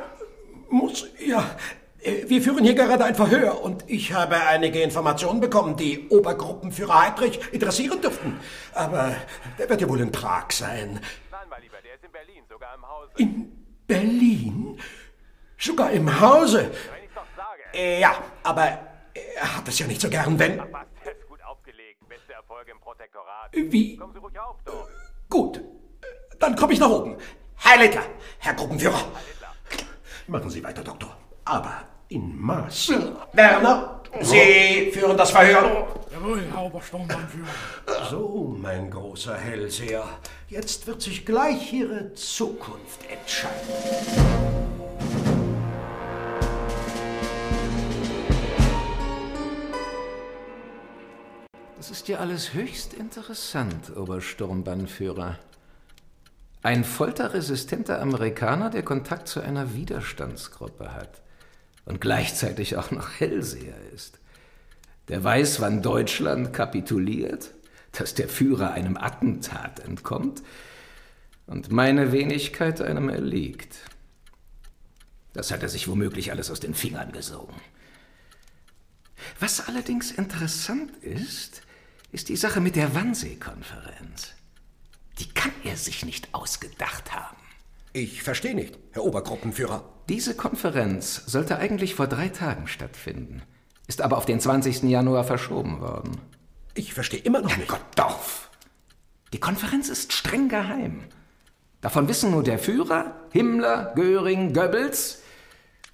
muss, 0.70 1.08
ja. 1.20 1.56
Äh, 2.04 2.28
Wir 2.30 2.42
führen 2.42 2.64
hier 2.64 2.76
gerade 2.76 3.04
ein 3.06 3.16
Verhör 3.16 3.62
und 3.62 3.84
ich 3.90 4.14
habe 4.14 4.36
einige 4.36 4.82
Informationen 4.82 5.40
bekommen, 5.40 5.76
die 5.78 6.08
Obergruppenführer 6.10 7.02
Heidrich 7.08 7.40
interessieren 7.54 8.02
dürften. 8.02 8.40
Aber 8.74 9.16
der 9.58 9.70
wird 9.70 9.82
ja 9.82 9.90
wohl 9.90 10.02
in 10.02 10.12
Prag 10.12 10.52
sein. 10.52 11.00
Nein, 11.32 11.40
mein 11.50 11.62
Lieber, 11.62 11.78
der 11.84 11.96
ist 11.96 12.04
in 12.04 12.12
Berlin, 12.12 12.44
sogar 12.50 12.76
im 12.76 12.88
Hause. 12.88 13.12
In 13.18 13.66
Berlin? 13.88 14.80
Sogar 15.58 15.92
im 15.92 16.20
Hause? 16.22 16.72
Wenn 16.94 17.04
ich's 17.04 17.14
doch 17.16 17.26
sage. 17.36 17.62
Äh, 17.74 18.00
Ja, 18.02 18.16
aber 18.44 18.64
er 19.14 19.58
hat 19.58 19.68
es 19.68 19.80
ja 19.80 19.88
nicht 19.88 20.02
so 20.02 20.10
gern, 20.10 20.38
wenn... 20.40 20.60
Ach 20.60 20.66
was, 20.72 20.86
der 21.06 21.14
ist 21.14 21.28
gut 21.28 21.40
aufgelegt. 21.44 22.08
Beste 22.10 22.34
Erfolge 22.34 22.72
im 22.72 22.80
Protektorat. 22.80 23.50
Wie? 23.54 23.96
Kommen 23.98 24.14
Sie 24.14 24.20
ruhig 24.20 24.40
auf, 24.40 24.62
Dorf. 24.66 24.88
Gut, 25.30 25.62
dann 26.40 26.56
komme 26.56 26.74
ich 26.74 26.80
nach 26.80 26.90
oben. 26.90 27.18
Herr 27.56 27.80
Littler, 27.80 28.04
Herr 28.40 28.54
Gruppenführer. 28.56 29.00
Machen 30.28 30.50
Sie 30.50 30.64
weiter, 30.64 30.84
Doktor. 30.84 31.16
Aber 31.46 31.82
in 32.14 32.40
Maß. 32.40 32.94
Werner, 33.34 34.02
Sie 34.22 34.92
führen 34.94 35.18
das 35.18 35.32
Verhör. 35.32 35.88
Jawohl, 36.12 36.44
Herr 36.52 36.64
Obersturmbannführer. 36.66 37.48
So, 38.10 38.56
mein 38.62 38.92
großer 38.92 39.36
Hellseher. 39.36 40.04
Jetzt 40.48 40.86
wird 40.86 41.02
sich 41.02 41.26
gleich 41.26 41.74
Ihre 41.74 42.14
Zukunft 42.14 43.00
entscheiden. 43.10 43.74
Das 51.78 51.90
ist 51.90 52.08
ja 52.08 52.20
alles 52.20 52.54
höchst 52.54 52.94
interessant, 52.94 53.98
Obersturmbannführer. 53.98 55.40
Ein 56.62 56.84
folterresistenter 56.84 58.00
Amerikaner, 58.00 58.70
der 58.70 58.84
Kontakt 58.84 59.28
zu 59.28 59.42
einer 59.42 59.74
Widerstandsgruppe 59.74 60.94
hat 60.94 61.23
und 61.86 62.02
gleichzeitig 62.02 62.78
auch 62.78 62.92
noch 62.92 63.20
Hellseher 63.20 63.78
ist. 63.94 64.20
Der 65.10 65.24
weiß, 65.24 65.60
wann 65.60 65.82
Deutschland 65.82 66.54
kapituliert, 66.54 67.52
dass 67.92 68.14
der 68.14 68.30
Führer 68.30 68.72
einem 68.72 68.98
Attentat 68.98 69.80
entkommt 69.80 70.42
und 71.46 71.72
meine 71.72 72.12
Wenigkeit 72.12 72.82
einem 72.82 73.10
erliegt. 73.10 73.78
Das 75.34 75.52
hat 75.52 75.64
er 75.64 75.70
sich 75.70 75.88
womöglich 75.88 76.32
alles 76.32 76.50
aus 76.50 76.60
den 76.60 76.74
Fingern 76.74 77.12
gesogen. 77.12 77.60
Was 79.40 79.68
allerdings 79.68 80.12
interessant 80.12 80.96
ist, 80.98 81.64
ist 82.12 82.30
die 82.30 82.36
Sache 82.36 82.62
mit 82.62 82.76
der 82.76 82.94
Wannsee-Konferenz. 82.94 84.34
Die 85.20 85.30
kann 85.30 85.52
er 85.64 85.78
sich 85.78 86.06
nicht 86.06 86.34
ausgedacht 86.34 87.14
haben. 87.14 87.43
Ich 87.96 88.24
verstehe 88.24 88.56
nicht, 88.56 88.80
Herr 88.92 89.04
Obergruppenführer. 89.04 89.84
Diese 90.10 90.36
Konferenz 90.36 91.24
sollte 91.28 91.58
eigentlich 91.58 91.94
vor 91.94 92.08
drei 92.08 92.30
Tagen 92.30 92.68
stattfinden, 92.68 93.44
ist 93.88 94.02
aber 94.02 94.18
auf 94.18 94.26
den 94.26 94.40
20. 94.40 94.84
Januar 94.84 95.24
verschoben 95.24 95.80
worden. 95.80 96.20
Ich 96.74 96.96
verstehe 96.96 97.20
immer 97.20 97.42
noch 97.42 97.56
nicht. 97.56 97.70
Gott, 97.70 97.86
Dorf! 97.96 98.50
Die 99.32 99.40
Konferenz 99.40 99.90
ist 99.90 100.12
streng 100.12 100.50
geheim. 100.50 101.04
Davon 101.82 102.08
wissen 102.08 102.32
nur 102.32 102.44
der 102.44 102.58
Führer, 102.58 103.16
Himmler, 103.32 103.94
Göring, 103.96 104.54
Goebbels 104.54 105.22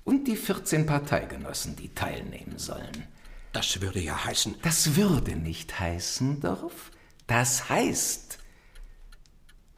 und 0.06 0.28
die 0.28 0.38
14 0.38 0.86
Parteigenossen, 0.86 1.76
die 1.76 1.94
teilnehmen 1.94 2.58
sollen. 2.58 3.08
Das 3.52 3.82
würde 3.82 4.00
ja 4.00 4.24
heißen. 4.24 4.56
Das 4.62 4.96
würde 4.96 5.36
nicht 5.36 5.80
heißen, 5.80 6.40
Dorf. 6.40 6.92
Das 7.28 7.70
heißt, 7.70 8.29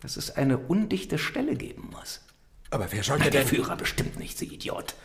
dass 0.01 0.17
es 0.17 0.35
eine 0.35 0.57
undichte 0.57 1.17
Stelle 1.17 1.55
geben 1.55 1.89
muss. 1.91 2.21
Aber 2.69 2.91
wer 2.91 3.03
sollte 3.03 3.25
Na, 3.25 3.29
der 3.29 3.41
denn... 3.41 3.49
Führer 3.49 3.75
bestimmt 3.75 4.17
nicht, 4.19 4.37
Sie 4.37 4.47
Idiot. 4.47 4.95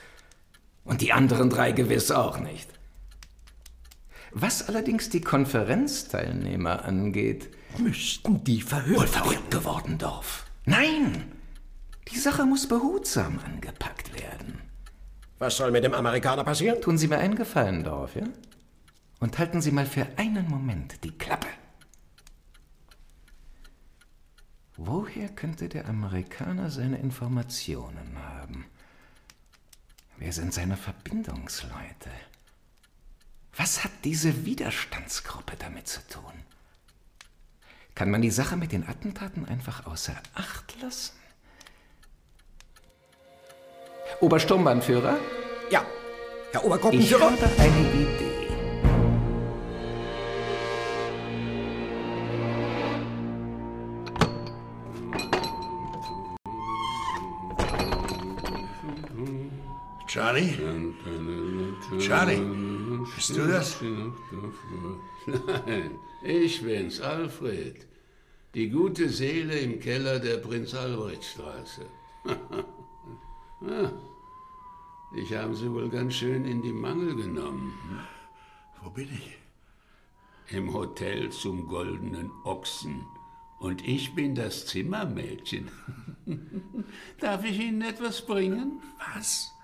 Und 0.84 1.01
die 1.01 1.12
anderen 1.12 1.51
drei 1.51 1.72
gewiss 1.72 2.11
auch 2.11 2.38
nicht. 2.38 2.68
Was 4.32 4.68
allerdings 4.68 5.09
die 5.09 5.20
Konferenzteilnehmer 5.20 6.84
angeht, 6.84 7.49
müssten 7.78 8.44
die 8.44 8.61
verhört 8.61 8.99
Wohl 8.99 9.07
verrückt 9.07 9.51
geworden, 9.51 9.99
Dorf. 9.99 10.47
Nein! 10.64 11.32
Die 12.09 12.18
Sache 12.18 12.44
muss 12.44 12.68
behutsam 12.68 13.40
angepackt 13.44 14.14
werden. 14.14 14.61
Was 15.38 15.57
soll 15.57 15.70
mit 15.70 15.84
dem 15.84 15.94
Amerikaner 15.94 16.44
passieren? 16.44 16.80
Tun 16.80 16.99
Sie 16.99 17.09
mir 17.09 17.18
einen 17.18 17.34
Gefallen, 17.34 17.82
Dorf, 17.82 18.14
ja? 18.14 18.24
Und 19.18 19.38
halten 19.38 19.61
Sie 19.61 19.70
mal 19.70 19.86
für 19.86 20.07
einen 20.16 20.49
Moment 20.49 21.03
die 21.05 21.16
Klappe. 21.16 21.49
Woher 24.76 25.28
könnte 25.28 25.68
der 25.68 25.88
Amerikaner 25.88 26.70
seine 26.70 26.98
Informationen 26.98 28.18
haben? 28.22 28.66
Wer 30.18 30.32
sind 30.32 30.52
seine 30.52 30.76
Verbindungsleute? 30.76 32.10
Was 33.56 33.84
hat 33.84 33.92
diese 34.04 34.44
Widerstandsgruppe 34.44 35.56
damit 35.58 35.88
zu 35.88 36.06
tun? 36.08 36.32
Kann 37.94 38.10
man 38.10 38.20
die 38.20 38.30
Sache 38.30 38.56
mit 38.56 38.72
den 38.72 38.86
Attentaten 38.86 39.46
einfach 39.46 39.86
außer 39.86 40.14
Acht 40.34 40.80
lassen? 40.82 41.14
Obersturmbannführer? 44.20 45.18
Ja, 45.70 45.84
Herr 46.52 46.60
Ich 46.60 46.66
Obergruppenführer. 46.66 47.30
habe 47.30 47.50
eine 47.58 47.90
Idee. 47.92 48.25
Charlie? 60.16 60.56
Charlie? 61.98 62.40
Bist 63.14 63.36
du 63.36 63.46
das? 63.46 63.76
Nein, 65.26 65.90
ich 66.22 66.62
bin's, 66.62 67.02
Alfred. 67.02 67.86
Die 68.54 68.70
gute 68.70 69.10
Seele 69.10 69.58
im 69.58 69.78
Keller 69.78 70.18
der 70.18 70.38
Prinz-Albrecht-Straße. 70.38 71.86
Ich 75.14 75.32
habe 75.34 75.54
sie 75.54 75.72
wohl 75.72 75.88
ganz 75.88 76.14
schön 76.14 76.44
in 76.44 76.60
die 76.62 76.72
Mangel 76.72 77.14
genommen. 77.14 77.72
Wo 78.82 78.90
bin 78.90 79.08
ich? 79.08 80.54
Im 80.54 80.74
Hotel 80.74 81.30
zum 81.30 81.68
Goldenen 81.68 82.30
Ochsen. 82.44 83.06
Und 83.60 83.86
ich 83.86 84.14
bin 84.14 84.34
das 84.34 84.66
Zimmermädchen. 84.66 85.70
Darf 87.20 87.44
ich 87.44 87.58
Ihnen 87.58 87.80
etwas 87.82 88.26
bringen? 88.26 88.82
Was? 89.14 89.55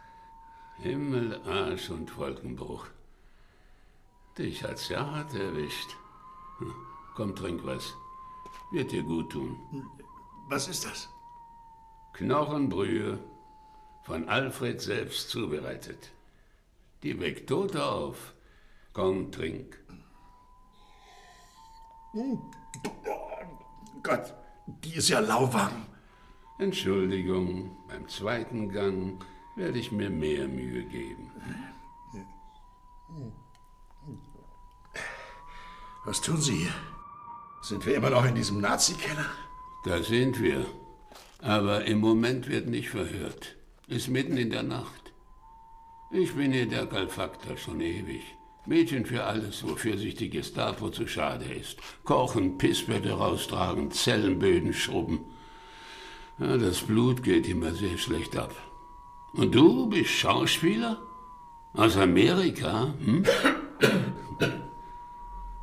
Himmel, 0.82 1.40
Arsch 1.46 1.90
und 1.90 2.16
Wolkenbruch. 2.16 2.86
Dich 4.36 4.64
hat's 4.64 4.88
ja 4.88 5.04
hart 5.10 5.34
erwischt. 5.34 5.96
Hm, 6.58 6.74
Komm, 7.14 7.36
trink 7.36 7.64
was. 7.64 7.94
Wird 8.72 8.90
dir 8.90 9.02
gut 9.02 9.30
tun. 9.32 9.56
Was 10.48 10.68
ist 10.68 10.84
das? 10.84 11.08
Knochenbrühe, 12.14 13.18
von 14.04 14.28
Alfred 14.28 14.80
selbst 14.80 15.30
zubereitet. 15.30 16.10
Die 17.02 17.18
weckt 17.20 17.48
Tote 17.48 17.84
auf. 17.84 18.34
Komm, 18.92 19.30
trink. 19.30 19.78
Gott, 24.02 24.34
die 24.66 24.94
ist 24.94 25.08
ja 25.08 25.20
lauwarm. 25.20 25.86
Entschuldigung, 26.58 27.76
beim 27.88 28.08
zweiten 28.08 28.68
Gang 28.70 29.24
werde 29.56 29.78
ich 29.78 29.92
mir 29.92 30.10
mehr 30.10 30.48
Mühe 30.48 30.84
geben. 30.84 31.30
Was 36.04 36.20
tun 36.20 36.40
Sie 36.40 36.56
hier? 36.56 36.74
Sind 37.62 37.86
wir 37.86 37.94
immer 37.94 38.10
noch 38.10 38.24
in 38.24 38.34
diesem 38.34 38.60
Nazi-Keller? 38.60 39.26
Da 39.84 40.02
sind 40.02 40.40
wir. 40.40 40.66
Aber 41.38 41.84
im 41.84 41.98
Moment 42.00 42.48
wird 42.48 42.66
nicht 42.66 42.88
verhört. 42.88 43.56
Ist 43.86 44.08
mitten 44.08 44.36
in 44.36 44.50
der 44.50 44.62
Nacht. 44.62 45.12
Ich 46.10 46.34
bin 46.34 46.52
hier 46.52 46.68
der 46.68 46.86
Galfaktor 46.86 47.56
schon 47.56 47.80
ewig. 47.80 48.22
Mädchen 48.66 49.06
für 49.06 49.24
alles, 49.24 49.66
wofür 49.66 49.98
sich 49.98 50.14
die 50.14 50.30
Gestapo 50.30 50.90
zu 50.90 51.06
schade 51.08 51.46
ist. 51.46 51.78
Kochen, 52.04 52.58
Pissbette 52.58 53.12
raustragen, 53.12 53.90
Zellenböden 53.90 54.72
schrubben. 54.72 55.24
Ja, 56.38 56.56
das 56.56 56.80
Blut 56.82 57.22
geht 57.22 57.48
immer 57.48 57.72
sehr 57.74 57.98
schlecht 57.98 58.36
ab. 58.36 58.54
Und 59.34 59.54
du 59.54 59.88
bist 59.88 60.10
Schauspieler? 60.10 60.98
Aus 61.74 61.96
Amerika? 61.96 62.94
Hm? 63.04 63.24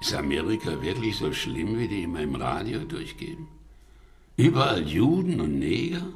Ist 0.02 0.14
Amerika 0.14 0.82
wirklich 0.82 1.18
so 1.18 1.32
schlimm, 1.34 1.78
wie 1.78 1.88
die 1.88 2.04
immer 2.04 2.22
im 2.22 2.36
Radio 2.36 2.80
durchgeben? 2.80 3.48
Überall 4.38 4.88
Juden 4.88 5.42
und 5.42 5.60
Neger, 5.60 6.08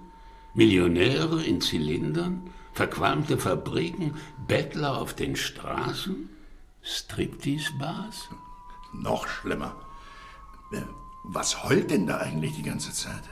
Millionäre 0.56 1.44
in 1.44 1.62
Zylindern, 1.62 2.50
verqualmte 2.72 3.38
Fabriken, 3.38 4.16
Bettler 4.48 4.98
auf 4.98 5.14
den 5.14 5.36
Straßen, 5.36 6.30
Striptease-Bars? 6.82 8.30
Noch 8.94 9.28
schlimmer. 9.28 9.76
Was 11.24 11.64
heult 11.64 11.92
denn 11.92 12.08
da 12.08 12.18
eigentlich 12.18 12.56
die 12.56 12.64
ganze 12.64 12.92
Zeit? 12.94 13.24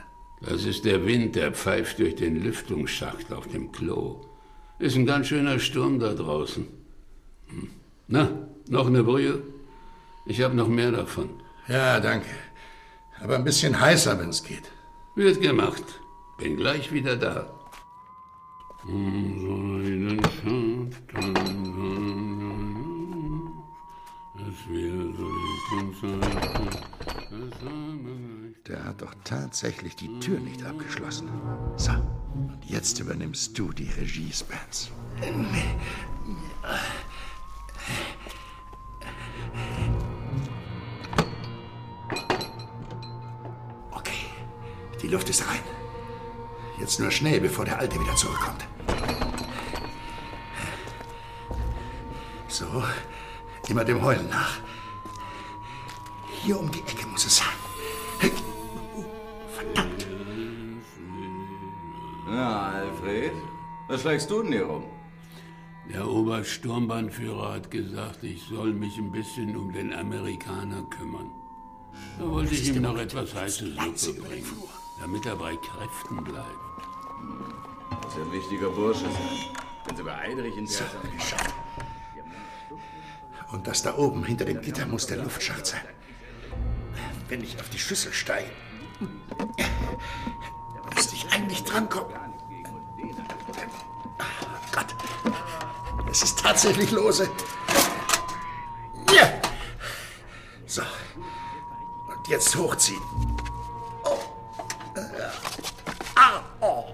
Das 0.42 0.64
ist 0.64 0.84
der 0.84 1.06
Wind, 1.06 1.36
der 1.36 1.52
pfeift 1.52 2.00
durch 2.00 2.16
den 2.16 2.42
Lüftungsschacht 2.42 3.32
auf 3.32 3.46
dem 3.46 3.70
Klo. 3.70 4.20
Ist 4.78 4.96
ein 4.96 5.06
ganz 5.06 5.28
schöner 5.28 5.58
Sturm 5.60 6.00
da 6.00 6.12
draußen. 6.14 6.66
Hm. 7.48 7.70
Na, 8.08 8.28
noch 8.68 8.88
eine 8.88 9.04
Brühe? 9.04 9.42
Ich 10.26 10.42
habe 10.42 10.56
noch 10.56 10.68
mehr 10.68 10.90
davon. 10.90 11.30
Ja, 11.68 12.00
danke. 12.00 12.26
Aber 13.22 13.36
ein 13.36 13.44
bisschen 13.44 13.80
heißer, 13.80 14.18
wenn 14.18 14.30
es 14.30 14.42
geht. 14.42 14.70
Wird 15.14 15.40
gemacht. 15.40 15.84
Bin 16.38 16.56
gleich 16.56 16.92
wieder 16.92 17.16
da. 17.16 17.48
Der 28.66 28.84
hat 28.84 29.00
doch 29.00 29.14
tatsächlich 29.24 29.96
die 29.96 30.20
Tür 30.20 30.38
nicht 30.38 30.64
abgeschlossen. 30.64 31.28
So, 31.76 31.92
und 32.34 32.58
jetzt 32.66 33.00
übernimmst 33.00 33.58
du 33.58 33.72
die 33.72 33.88
Regie, 33.88 34.30
Spence. 34.32 34.90
Okay, 43.92 44.26
die 45.00 45.08
Luft 45.08 45.30
ist 45.30 45.48
rein. 45.48 45.60
Jetzt 46.78 47.00
nur 47.00 47.10
schnell, 47.10 47.40
bevor 47.40 47.64
der 47.64 47.78
Alte 47.78 47.98
wieder 47.98 48.14
zurückkommt. 48.16 48.66
So, 52.48 52.84
immer 53.68 53.84
dem 53.84 54.02
Heulen 54.02 54.28
nach. 54.28 54.58
Hier 56.44 56.58
um 56.58 56.68
die 56.72 56.80
Ecke 56.80 57.06
muss 57.06 57.24
es 57.24 57.36
sein. 57.36 57.46
Na, 62.26 62.72
Alfred, 62.72 63.32
was 63.88 64.00
schlägst 64.00 64.28
du 64.28 64.42
denn 64.42 64.52
hier 64.52 64.64
rum? 64.64 64.84
Der 65.92 66.08
Obersturmbannführer 66.08 67.52
hat 67.52 67.70
gesagt, 67.70 68.24
ich 68.24 68.42
soll 68.48 68.72
mich 68.72 68.96
ein 68.98 69.12
bisschen 69.12 69.56
um 69.56 69.72
den 69.72 69.92
Amerikaner 69.92 70.82
kümmern. 70.90 71.30
Da 72.18 72.28
wollte 72.28 72.54
ich 72.54 72.68
ihm 72.68 72.82
noch 72.82 72.96
etwas 72.98 73.34
heiße 73.34 73.76
Suppe 73.94 74.22
bringen, 74.22 74.46
damit 75.00 75.24
er 75.26 75.36
bei 75.36 75.54
Kräften 75.56 76.24
bleibt. 76.24 76.46
Muss 78.02 78.16
ja 78.16 78.22
ein 78.22 78.32
wichtiger 78.32 78.70
Bursche 78.70 79.04
sein. 79.04 79.54
Wenn 79.86 79.96
sogar 79.96 80.18
Eidrich 80.18 80.56
in 80.56 80.66
So, 80.66 80.84
der 81.04 81.10
geschafft. 81.10 81.54
Und 83.52 83.66
das 83.66 83.82
da 83.82 83.96
oben 83.96 84.24
hinter 84.24 84.44
dem 84.44 84.60
Gitter 84.60 84.86
muss 84.86 85.06
der 85.06 85.18
Luftschacht 85.18 85.66
sein. 85.66 85.82
Wenn 87.32 87.42
ich 87.42 87.58
auf 87.58 87.70
die 87.70 87.78
Schüssel 87.78 88.12
steige, 88.12 88.50
müsste 90.94 91.14
ich 91.14 91.32
eigentlich 91.32 91.64
drankommen. 91.64 92.14
Gott, 94.70 94.94
es 96.10 96.24
ist 96.24 96.38
tatsächlich 96.40 96.90
lose. 96.90 97.30
Ja. 99.14 99.32
So, 100.66 100.82
und 100.82 102.28
jetzt 102.28 102.54
hochziehen. 102.54 103.00
Oh. 104.04 104.18
Ah, 106.14 106.42
oh. 106.60 106.84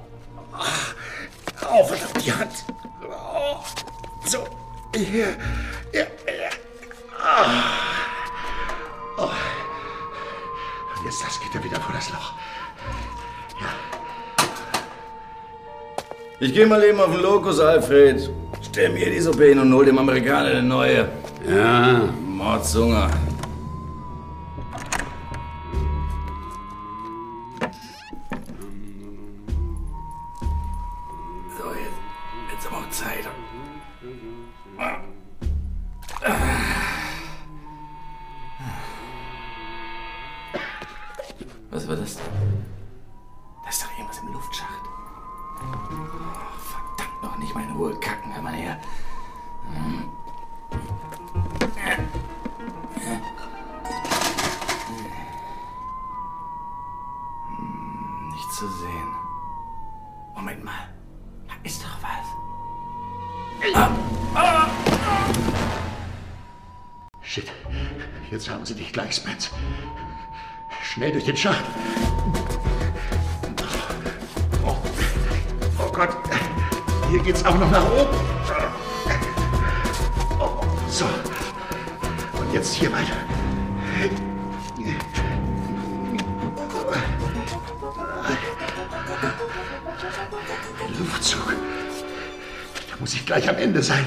Oh, 1.68 1.84
verdammt, 1.84 2.24
die 2.24 2.32
Hand. 2.32 2.64
Oh. 3.11 3.57
So, 4.24 4.47
hier. 4.95 5.36
Ja, 5.93 6.05
ja. 6.26 6.51
Ah. 7.20 7.88
Jetzt 11.19 11.27
das 11.27 11.41
Gitter 11.41 11.64
wieder 11.64 11.81
vor 11.81 11.93
das 11.93 12.11
Loch. 12.11 12.33
Ich 16.39 16.55
geh 16.55 16.64
mal 16.64 16.85
eben 16.85 17.01
auf 17.01 17.11
den 17.11 17.23
Lokus, 17.23 17.59
Alfred. 17.59 18.31
Stell 18.62 18.91
mir 18.91 19.11
die 19.11 19.19
Suppe 19.19 19.47
hin 19.47 19.59
und 19.59 19.73
hol 19.75 19.85
dem 19.85 19.99
Amerikaner 19.99 20.51
eine 20.51 20.62
neue. 20.62 21.09
Ja. 21.45 22.09
Mordshunger. 22.25 23.11
Den 71.29 71.37
Schacht. 71.37 71.64
Oh, 74.64 74.76
oh 75.79 75.93
Gott, 75.93 76.09
hier 77.11 77.22
geht's 77.22 77.45
auch 77.45 77.59
noch 77.59 77.70
nach 77.70 77.85
oben. 77.85 78.16
Oh, 80.41 80.64
so, 80.89 81.05
und 82.41 82.55
jetzt 82.55 82.74
hier 82.74 82.91
weiter. 82.91 83.16
Luftzug. 90.99 91.55
Da 92.91 92.97
muss 93.01 93.12
ich 93.12 93.26
gleich 93.26 93.49
am 93.51 93.57
Ende 93.57 93.83
sein. 93.83 94.07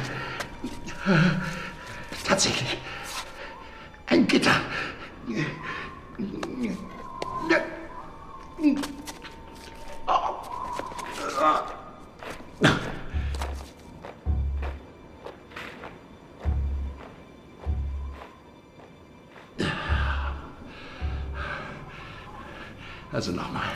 Also 23.12 23.32
nochmal. 23.32 23.70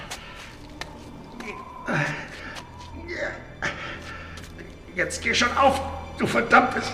Jetzt 4.96 5.22
geh 5.22 5.34
schon 5.34 5.56
auf, 5.58 5.82
du 6.18 6.26
verdammtes. 6.26 6.86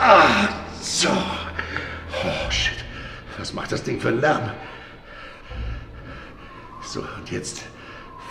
Ah, 0.00 0.48
so. 0.80 1.08
Oh, 1.10 2.50
shit. 2.50 2.84
Was 3.38 3.52
macht 3.52 3.72
das 3.72 3.82
Ding 3.82 4.00
für 4.00 4.08
einen 4.08 4.20
Lärm? 4.20 4.52
So, 6.82 7.00
und 7.00 7.30
jetzt 7.30 7.62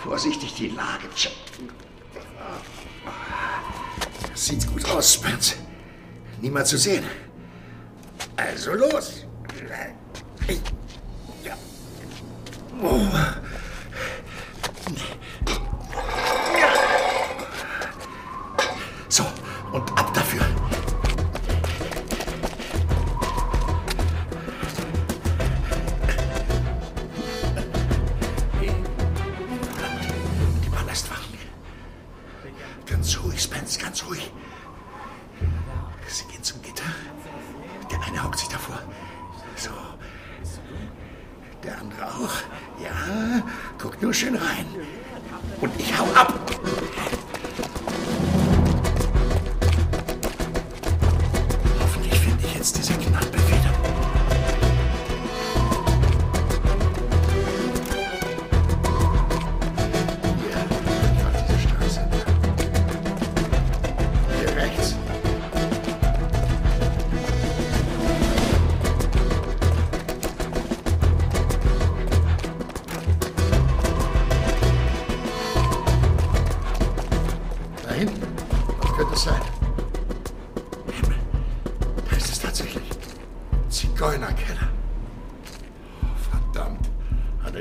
vorsichtig 0.02 0.54
die 0.54 0.68
Lage 0.68 1.08
checken. 1.14 1.68
Sieht 4.34 4.66
gut 4.68 4.88
aus, 4.90 5.14
Spence. 5.14 5.56
Niemand 6.40 6.66
zu 6.66 6.78
sehen. 6.78 7.04
Also 8.36 8.72
los. 8.72 9.26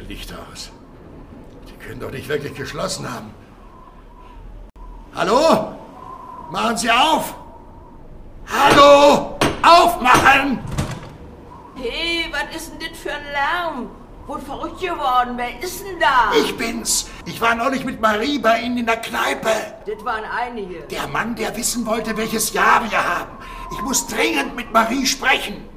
Lichter 0.03 0.37
aus. 0.51 0.71
Die 1.67 1.73
können 1.83 1.99
doch 1.99 2.11
nicht 2.11 2.27
wirklich 2.27 2.53
geschlossen 2.55 3.11
haben. 3.11 3.33
Hallo? 5.15 5.75
Machen 6.51 6.77
Sie 6.77 6.91
auf! 6.91 7.35
Hallo! 8.47 9.37
Aufmachen! 9.61 10.59
Hey, 11.75 12.25
was 12.31 12.55
ist 12.55 12.71
denn 12.71 12.89
das 12.89 12.99
für 12.99 13.11
ein 13.11 13.23
Lärm? 13.31 13.89
Wurde 14.27 14.45
verrückt 14.45 14.79
geworden. 14.79 15.33
Wer 15.35 15.61
ist 15.61 15.83
denn 15.83 15.99
da? 15.99 16.31
Ich 16.41 16.55
bin's. 16.55 17.09
Ich 17.25 17.41
war 17.41 17.55
neulich 17.55 17.83
mit 17.83 17.99
Marie 17.99 18.39
bei 18.39 18.61
Ihnen 18.61 18.77
in 18.77 18.85
der 18.85 18.97
Kneipe. 18.97 19.49
Das 19.85 20.05
waren 20.05 20.23
einige. 20.23 20.81
Der 20.83 21.07
Mann, 21.07 21.35
der 21.35 21.55
wissen 21.57 21.85
wollte, 21.85 22.15
welches 22.15 22.53
Jahr 22.53 22.89
wir 22.89 23.03
haben. 23.03 23.31
Ich 23.71 23.81
muss 23.81 24.07
dringend 24.07 24.55
mit 24.55 24.71
Marie 24.71 25.05
sprechen. 25.05 25.67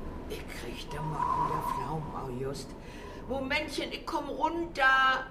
Momentchen, 3.29 3.91
ich 3.91 4.07
komm 4.07 4.29
runter. 4.29 5.27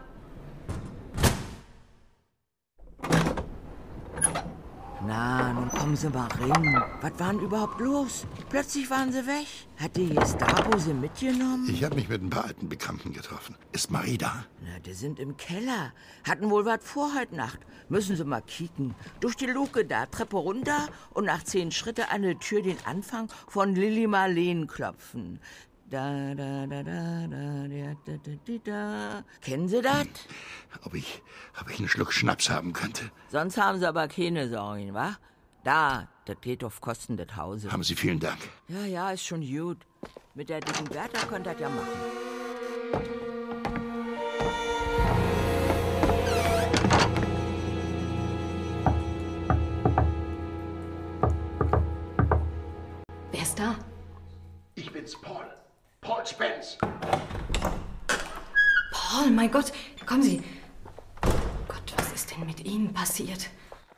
Na, 5.07 5.53
nun 5.53 5.69
kommen 5.69 5.95
Sie 5.95 6.09
mal 6.09 6.27
rein. 6.27 6.83
Was 7.01 7.19
war 7.19 7.31
denn 7.31 7.39
überhaupt 7.39 7.79
los? 7.79 8.25
Plötzlich 8.49 8.89
waren 8.89 9.11
Sie 9.11 9.25
weg. 9.27 9.45
Hat 9.77 9.95
die 9.95 10.09
Gestapo 10.09 10.77
Sie 10.77 10.93
mitgenommen? 10.93 11.69
Ich 11.69 11.83
habe 11.83 11.95
mich 11.95 12.09
mit 12.09 12.23
ein 12.23 12.29
paar 12.29 12.45
alten 12.45 12.67
Bekannten 12.67 13.13
getroffen. 13.13 13.55
Ist 13.71 13.91
Marie 13.91 14.17
da? 14.17 14.45
Na, 14.63 14.79
die 14.79 14.93
sind 14.93 15.19
im 15.19 15.37
Keller. 15.37 15.93
Hatten 16.27 16.49
wohl 16.49 16.65
was 16.65 16.79
vor 16.81 17.13
heute 17.17 17.35
Nacht. 17.35 17.59
Müssen 17.87 18.15
Sie 18.15 18.25
mal 18.25 18.41
kicken. 18.41 18.95
Durch 19.19 19.35
die 19.35 19.45
Luke 19.45 19.85
da, 19.85 20.07
Treppe 20.07 20.37
runter 20.37 20.87
und 21.13 21.25
nach 21.25 21.43
zehn 21.43 21.71
Schritte 21.71 22.09
an 22.09 22.23
der 22.23 22.39
Tür 22.39 22.61
den 22.63 22.77
Anfang 22.85 23.29
von 23.47 23.75
Lilly 23.75 24.07
Marleen 24.07 24.65
klopfen. 24.65 25.39
Da, 25.95 26.35
da, 26.35 26.67
da, 26.67 26.83
da, 26.83 27.25
da, 27.25 27.67
da, 27.69 28.17
da, 28.17 28.57
da, 28.65 29.23
Kennen 29.39 29.69
Sie 29.69 29.81
das? 29.81 30.07
Ob 30.83 30.93
ich, 30.93 31.21
ob 31.61 31.69
ich 31.69 31.79
einen 31.79 31.87
Schluck 31.87 32.11
Schnaps 32.11 32.49
haben 32.49 32.73
könnte? 32.73 33.09
Sonst 33.29 33.55
haben 33.55 33.79
Sie 33.79 33.87
aber 33.87 34.09
keine 34.09 34.49
Sorgen, 34.49 34.93
wa? 34.93 35.15
Da, 35.63 36.09
das 36.25 36.35
geht 36.41 36.65
auf 36.65 36.81
Kosten 36.81 37.15
des 37.15 37.37
Hauses. 37.37 37.71
Haben 37.71 37.83
Sie 37.83 37.95
vielen 37.95 38.19
Dank. 38.19 38.39
Ja, 38.67 38.83
ja, 38.83 39.11
ist 39.11 39.25
schon 39.25 39.39
gut. 39.39 39.77
Mit 40.33 40.49
der 40.49 40.59
dicken 40.59 40.83
Bertha 40.83 41.25
könnt 41.27 41.47
ihr 41.47 41.57
ja 41.57 41.69
machen. 41.69 41.87
Wer 53.31 53.41
ist 53.41 53.57
da? 53.57 53.77
Ich 54.75 54.91
bin's, 54.91 55.15
Paul. 55.21 55.54
Paul 56.05 56.23
Spence. 56.23 56.77
Paul, 58.91 59.31
mein 59.31 59.51
Gott, 59.51 59.73
kommen 60.05 60.21
Sie. 60.21 60.43
Gott, 61.67 61.93
was 61.97 62.11
ist 62.13 62.29
denn 62.29 62.45
mit 62.45 62.63
Ihnen 62.63 62.93
passiert? 62.93 63.49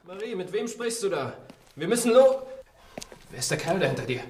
Marie, 0.05 0.33
mit 0.33 0.53
wem 0.53 0.69
sprichst 0.69 1.03
du 1.03 1.09
da? 1.09 1.33
Wir 1.75 1.89
müssen 1.89 2.13
lo... 2.13 2.47
Wer 3.29 3.39
ist 3.39 3.51
der 3.51 3.57
Kerl 3.57 3.79
da 3.79 3.87
hinter 3.87 4.05
dir? 4.05 4.21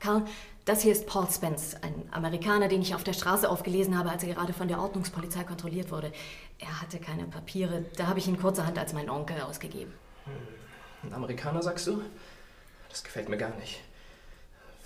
Karl, 0.00 0.26
das 0.66 0.82
hier 0.82 0.92
ist 0.92 1.06
Paul 1.06 1.26
Spence, 1.30 1.76
ein 1.80 2.10
Amerikaner, 2.10 2.68
den 2.68 2.82
ich 2.82 2.94
auf 2.94 3.04
der 3.04 3.14
Straße 3.14 3.48
aufgelesen 3.48 3.98
habe, 3.98 4.10
als 4.10 4.22
er 4.22 4.34
gerade 4.34 4.52
von 4.52 4.68
der 4.68 4.78
Ordnungspolizei 4.78 5.44
kontrolliert 5.44 5.90
wurde. 5.90 6.12
Er 6.58 6.82
hatte 6.82 6.98
keine 6.98 7.24
Papiere, 7.24 7.86
da 7.96 8.06
habe 8.06 8.18
ich 8.18 8.28
ihn 8.28 8.38
kurzerhand 8.38 8.78
als 8.78 8.92
meinen 8.92 9.08
Onkel 9.08 9.40
ausgegeben. 9.40 9.94
Ein 11.02 11.14
Amerikaner, 11.14 11.62
sagst 11.62 11.86
du? 11.86 12.02
Das 12.90 13.02
gefällt 13.02 13.30
mir 13.30 13.38
gar 13.38 13.56
nicht. 13.56 13.80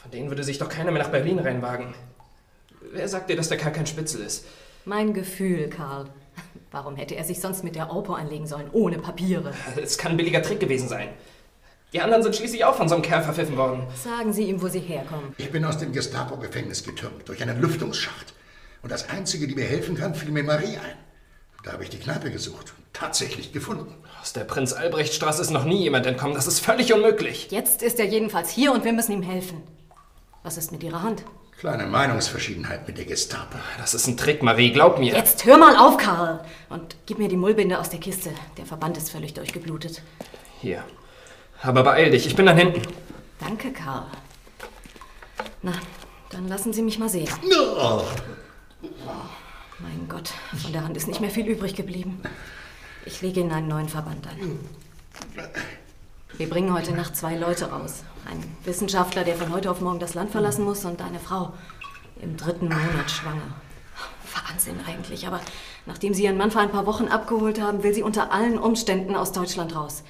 Von 0.03 0.11
denen 0.11 0.29
würde 0.29 0.43
sich 0.43 0.59
doch 0.59 0.69
keiner 0.69 0.91
mehr 0.91 1.03
nach 1.03 1.11
Berlin 1.11 1.39
reinwagen. 1.39 1.95
Wer 2.93 3.09
sagt 3.09 3.31
dir, 3.31 3.37
dass 3.37 3.49
der 3.49 3.59
Kerl 3.59 3.73
kein 3.73 3.87
Spitzel 3.87 4.21
ist? 4.21 4.45
Mein 4.85 5.15
Gefühl, 5.15 5.69
Karl. 5.69 6.07
Warum 6.73 6.97
hätte 6.97 7.15
er 7.15 7.25
sich 7.25 7.41
sonst 7.41 7.63
mit 7.63 7.77
der 7.77 7.95
Opo 7.95 8.15
anlegen 8.15 8.47
sollen, 8.47 8.69
ohne 8.73 8.99
Papiere? 8.99 9.53
Es 9.81 9.99
kann 9.99 10.13
ein 10.13 10.17
billiger 10.17 10.43
Trick 10.43 10.59
gewesen 10.59 10.89
sein. 10.89 11.11
Die 11.93 12.01
anderen 12.01 12.23
sind 12.23 12.35
schließlich 12.35 12.65
auch 12.65 12.75
von 12.75 12.89
so 12.89 12.95
einem 12.95 13.03
Kerl 13.03 13.23
verpfiffen 13.23 13.57
worden. 13.57 13.83
Sagen 14.03 14.33
Sie 14.33 14.45
ihm, 14.45 14.61
wo 14.61 14.69
Sie 14.69 14.81
herkommen. 14.81 15.35
Ich 15.37 15.53
bin 15.53 15.65
aus 15.65 15.79
dem 15.79 15.93
Gestapo-Gefängnis 15.93 16.83
getürmt, 16.83 17.29
durch 17.29 17.43
einen 17.43 17.61
Lüftungsschacht. 17.61 18.35
Und 18.83 18.91
das 18.91 19.09
Einzige, 19.11 19.47
die 19.47 19.55
mir 19.55 19.67
helfen 19.67 19.95
kann, 19.95 20.15
fiel 20.15 20.31
mir 20.31 20.43
Marie 20.43 20.79
ein. 20.79 20.97
Da 21.63 21.73
habe 21.73 21.85
ich 21.85 21.91
die 21.91 21.99
Kneipe 21.99 22.31
gesucht 22.31 22.73
und 22.77 22.85
tatsächlich 22.93 23.53
gefunden. 23.53 23.95
Aus 24.21 24.33
der 24.33 24.45
Prinz-Albrecht-Straße 24.45 25.43
ist 25.43 25.51
noch 25.51 25.65
nie 25.65 25.83
jemand 25.83 26.07
entkommen. 26.07 26.35
Das 26.35 26.47
ist 26.47 26.59
völlig 26.61 26.93
unmöglich. 26.93 27.49
Jetzt 27.51 27.83
ist 27.83 28.01
er 28.01 28.07
jedenfalls 28.07 28.51
hier 28.51 28.73
und 28.73 28.85
wir 28.85 28.93
müssen 28.93 29.13
ihm 29.13 29.23
helfen. 29.23 29.63
Was 30.43 30.57
ist 30.57 30.73
mit 30.73 30.83
Ihrer 30.83 31.03
Hand? 31.03 31.23
Kleine 31.59 31.87
Meinungsverschiedenheit 31.87 32.89
mit 32.89 32.99
der 32.99 33.05
Gestapo. 33.05 33.57
Das 33.79 33.95
ist 33.95 34.09
ein 34.09 34.17
Trick, 34.17 34.43
Marie, 34.43 34.73
glaub 34.73 34.99
mir. 34.99 35.15
Jetzt 35.15 35.45
hör 35.45 35.57
mal 35.59 35.77
auf, 35.77 35.97
Karl. 35.97 36.45
Und 36.69 36.97
gib 37.07 37.19
mir 37.19 37.29
die 37.29 37.37
Mullbinde 37.37 37.79
aus 37.79 37.91
der 37.91 38.01
Kiste. 38.01 38.31
Der 38.57 38.67
Verband 38.67 38.97
ist 38.97 39.11
völlig 39.11 39.35
durchgeblutet. 39.35 40.03
Hier. 40.61 40.83
Aber 41.63 41.85
beeil 41.85 42.11
dich, 42.11 42.27
ich 42.27 42.35
bin 42.35 42.47
dann 42.47 42.57
hinten. 42.57 42.83
Danke, 43.39 43.73
Karl. 43.73 44.07
Na, 45.63 45.73
dann 46.31 46.49
lassen 46.49 46.73
Sie 46.73 46.83
mich 46.83 46.99
mal 46.99 47.09
sehen. 47.09 47.29
No. 47.49 48.03
Mein 49.79 50.09
Gott, 50.09 50.31
von 50.61 50.73
der 50.73 50.83
Hand 50.83 50.97
ist 50.97 51.07
nicht 51.07 51.21
mehr 51.21 51.31
viel 51.31 51.47
übrig 51.47 51.77
geblieben. 51.77 52.21
Ich 53.05 53.23
lege 53.23 53.41
Ihnen 53.41 53.53
einen 53.53 53.69
neuen 53.69 53.89
Verband 53.89 54.27
an. 54.27 54.59
Wir 56.37 56.49
bringen 56.49 56.73
heute 56.75 56.93
Nacht 56.93 57.17
zwei 57.17 57.37
Leute 57.37 57.71
raus. 57.71 58.03
Ein 58.25 58.57
Wissenschaftler, 58.65 59.25
der 59.25 59.37
von 59.37 59.53
heute 59.53 59.71
auf 59.71 59.81
morgen 59.81 59.99
das 59.99 60.15
Land 60.15 60.31
verlassen 60.31 60.65
muss, 60.65 60.85
und 60.85 61.03
eine 61.03 61.19
Frau 61.19 61.53
im 62.21 62.37
dritten 62.37 62.69
Monat 62.69 63.11
schwanger. 63.11 63.55
Wahnsinn 64.49 64.81
eigentlich, 64.87 65.27
aber 65.27 65.41
nachdem 65.87 66.15
Sie 66.15 66.25
Ihren 66.25 66.37
Mann 66.37 66.51
vor 66.51 66.63
ein 66.63 66.71
paar 66.71 66.87
Wochen 66.87 67.09
abgeholt 67.09 67.61
haben, 67.61 67.83
will 67.83 67.93
sie 67.93 68.03
unter 68.03 68.33
allen 68.33 68.59
Umständen 68.59 69.17
aus 69.17 69.33
Deutschland 69.33 69.75
raus. 69.75 70.05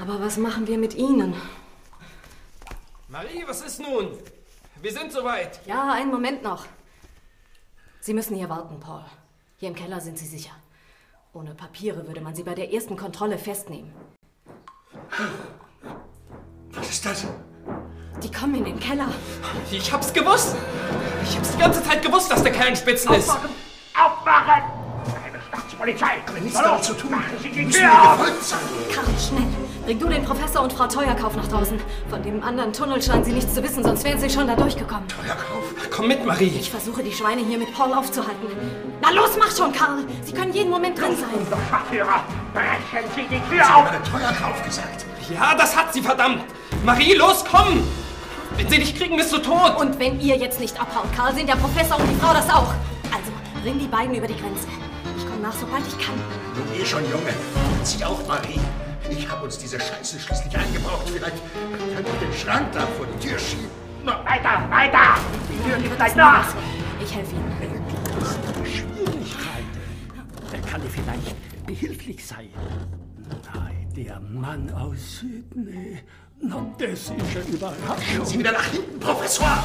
Aber 0.00 0.20
was 0.20 0.36
machen 0.36 0.66
wir 0.66 0.78
mit 0.78 0.94
Ihnen? 0.94 1.34
Marie, 3.08 3.44
was 3.46 3.62
ist 3.62 3.80
nun? 3.80 4.10
Wir 4.80 4.92
sind 4.92 5.12
soweit. 5.12 5.60
Ja, 5.66 5.92
einen 5.92 6.10
Moment 6.10 6.42
noch. 6.42 6.66
Sie 8.00 8.14
müssen 8.14 8.36
hier 8.36 8.48
warten, 8.48 8.78
Paul. 8.80 9.04
Hier 9.56 9.68
im 9.68 9.74
Keller 9.74 10.00
sind 10.00 10.18
Sie 10.18 10.26
sicher. 10.26 10.52
Ohne 11.32 11.54
Papiere 11.54 12.06
würde 12.06 12.20
man 12.20 12.34
Sie 12.34 12.44
bei 12.44 12.54
der 12.54 12.72
ersten 12.72 12.96
Kontrolle 12.96 13.38
festnehmen. 13.38 13.92
Was 16.72 16.88
ist 16.90 17.04
das? 17.06 17.26
Die 18.22 18.30
kommen 18.30 18.54
in 18.56 18.64
den 18.64 18.80
Keller. 18.80 19.08
Ich 19.70 19.92
hab's 19.92 20.12
gewusst. 20.12 20.56
Ich 21.24 21.36
hab's 21.36 21.52
die 21.52 21.58
ganze 21.58 21.82
Zeit 21.82 22.02
gewusst, 22.02 22.30
dass 22.30 22.42
der 22.42 22.52
Kerl 22.52 22.68
ein 22.68 22.76
Spitzel 22.76 23.14
ist. 23.14 23.30
Aufmachen! 23.30 24.62
Keine 25.22 25.40
Staatspolizei! 25.48 26.06
Aber 26.26 26.40
nichts 26.40 26.60
damit 26.60 26.84
zu 26.84 26.94
tun. 26.94 27.10
Machen 27.10 27.24
Sie 27.42 27.48
die 27.50 27.64
Müssen 27.64 27.86
auf! 27.88 28.18
gefolgt 28.18 28.44
sein. 28.44 28.58
Karl, 28.92 29.04
schnell. 29.18 29.46
Bring 29.84 29.98
du 30.00 30.08
den 30.08 30.24
Professor 30.24 30.62
und 30.62 30.72
Frau 30.72 30.86
Teuerkauf 30.86 31.34
nach 31.36 31.46
draußen. 31.48 31.80
Von 32.10 32.22
dem 32.22 32.42
anderen 32.42 32.72
Tunnel 32.72 33.00
scheinen 33.00 33.24
Sie 33.24 33.32
nichts 33.32 33.54
zu 33.54 33.62
wissen, 33.62 33.82
sonst 33.82 34.04
wären 34.04 34.18
Sie 34.18 34.28
schon 34.28 34.46
da 34.46 34.54
durchgekommen. 34.56 35.08
Teuerkauf? 35.08 35.90
Komm 35.90 36.08
mit, 36.08 36.26
Marie. 36.26 36.52
Ich 36.60 36.70
versuche, 36.70 37.02
die 37.02 37.12
Schweine 37.12 37.42
hier 37.42 37.58
mit 37.58 37.72
Paul 37.72 37.94
aufzuhalten. 37.94 38.48
Na 39.00 39.10
los, 39.10 39.30
mach 39.38 39.54
schon, 39.56 39.72
Karl. 39.72 40.04
Sie 40.24 40.32
können 40.32 40.52
jeden 40.52 40.70
Moment 40.70 40.98
drin 41.00 41.16
sein. 41.16 41.58
Schwachführer, 41.68 42.22
brechen 42.52 43.08
Sie 43.14 43.22
die 43.22 43.40
Sie 43.50 43.56
Tür 43.56 43.68
haben 43.68 43.86
auf! 43.86 43.92
eine 43.92 44.02
Teuerkauf 44.02 44.62
gesagt. 44.64 45.06
Ja, 45.32 45.54
das 45.54 45.74
hat 45.76 45.92
sie, 45.94 46.02
verdammt. 46.02 46.42
Marie, 46.84 47.14
los, 47.14 47.44
komm. 47.44 47.82
Wenn 48.56 48.68
sie 48.68 48.78
dich 48.78 48.96
kriegen, 48.96 49.16
bist 49.16 49.32
du 49.32 49.38
tot. 49.38 49.76
Und 49.78 49.98
wenn 49.98 50.20
ihr 50.20 50.36
jetzt 50.36 50.60
nicht 50.60 50.80
abhaut, 50.80 51.12
Karl, 51.14 51.34
sind 51.34 51.48
der 51.48 51.56
Professor 51.56 51.98
und 51.98 52.08
die 52.08 52.14
Frau 52.16 52.32
das 52.32 52.48
auch. 52.48 52.72
Also, 53.14 53.32
bring 53.62 53.78
die 53.78 53.86
beiden 53.86 54.14
über 54.14 54.26
die 54.26 54.36
Grenze. 54.36 54.66
Ich 55.16 55.26
komme 55.26 55.40
nach, 55.42 55.52
sobald 55.52 55.86
ich 55.86 55.98
kann. 55.98 56.14
Nun 56.56 56.66
geh 56.76 56.84
schon, 56.84 57.02
Junge. 57.10 57.32
Zieh 57.82 58.04
auch, 58.04 58.26
Marie. 58.26 58.60
Ich 59.10 59.28
habe 59.28 59.44
uns 59.44 59.58
diese 59.58 59.78
Scheiße 59.78 60.18
schließlich 60.18 60.56
eingebraucht. 60.56 61.08
Vielleicht 61.08 61.36
können 61.94 62.06
wir 62.06 62.28
den 62.28 62.36
Schrank 62.36 62.72
da 62.72 62.80
vor 62.80 63.06
die 63.06 63.28
Tür 63.28 63.38
schieben. 63.38 63.68
Na, 64.04 64.24
weiter, 64.24 64.70
weiter! 64.70 65.20
Die 65.50 65.68
Tür 65.68 65.78
gibt 65.78 65.96
gleich 65.96 66.14
nach! 66.14 66.46
Ich 67.02 67.14
helfe 67.14 67.34
Ihnen. 67.34 67.84
Schwierigkeiten. 68.64 69.78
Er 70.52 70.60
kann 70.60 70.82
dir 70.82 70.90
vielleicht 70.90 71.66
behilflich 71.66 72.26
sein. 72.26 72.48
Nein, 73.54 73.88
der 73.96 74.20
Mann 74.20 74.70
aus 74.72 75.20
Sydney. 75.20 75.98
Na, 76.40 76.64
das 76.78 76.90
ist 76.90 77.10
eine 77.10 77.22
Überraschung. 77.52 78.24
Sieh 78.24 78.38
wieder 78.38 78.52
nach 78.52 78.64
hinten, 78.66 79.00
Professor. 79.00 79.64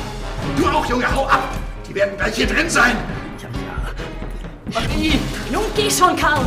Du 0.58 0.68
auch, 0.68 0.86
Junge, 0.88 1.14
hau 1.14 1.28
ab. 1.28 1.50
Die 1.88 1.94
werden 1.94 2.18
gleich 2.18 2.36
hier 2.36 2.48
drin 2.48 2.68
sein. 2.68 2.98
Ja, 3.40 3.50
ja. 3.50 4.88
Marie. 4.88 5.14
Nun 5.52 5.66
geh 5.76 5.90
schon, 5.90 6.16
Karl. 6.16 6.44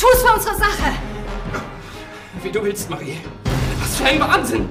Tu's 0.00 0.22
für 0.22 0.32
unsere 0.34 0.54
Sache. 0.56 0.92
Wie 2.42 2.50
du 2.50 2.62
willst, 2.62 2.88
Marie. 2.88 3.20
Was 3.80 3.96
für 3.96 4.04
ein 4.06 4.20
Wahnsinn. 4.20 4.66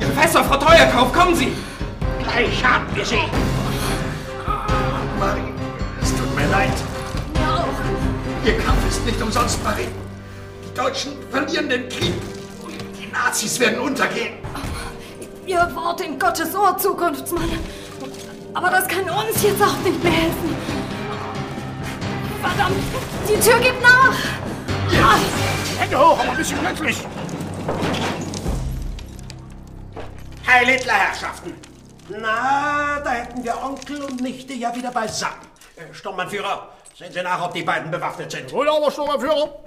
Professor, 0.00 0.42
Frau 0.44 0.56
Teuerkauf, 0.56 1.12
kommen 1.12 1.34
Sie. 1.34 1.52
Gleich 2.22 2.64
haben 2.64 2.86
wir 2.96 3.04
sie! 3.04 3.22
Marie, 5.18 5.52
es 6.00 6.10
tut 6.16 6.34
mir 6.34 6.46
leid. 6.50 6.72
Mir 7.34 7.54
auch. 7.54 8.46
Ihr 8.46 8.58
Kampf 8.58 8.88
ist 8.88 9.04
nicht 9.04 9.20
umsonst, 9.20 9.62
Marie. 9.62 9.88
Die 10.64 10.74
Deutschen 10.74 11.12
verlieren 11.30 11.68
den 11.68 11.88
Krieg. 11.88 12.14
Nazis 13.12 13.60
werden 13.60 13.78
untergehen. 13.78 14.38
Ihr 15.46 15.70
Wort 15.74 16.00
in 16.00 16.18
Gottes 16.18 16.54
Ohr, 16.54 16.76
Zukunftsmann. 16.78 17.50
Aber 18.54 18.70
das 18.70 18.88
kann 18.88 19.08
uns 19.08 19.42
jetzt 19.42 19.62
auch 19.62 19.76
nicht 19.78 20.02
mehr 20.02 20.12
helfen. 20.12 20.56
Verdammt, 22.40 22.76
die 23.28 23.40
Tür 23.40 23.58
gibt 23.60 23.82
nach. 23.82 24.14
Ja. 24.92 25.18
Hände 25.78 25.98
hoch, 25.98 26.18
aber 26.18 26.30
ein 26.30 26.36
bisschen 26.36 26.58
plötzlich. 26.58 26.96
Heil 30.46 30.66
Hitler, 30.66 30.92
Herrschaften! 30.92 31.54
Na, 32.08 33.00
da 33.00 33.10
hätten 33.10 33.44
wir 33.44 33.56
Onkel 33.62 34.02
und 34.02 34.20
Nichte 34.20 34.52
ja 34.54 34.74
wieder 34.74 34.90
beisammen. 34.90 35.36
Äh, 35.76 35.94
Sturmbannführer, 35.94 36.68
sehen 36.98 37.12
Sie 37.12 37.22
nach, 37.22 37.42
ob 37.42 37.54
die 37.54 37.62
beiden 37.62 37.90
bewaffnet 37.90 38.30
sind. 38.30 38.52
Wohl 38.52 38.68
aber, 38.68 38.90
Sturmbannführer. 38.90 39.62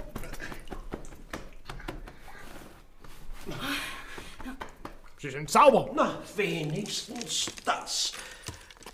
Sie 5.20 5.30
sind 5.30 5.50
sauber. 5.50 5.90
Na, 5.96 6.20
wenigstens 6.36 7.48
das. 7.64 8.14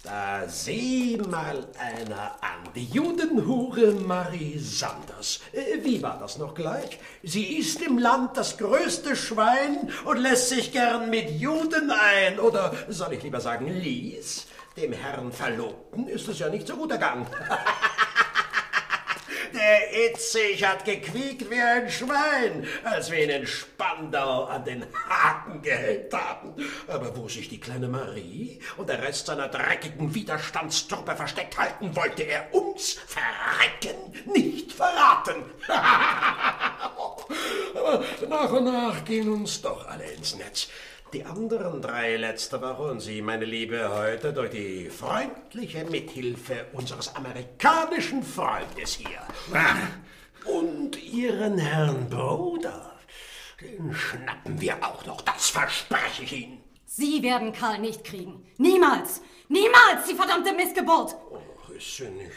Da 0.04 0.48
sieh 0.48 1.18
mal 1.30 1.68
einer 1.78 2.36
an, 2.42 2.74
die 2.74 2.86
Judenhure 2.86 3.92
Marie 3.92 4.58
Sanders. 4.58 5.42
Äh, 5.54 5.84
Wie 5.84 6.02
war 6.02 6.18
das 6.20 6.40
noch 6.40 6.56
gleich? 6.56 6.98
Sie 7.22 7.58
ist 7.58 7.82
im 7.82 8.00
Land 8.00 8.36
das 8.36 8.58
größte 8.58 9.16
Schwein 9.16 9.92
und 10.06 10.18
lässt 10.18 10.50
sich 10.50 10.72
gern 10.72 11.12
mit 11.12 11.30
Juden 11.30 11.92
ein. 11.92 12.40
Oder 12.40 12.74
soll 12.90 13.14
ich 13.14 13.22
lieber 13.22 13.42
sagen, 13.42 13.68
ließ? 13.68 14.48
Dem 14.76 14.94
Herrn 14.94 15.32
Verlobten 15.32 16.08
ist 16.08 16.28
es 16.28 16.40
ja 16.40 16.50
nicht 16.50 16.66
so 16.66 16.78
gut 16.78 16.92
ergangen. 16.92 17.28
Der 19.54 20.12
Itzig 20.12 20.66
hat 20.66 20.86
gequiekt 20.86 21.50
wie 21.50 21.60
ein 21.60 21.90
Schwein, 21.90 22.68
als 22.84 23.12
wir 23.12 23.24
ihn 23.24 23.30
in 23.30 23.48
Spandau 23.48 24.46
an 24.46 24.64
den 24.64 24.86
Haken 25.10 25.62
gehängt 25.62 26.14
haben. 26.14 26.54
Aber 26.88 27.16
wo 27.18 27.28
sich 27.28 27.50
die 27.50 27.60
kleine 27.60 27.88
Marie 27.88 28.60
und 28.78 28.90
der 28.90 29.02
Rest 29.02 29.26
seiner 29.28 29.48
dreckigen 29.48 30.14
Widerstandstruppe 30.14 31.16
versteckt 31.16 31.58
halten, 31.58 31.96
wollte 31.96 32.24
er 32.24 32.54
uns 32.54 32.94
verrecken, 32.94 34.14
nicht 34.26 34.72
verraten. 34.72 35.44
Aber 37.74 38.04
nach 38.30 38.52
und 38.52 38.66
nach 38.66 39.04
gehen 39.06 39.30
uns 39.30 39.62
doch 39.62 39.88
alle 39.88 40.12
ins 40.12 40.36
Netz. 40.36 40.68
Die 41.14 41.26
anderen 41.26 41.82
drei 41.82 42.16
letzte 42.16 42.62
Woche 42.62 42.84
und 42.84 43.02
Sie, 43.02 43.22
meine 43.22 43.44
Liebe, 43.44 43.90
heute 43.94 44.32
durch 44.32 44.52
die 44.52 44.90
freundliche 44.90 45.84
Mithilfe 45.84 46.68
unseres 46.72 47.14
amerikanischen 47.14 48.24
Freundes 48.24 48.94
hier. 48.94 49.20
Und 50.46 50.96
Ihren 51.04 51.58
Herrn 51.58 52.10
Bruder, 52.10 52.94
den 53.60 53.94
schnappen 53.94 54.62
wir 54.62 54.78
auch 54.82 55.06
noch, 55.06 55.20
das 55.20 55.50
verspreche 55.50 56.24
ich 56.24 56.32
Ihnen. 56.32 56.64
Sie 56.86 57.22
werden 57.22 57.52
Karl 57.52 57.80
nicht 57.80 58.06
kriegen. 58.06 58.46
Niemals. 58.58 59.22
Niemals, 59.50 60.08
die 60.10 60.16
verdammte 60.16 60.54
Missgeburt. 60.54 61.18
Ist 61.82 61.98
sie 61.98 62.10
nicht 62.10 62.32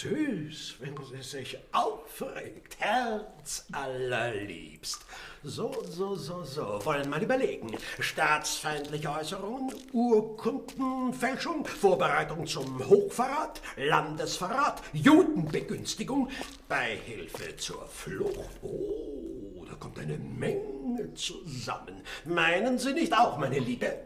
süß, 0.00 0.76
wenn 0.78 0.96
sie 1.04 1.22
sich 1.22 1.58
aufregt? 1.72 2.76
Herz 2.78 3.66
allerliebst. 3.70 5.04
So, 5.48 5.72
so, 5.88 6.16
so, 6.16 6.42
so. 6.42 6.84
Wollen 6.84 7.08
mal 7.08 7.22
überlegen. 7.22 7.68
Staatsfeindliche 8.00 9.08
Äußerungen, 9.08 9.72
Urkundenfälschung, 9.92 11.64
Vorbereitung 11.64 12.48
zum 12.48 12.84
Hochverrat, 12.84 13.62
Landesverrat, 13.76 14.82
Judenbegünstigung, 14.92 16.30
Beihilfe 16.68 17.56
zur 17.58 17.86
Flucht. 17.86 18.40
Oh, 18.60 19.64
da 19.68 19.76
kommt 19.76 20.00
eine 20.00 20.18
Menge 20.18 21.14
zusammen. 21.14 22.02
Meinen 22.24 22.80
Sie 22.80 22.92
nicht 22.92 23.16
auch, 23.16 23.38
meine 23.38 23.60
Liebe? 23.60 24.00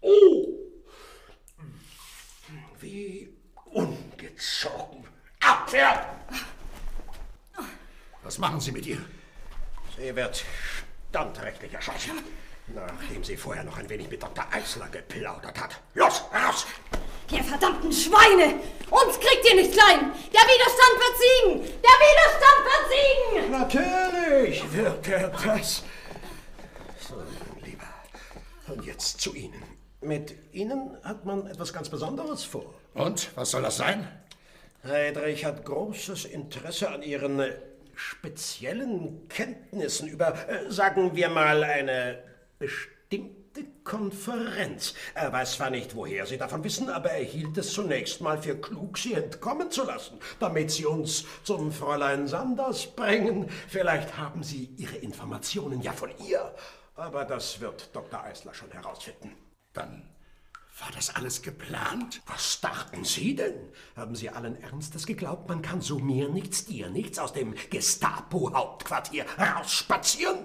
Oh, 0.00 0.48
wie 2.80 3.32
ungezogen. 3.66 5.04
Abwehr! 5.38 6.04
Was 8.24 8.38
machen 8.38 8.58
Sie 8.58 8.72
mit 8.72 8.84
ihr? 8.84 8.98
Sie 9.98 10.16
wird 10.16 10.44
standrechtlich 11.10 11.74
erschossen, 11.74 12.18
nachdem 12.74 13.22
sie 13.22 13.36
vorher 13.36 13.64
noch 13.64 13.76
ein 13.76 13.88
wenig 13.90 14.08
mit 14.08 14.22
Dr. 14.22 14.44
Eisler 14.50 14.88
geplaudert 14.88 15.60
hat. 15.60 15.80
Los, 15.94 16.22
raus! 16.32 16.66
Ihr 17.30 17.44
verdammten 17.44 17.92
Schweine! 17.92 18.60
Uns 18.90 19.20
kriegt 19.20 19.44
ihr 19.48 19.56
nicht 19.56 19.72
klein! 19.72 20.12
Der 20.32 20.40
Widerstand 20.40 20.96
wird 20.98 21.16
siegen! 21.18 21.80
Der 21.82 21.96
Widerstand 22.08 22.60
wird 22.64 22.84
siegen! 22.92 23.50
Natürlich 23.50 24.72
wird 24.72 25.08
er 25.08 25.28
das. 25.28 25.82
So, 27.08 27.22
lieber. 27.64 27.84
Und 28.68 28.84
jetzt 28.86 29.20
zu 29.20 29.34
Ihnen. 29.34 29.62
Mit 30.00 30.34
Ihnen 30.52 30.96
hat 31.04 31.24
man 31.24 31.46
etwas 31.46 31.72
ganz 31.72 31.88
Besonderes 31.88 32.44
vor. 32.44 32.74
Und, 32.94 33.30
was 33.34 33.50
soll 33.50 33.62
das 33.62 33.76
sein? 33.76 34.08
Heidrich 34.84 35.44
hat 35.44 35.64
großes 35.64 36.24
Interesse 36.24 36.90
an 36.90 37.02
Ihren 37.02 37.40
speziellen 37.94 39.28
Kenntnissen 39.28 40.08
über, 40.08 40.48
äh, 40.48 40.70
sagen 40.70 41.14
wir 41.14 41.28
mal, 41.28 41.62
eine 41.64 42.22
bestimmte 42.58 43.64
Konferenz. 43.84 44.94
Er 45.14 45.32
weiß 45.32 45.56
zwar 45.56 45.70
nicht, 45.70 45.94
woher 45.94 46.26
Sie 46.26 46.38
davon 46.38 46.64
wissen, 46.64 46.88
aber 46.88 47.10
er 47.10 47.24
hielt 47.24 47.56
es 47.58 47.72
zunächst 47.72 48.20
mal 48.20 48.40
für 48.40 48.60
klug, 48.60 48.96
Sie 48.98 49.14
entkommen 49.14 49.70
zu 49.70 49.84
lassen, 49.84 50.18
damit 50.40 50.70
Sie 50.70 50.86
uns 50.86 51.24
zum 51.42 51.72
Fräulein 51.72 52.26
Sanders 52.26 52.86
bringen. 52.86 53.50
Vielleicht 53.68 54.16
haben 54.16 54.42
Sie 54.42 54.66
Ihre 54.76 54.96
Informationen 54.96 55.82
ja 55.82 55.92
von 55.92 56.10
ihr, 56.26 56.54
aber 56.94 57.24
das 57.24 57.60
wird 57.60 57.94
Dr. 57.94 58.22
Eisler 58.22 58.54
schon 58.54 58.70
herausfinden. 58.70 59.36
Dann 59.72 60.08
war 60.82 60.90
das 60.96 61.14
alles 61.14 61.42
geplant? 61.42 62.22
Was 62.26 62.60
dachten 62.60 63.04
Sie 63.04 63.36
denn? 63.36 63.54
Haben 63.96 64.16
Sie 64.16 64.30
allen 64.30 64.60
Ernstes 64.60 65.06
geglaubt, 65.06 65.48
man 65.48 65.62
kann 65.62 65.80
so 65.80 66.00
mir 66.00 66.28
nichts, 66.28 66.64
dir 66.64 66.90
nichts 66.90 67.20
aus 67.20 67.32
dem 67.32 67.54
Gestapo-Hauptquartier 67.70 69.24
rausspazieren? 69.38 70.44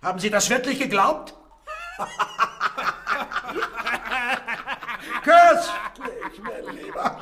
Haben 0.00 0.20
Sie 0.20 0.30
das 0.30 0.48
wirklich 0.48 0.78
geglaubt? 0.78 1.34
Köstlich, 5.22 6.40
mein 6.40 6.76
Lieber. 6.76 7.20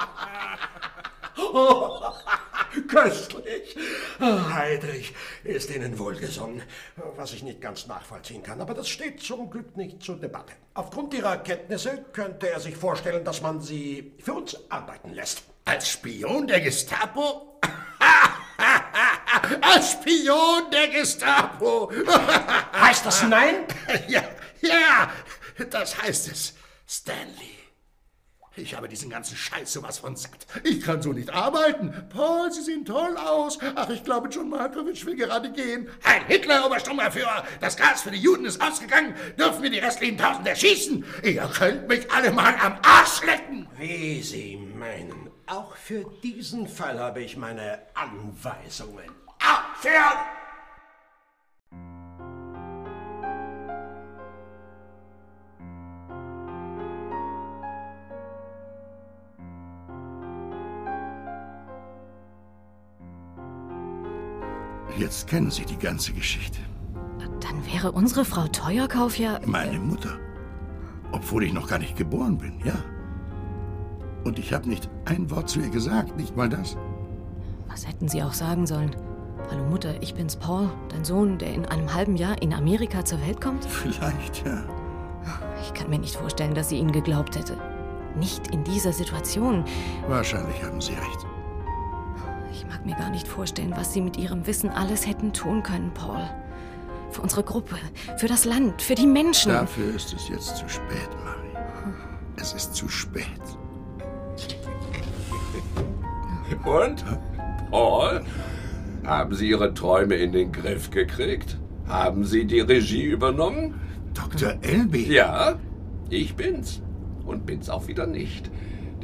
Köstlich. 2.89 3.77
Heidrich 4.20 5.12
ist 5.45 5.70
Ihnen 5.70 5.99
wohlgesonnen, 5.99 6.62
was 7.16 7.33
ich 7.33 7.43
nicht 7.43 7.61
ganz 7.61 7.87
nachvollziehen 7.87 8.43
kann, 8.43 8.61
aber 8.61 8.75
das 8.75 8.89
steht 8.89 9.20
zum 9.20 9.51
Glück 9.51 9.77
nicht 9.77 10.03
zur 10.03 10.16
Debatte. 10.16 10.53
Aufgrund 10.75 11.12
Ihrer 11.14 11.37
Kenntnisse 11.39 12.05
könnte 12.12 12.51
er 12.51 12.61
sich 12.61 12.77
vorstellen, 12.77 13.25
dass 13.25 13.43
man 13.43 13.61
Sie 13.61 14.14
für 14.18 14.35
uns 14.35 14.57
arbeiten 14.70 15.12
lässt. 15.12 15.43
Als 15.64 15.89
Spion 15.89 16.47
der 16.47 16.61
Gestapo? 16.61 17.61
Als 19.61 19.93
Spion 19.93 20.70
der 20.73 20.89
Gestapo! 20.89 21.91
heißt 22.73 23.07
das 23.07 23.23
nein? 23.25 23.66
Ja, 24.09 24.23
ja, 24.61 25.11
das 25.70 26.01
heißt 26.03 26.33
es, 26.33 26.55
Stanley. 26.87 27.62
Ich 28.55 28.76
habe 28.76 28.86
diesen 28.86 29.09
ganzen 29.09 29.34
Scheiß 29.34 29.72
sowas 29.72 29.98
von 29.98 30.14
satt. 30.14 30.46
Ich 30.62 30.82
kann 30.82 31.00
so 31.00 31.12
nicht 31.12 31.30
arbeiten. 31.30 31.94
Paul, 32.11 32.53
Sie 32.53 32.61
sehen 32.61 32.84
toll 32.84 33.16
aus. 33.16 33.59
Ach, 33.74 33.88
ich 33.88 34.05
glaube, 34.05 34.28
John 34.28 34.50
Malkovich 34.50 35.07
will 35.07 35.16
gerade 35.16 35.50
gehen. 35.50 35.88
Ein 36.03 36.26
Hitler, 36.26 36.66
Obersturmführer. 36.66 37.44
Das 37.61 37.76
Gas 37.78 38.03
für 38.03 38.11
die 38.11 38.18
Juden 38.20 38.44
ist 38.44 38.61
ausgegangen. 38.61 39.14
Dürfen 39.38 39.62
wir 39.62 39.70
die 39.70 39.78
restlichen 39.78 40.18
Tausend 40.18 40.46
erschießen? 40.46 41.03
Ihr 41.22 41.50
könnt 41.57 41.88
mich 41.88 42.11
alle 42.11 42.30
mal 42.30 42.55
am 42.62 42.78
Arsch 42.82 43.22
lecken. 43.24 43.66
Wie 43.78 44.20
Sie 44.20 44.57
meinen. 44.57 45.30
Auch 45.46 45.74
für 45.76 46.05
diesen 46.22 46.68
Fall 46.68 46.98
habe 46.98 47.22
ich 47.22 47.36
meine 47.38 47.78
Anweisungen. 47.94 49.11
Abführen! 49.38 50.41
Jetzt 65.03 65.26
kennen 65.26 65.50
Sie 65.50 65.64
die 65.64 65.76
ganze 65.76 66.12
Geschichte. 66.12 66.61
Dann 67.40 67.66
wäre 67.66 67.90
unsere 67.90 68.24
Frau 68.24 68.46
Teuerkauf 68.46 69.18
ja... 69.18 69.40
Meine 69.44 69.80
Mutter. 69.80 70.16
Obwohl 71.11 71.42
ich 71.42 71.53
noch 71.53 71.66
gar 71.66 71.80
nicht 71.80 71.96
geboren 71.96 72.38
bin, 72.38 72.61
ja. 72.64 72.76
Und 74.22 74.38
ich 74.38 74.53
habe 74.53 74.68
nicht 74.68 74.88
ein 75.05 75.28
Wort 75.32 75.48
zu 75.48 75.59
ihr 75.59 75.70
gesagt, 75.70 76.16
nicht 76.16 76.36
mal 76.36 76.48
das. 76.48 76.76
Was 77.66 77.84
hätten 77.84 78.07
Sie 78.07 78.22
auch 78.22 78.32
sagen 78.32 78.64
sollen? 78.64 78.94
Hallo 79.50 79.64
Mutter, 79.64 80.00
ich 80.00 80.14
bin's 80.14 80.36
Paul, 80.36 80.70
dein 80.90 81.05
Sohn, 81.05 81.36
der 81.36 81.53
in 81.53 81.66
einem 81.66 81.92
halben 81.92 82.16
Jahr 82.16 82.40
in 82.40 82.55
Amerika 82.55 83.05
zur 83.05 83.20
Welt 83.26 83.40
kommt? 83.40 83.64
Vielleicht, 83.64 84.46
ja. 84.46 84.62
Ich 85.62 85.74
kann 85.74 85.90
mir 85.90 85.98
nicht 85.98 86.14
vorstellen, 86.14 86.55
dass 86.55 86.68
sie 86.68 86.78
Ihnen 86.78 86.92
geglaubt 86.92 87.36
hätte. 87.36 87.59
Nicht 88.14 88.55
in 88.55 88.62
dieser 88.62 88.92
Situation. 88.92 89.64
Wahrscheinlich 90.07 90.62
haben 90.62 90.80
Sie 90.80 90.92
recht. 90.92 91.26
Mag 92.83 92.99
mir 92.99 93.05
gar 93.05 93.11
nicht 93.11 93.28
vorstellen, 93.28 93.72
was 93.76 93.93
Sie 93.93 94.01
mit 94.01 94.16
Ihrem 94.16 94.45
Wissen 94.45 94.68
alles 94.68 95.07
hätten 95.07 95.33
tun 95.33 95.62
können, 95.62 95.93
Paul. 95.95 96.28
Für 97.12 97.22
unsere 97.22 97.45
Gruppe, 97.45 97.76
für 98.16 98.26
das 98.26 98.45
Land, 98.45 98.83
für 98.83 98.97
die 98.97 99.07
Menschen. 99.07 99.53
Dafür 99.53 99.95
ist 99.95 100.12
es 100.12 100.28
jetzt 100.28 100.57
zu 100.57 100.68
spät, 100.68 101.09
Marie. 101.24 101.64
Es 102.37 102.53
ist 102.55 102.74
zu 102.74 102.89
spät. 102.89 103.24
Und? 106.64 107.05
Paul? 107.70 108.24
Haben 109.07 109.35
Sie 109.37 109.49
Ihre 109.49 109.72
Träume 109.74 110.16
in 110.16 110.33
den 110.33 110.51
Griff 110.51 110.91
gekriegt? 110.91 111.59
Haben 111.87 112.24
Sie 112.24 112.47
die 112.47 112.61
Regie 112.61 113.05
übernommen? 113.05 113.80
Dr. 114.12 114.55
Elby? 114.61 115.12
Ja, 115.12 115.55
ich 116.11 116.35
bin's. 116.35 116.83
Und 117.24 117.47
bin's 117.47 117.70
auch 117.70 117.87
wieder 117.87 118.09
nicht. 118.09 118.51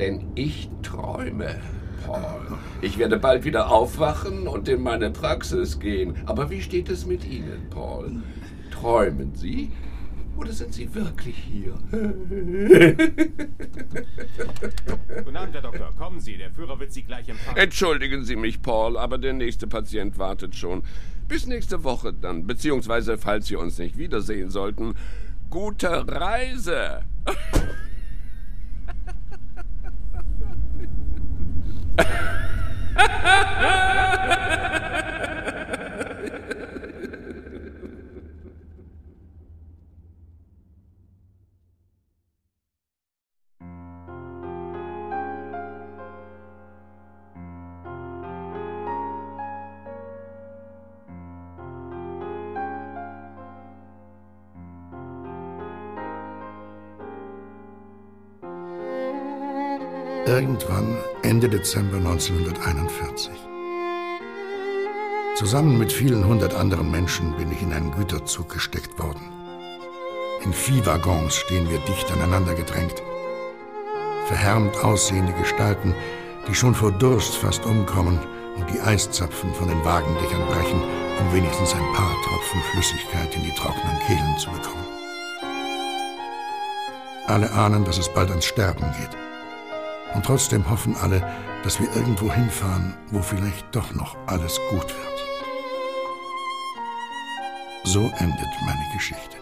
Denn 0.01 0.33
ich 0.35 0.69
träume, 0.83 1.61
Paul. 2.07 2.59
Ich 2.81 2.99
werde 2.99 3.19
bald 3.19 3.45
wieder 3.45 3.71
aufwachen 3.71 4.47
und 4.49 4.69
in 4.69 4.83
meine 4.83 5.11
Praxis 5.11 5.79
gehen. 5.79 6.15
Aber 6.27 6.51
wie 6.51 6.63
steht 6.63 6.89
es 6.89 7.07
mit 7.07 7.25
Ihnen, 7.25 7.69
Paul? 7.71 8.23
Träumen 8.71 9.35
Sie? 9.35 9.73
Oder 10.39 10.53
sind 10.53 10.73
Sie 10.73 10.95
wirklich 10.95 11.37
hier? 11.37 11.75
Guten 15.25 15.37
Abend, 15.37 15.55
Herr 15.55 15.63
Doktor. 15.63 15.93
Kommen 15.99 16.21
Sie, 16.21 16.37
der 16.37 16.53
Führer 16.53 16.79
wird 16.79 16.93
Sie 16.93 17.03
gleich 17.03 17.29
empfangen. 17.29 17.57
Entschuldigen 17.57 18.25
Sie 18.25 18.37
mich, 18.37 18.63
Paul, 18.63 18.97
aber 18.97 19.19
der 19.19 19.33
nächste 19.33 19.67
Patient 19.67 20.17
wartet 20.17 20.55
schon. 20.55 20.85
Bis 21.27 21.47
nächste 21.47 21.83
Woche 21.83 22.13
dann, 22.13 22.47
beziehungsweise 22.47 23.19
falls 23.19 23.49
Sie 23.49 23.57
uns 23.57 23.79
nicht 23.79 23.99
wiedersehen 23.99 24.51
sollten, 24.51 24.95
gute 25.51 26.07
Reise. 26.07 27.03
Ha 31.99 33.07
ha 33.25 33.37
ha! 33.61 33.78
Irgendwann 60.39 60.97
Ende 61.25 61.49
Dezember 61.49 61.97
1941. 61.97 63.33
Zusammen 65.35 65.77
mit 65.79 65.93
vielen 65.93 66.25
hundert 66.25 66.55
anderen 66.55 66.93
Menschen 66.93 67.37
bin 67.37 67.51
ich 67.51 67.61
in 67.61 67.73
einen 67.73 67.91
Güterzug 67.91 68.49
gesteckt 68.49 68.97
worden. 69.01 69.33
In 70.45 70.53
Viehwaggons 70.53 71.35
stehen 71.35 71.69
wir 71.69 71.81
dicht 71.81 72.13
aneinander 72.13 72.55
gedrängt. 72.55 73.03
Verhärmt 74.27 74.77
aussehende 74.85 75.33
Gestalten, 75.33 75.93
die 76.47 76.55
schon 76.55 76.77
vor 76.77 76.93
Durst 76.93 77.35
fast 77.35 77.67
umkommen 77.67 78.21
und 78.55 78.71
die 78.73 78.81
Eiszapfen 78.81 79.53
von 79.55 79.67
den 79.67 79.85
Wagendächern 79.85 80.47
brechen, 80.47 80.81
um 81.19 81.35
wenigstens 81.35 81.75
ein 81.75 81.93
paar 81.95 82.15
Tropfen 82.29 82.61
Flüssigkeit 82.71 83.35
in 83.35 83.43
die 83.43 83.55
trockenen 83.57 83.99
Kehlen 84.07 84.39
zu 84.39 84.51
bekommen. 84.51 84.87
Alle 87.27 87.51
ahnen, 87.51 87.85
dass 87.85 87.99
es 87.99 88.09
bald 88.09 88.31
ans 88.31 88.45
Sterben 88.45 88.87
geht. 89.01 89.28
Und 90.19 90.27
trotzdem 90.27 90.69
hoffen 90.69 90.97
alle, 90.97 91.23
dass 91.63 91.79
wir 91.79 91.87
irgendwo 91.95 92.33
hinfahren, 92.33 92.93
wo 93.13 93.23
vielleicht 93.23 93.73
doch 93.73 93.95
noch 93.95 94.17
alles 94.27 94.59
gut 94.69 94.89
wird. 94.89 95.25
So 97.85 98.01
endet 98.01 98.49
meine 98.67 98.93
Geschichte. 98.93 99.38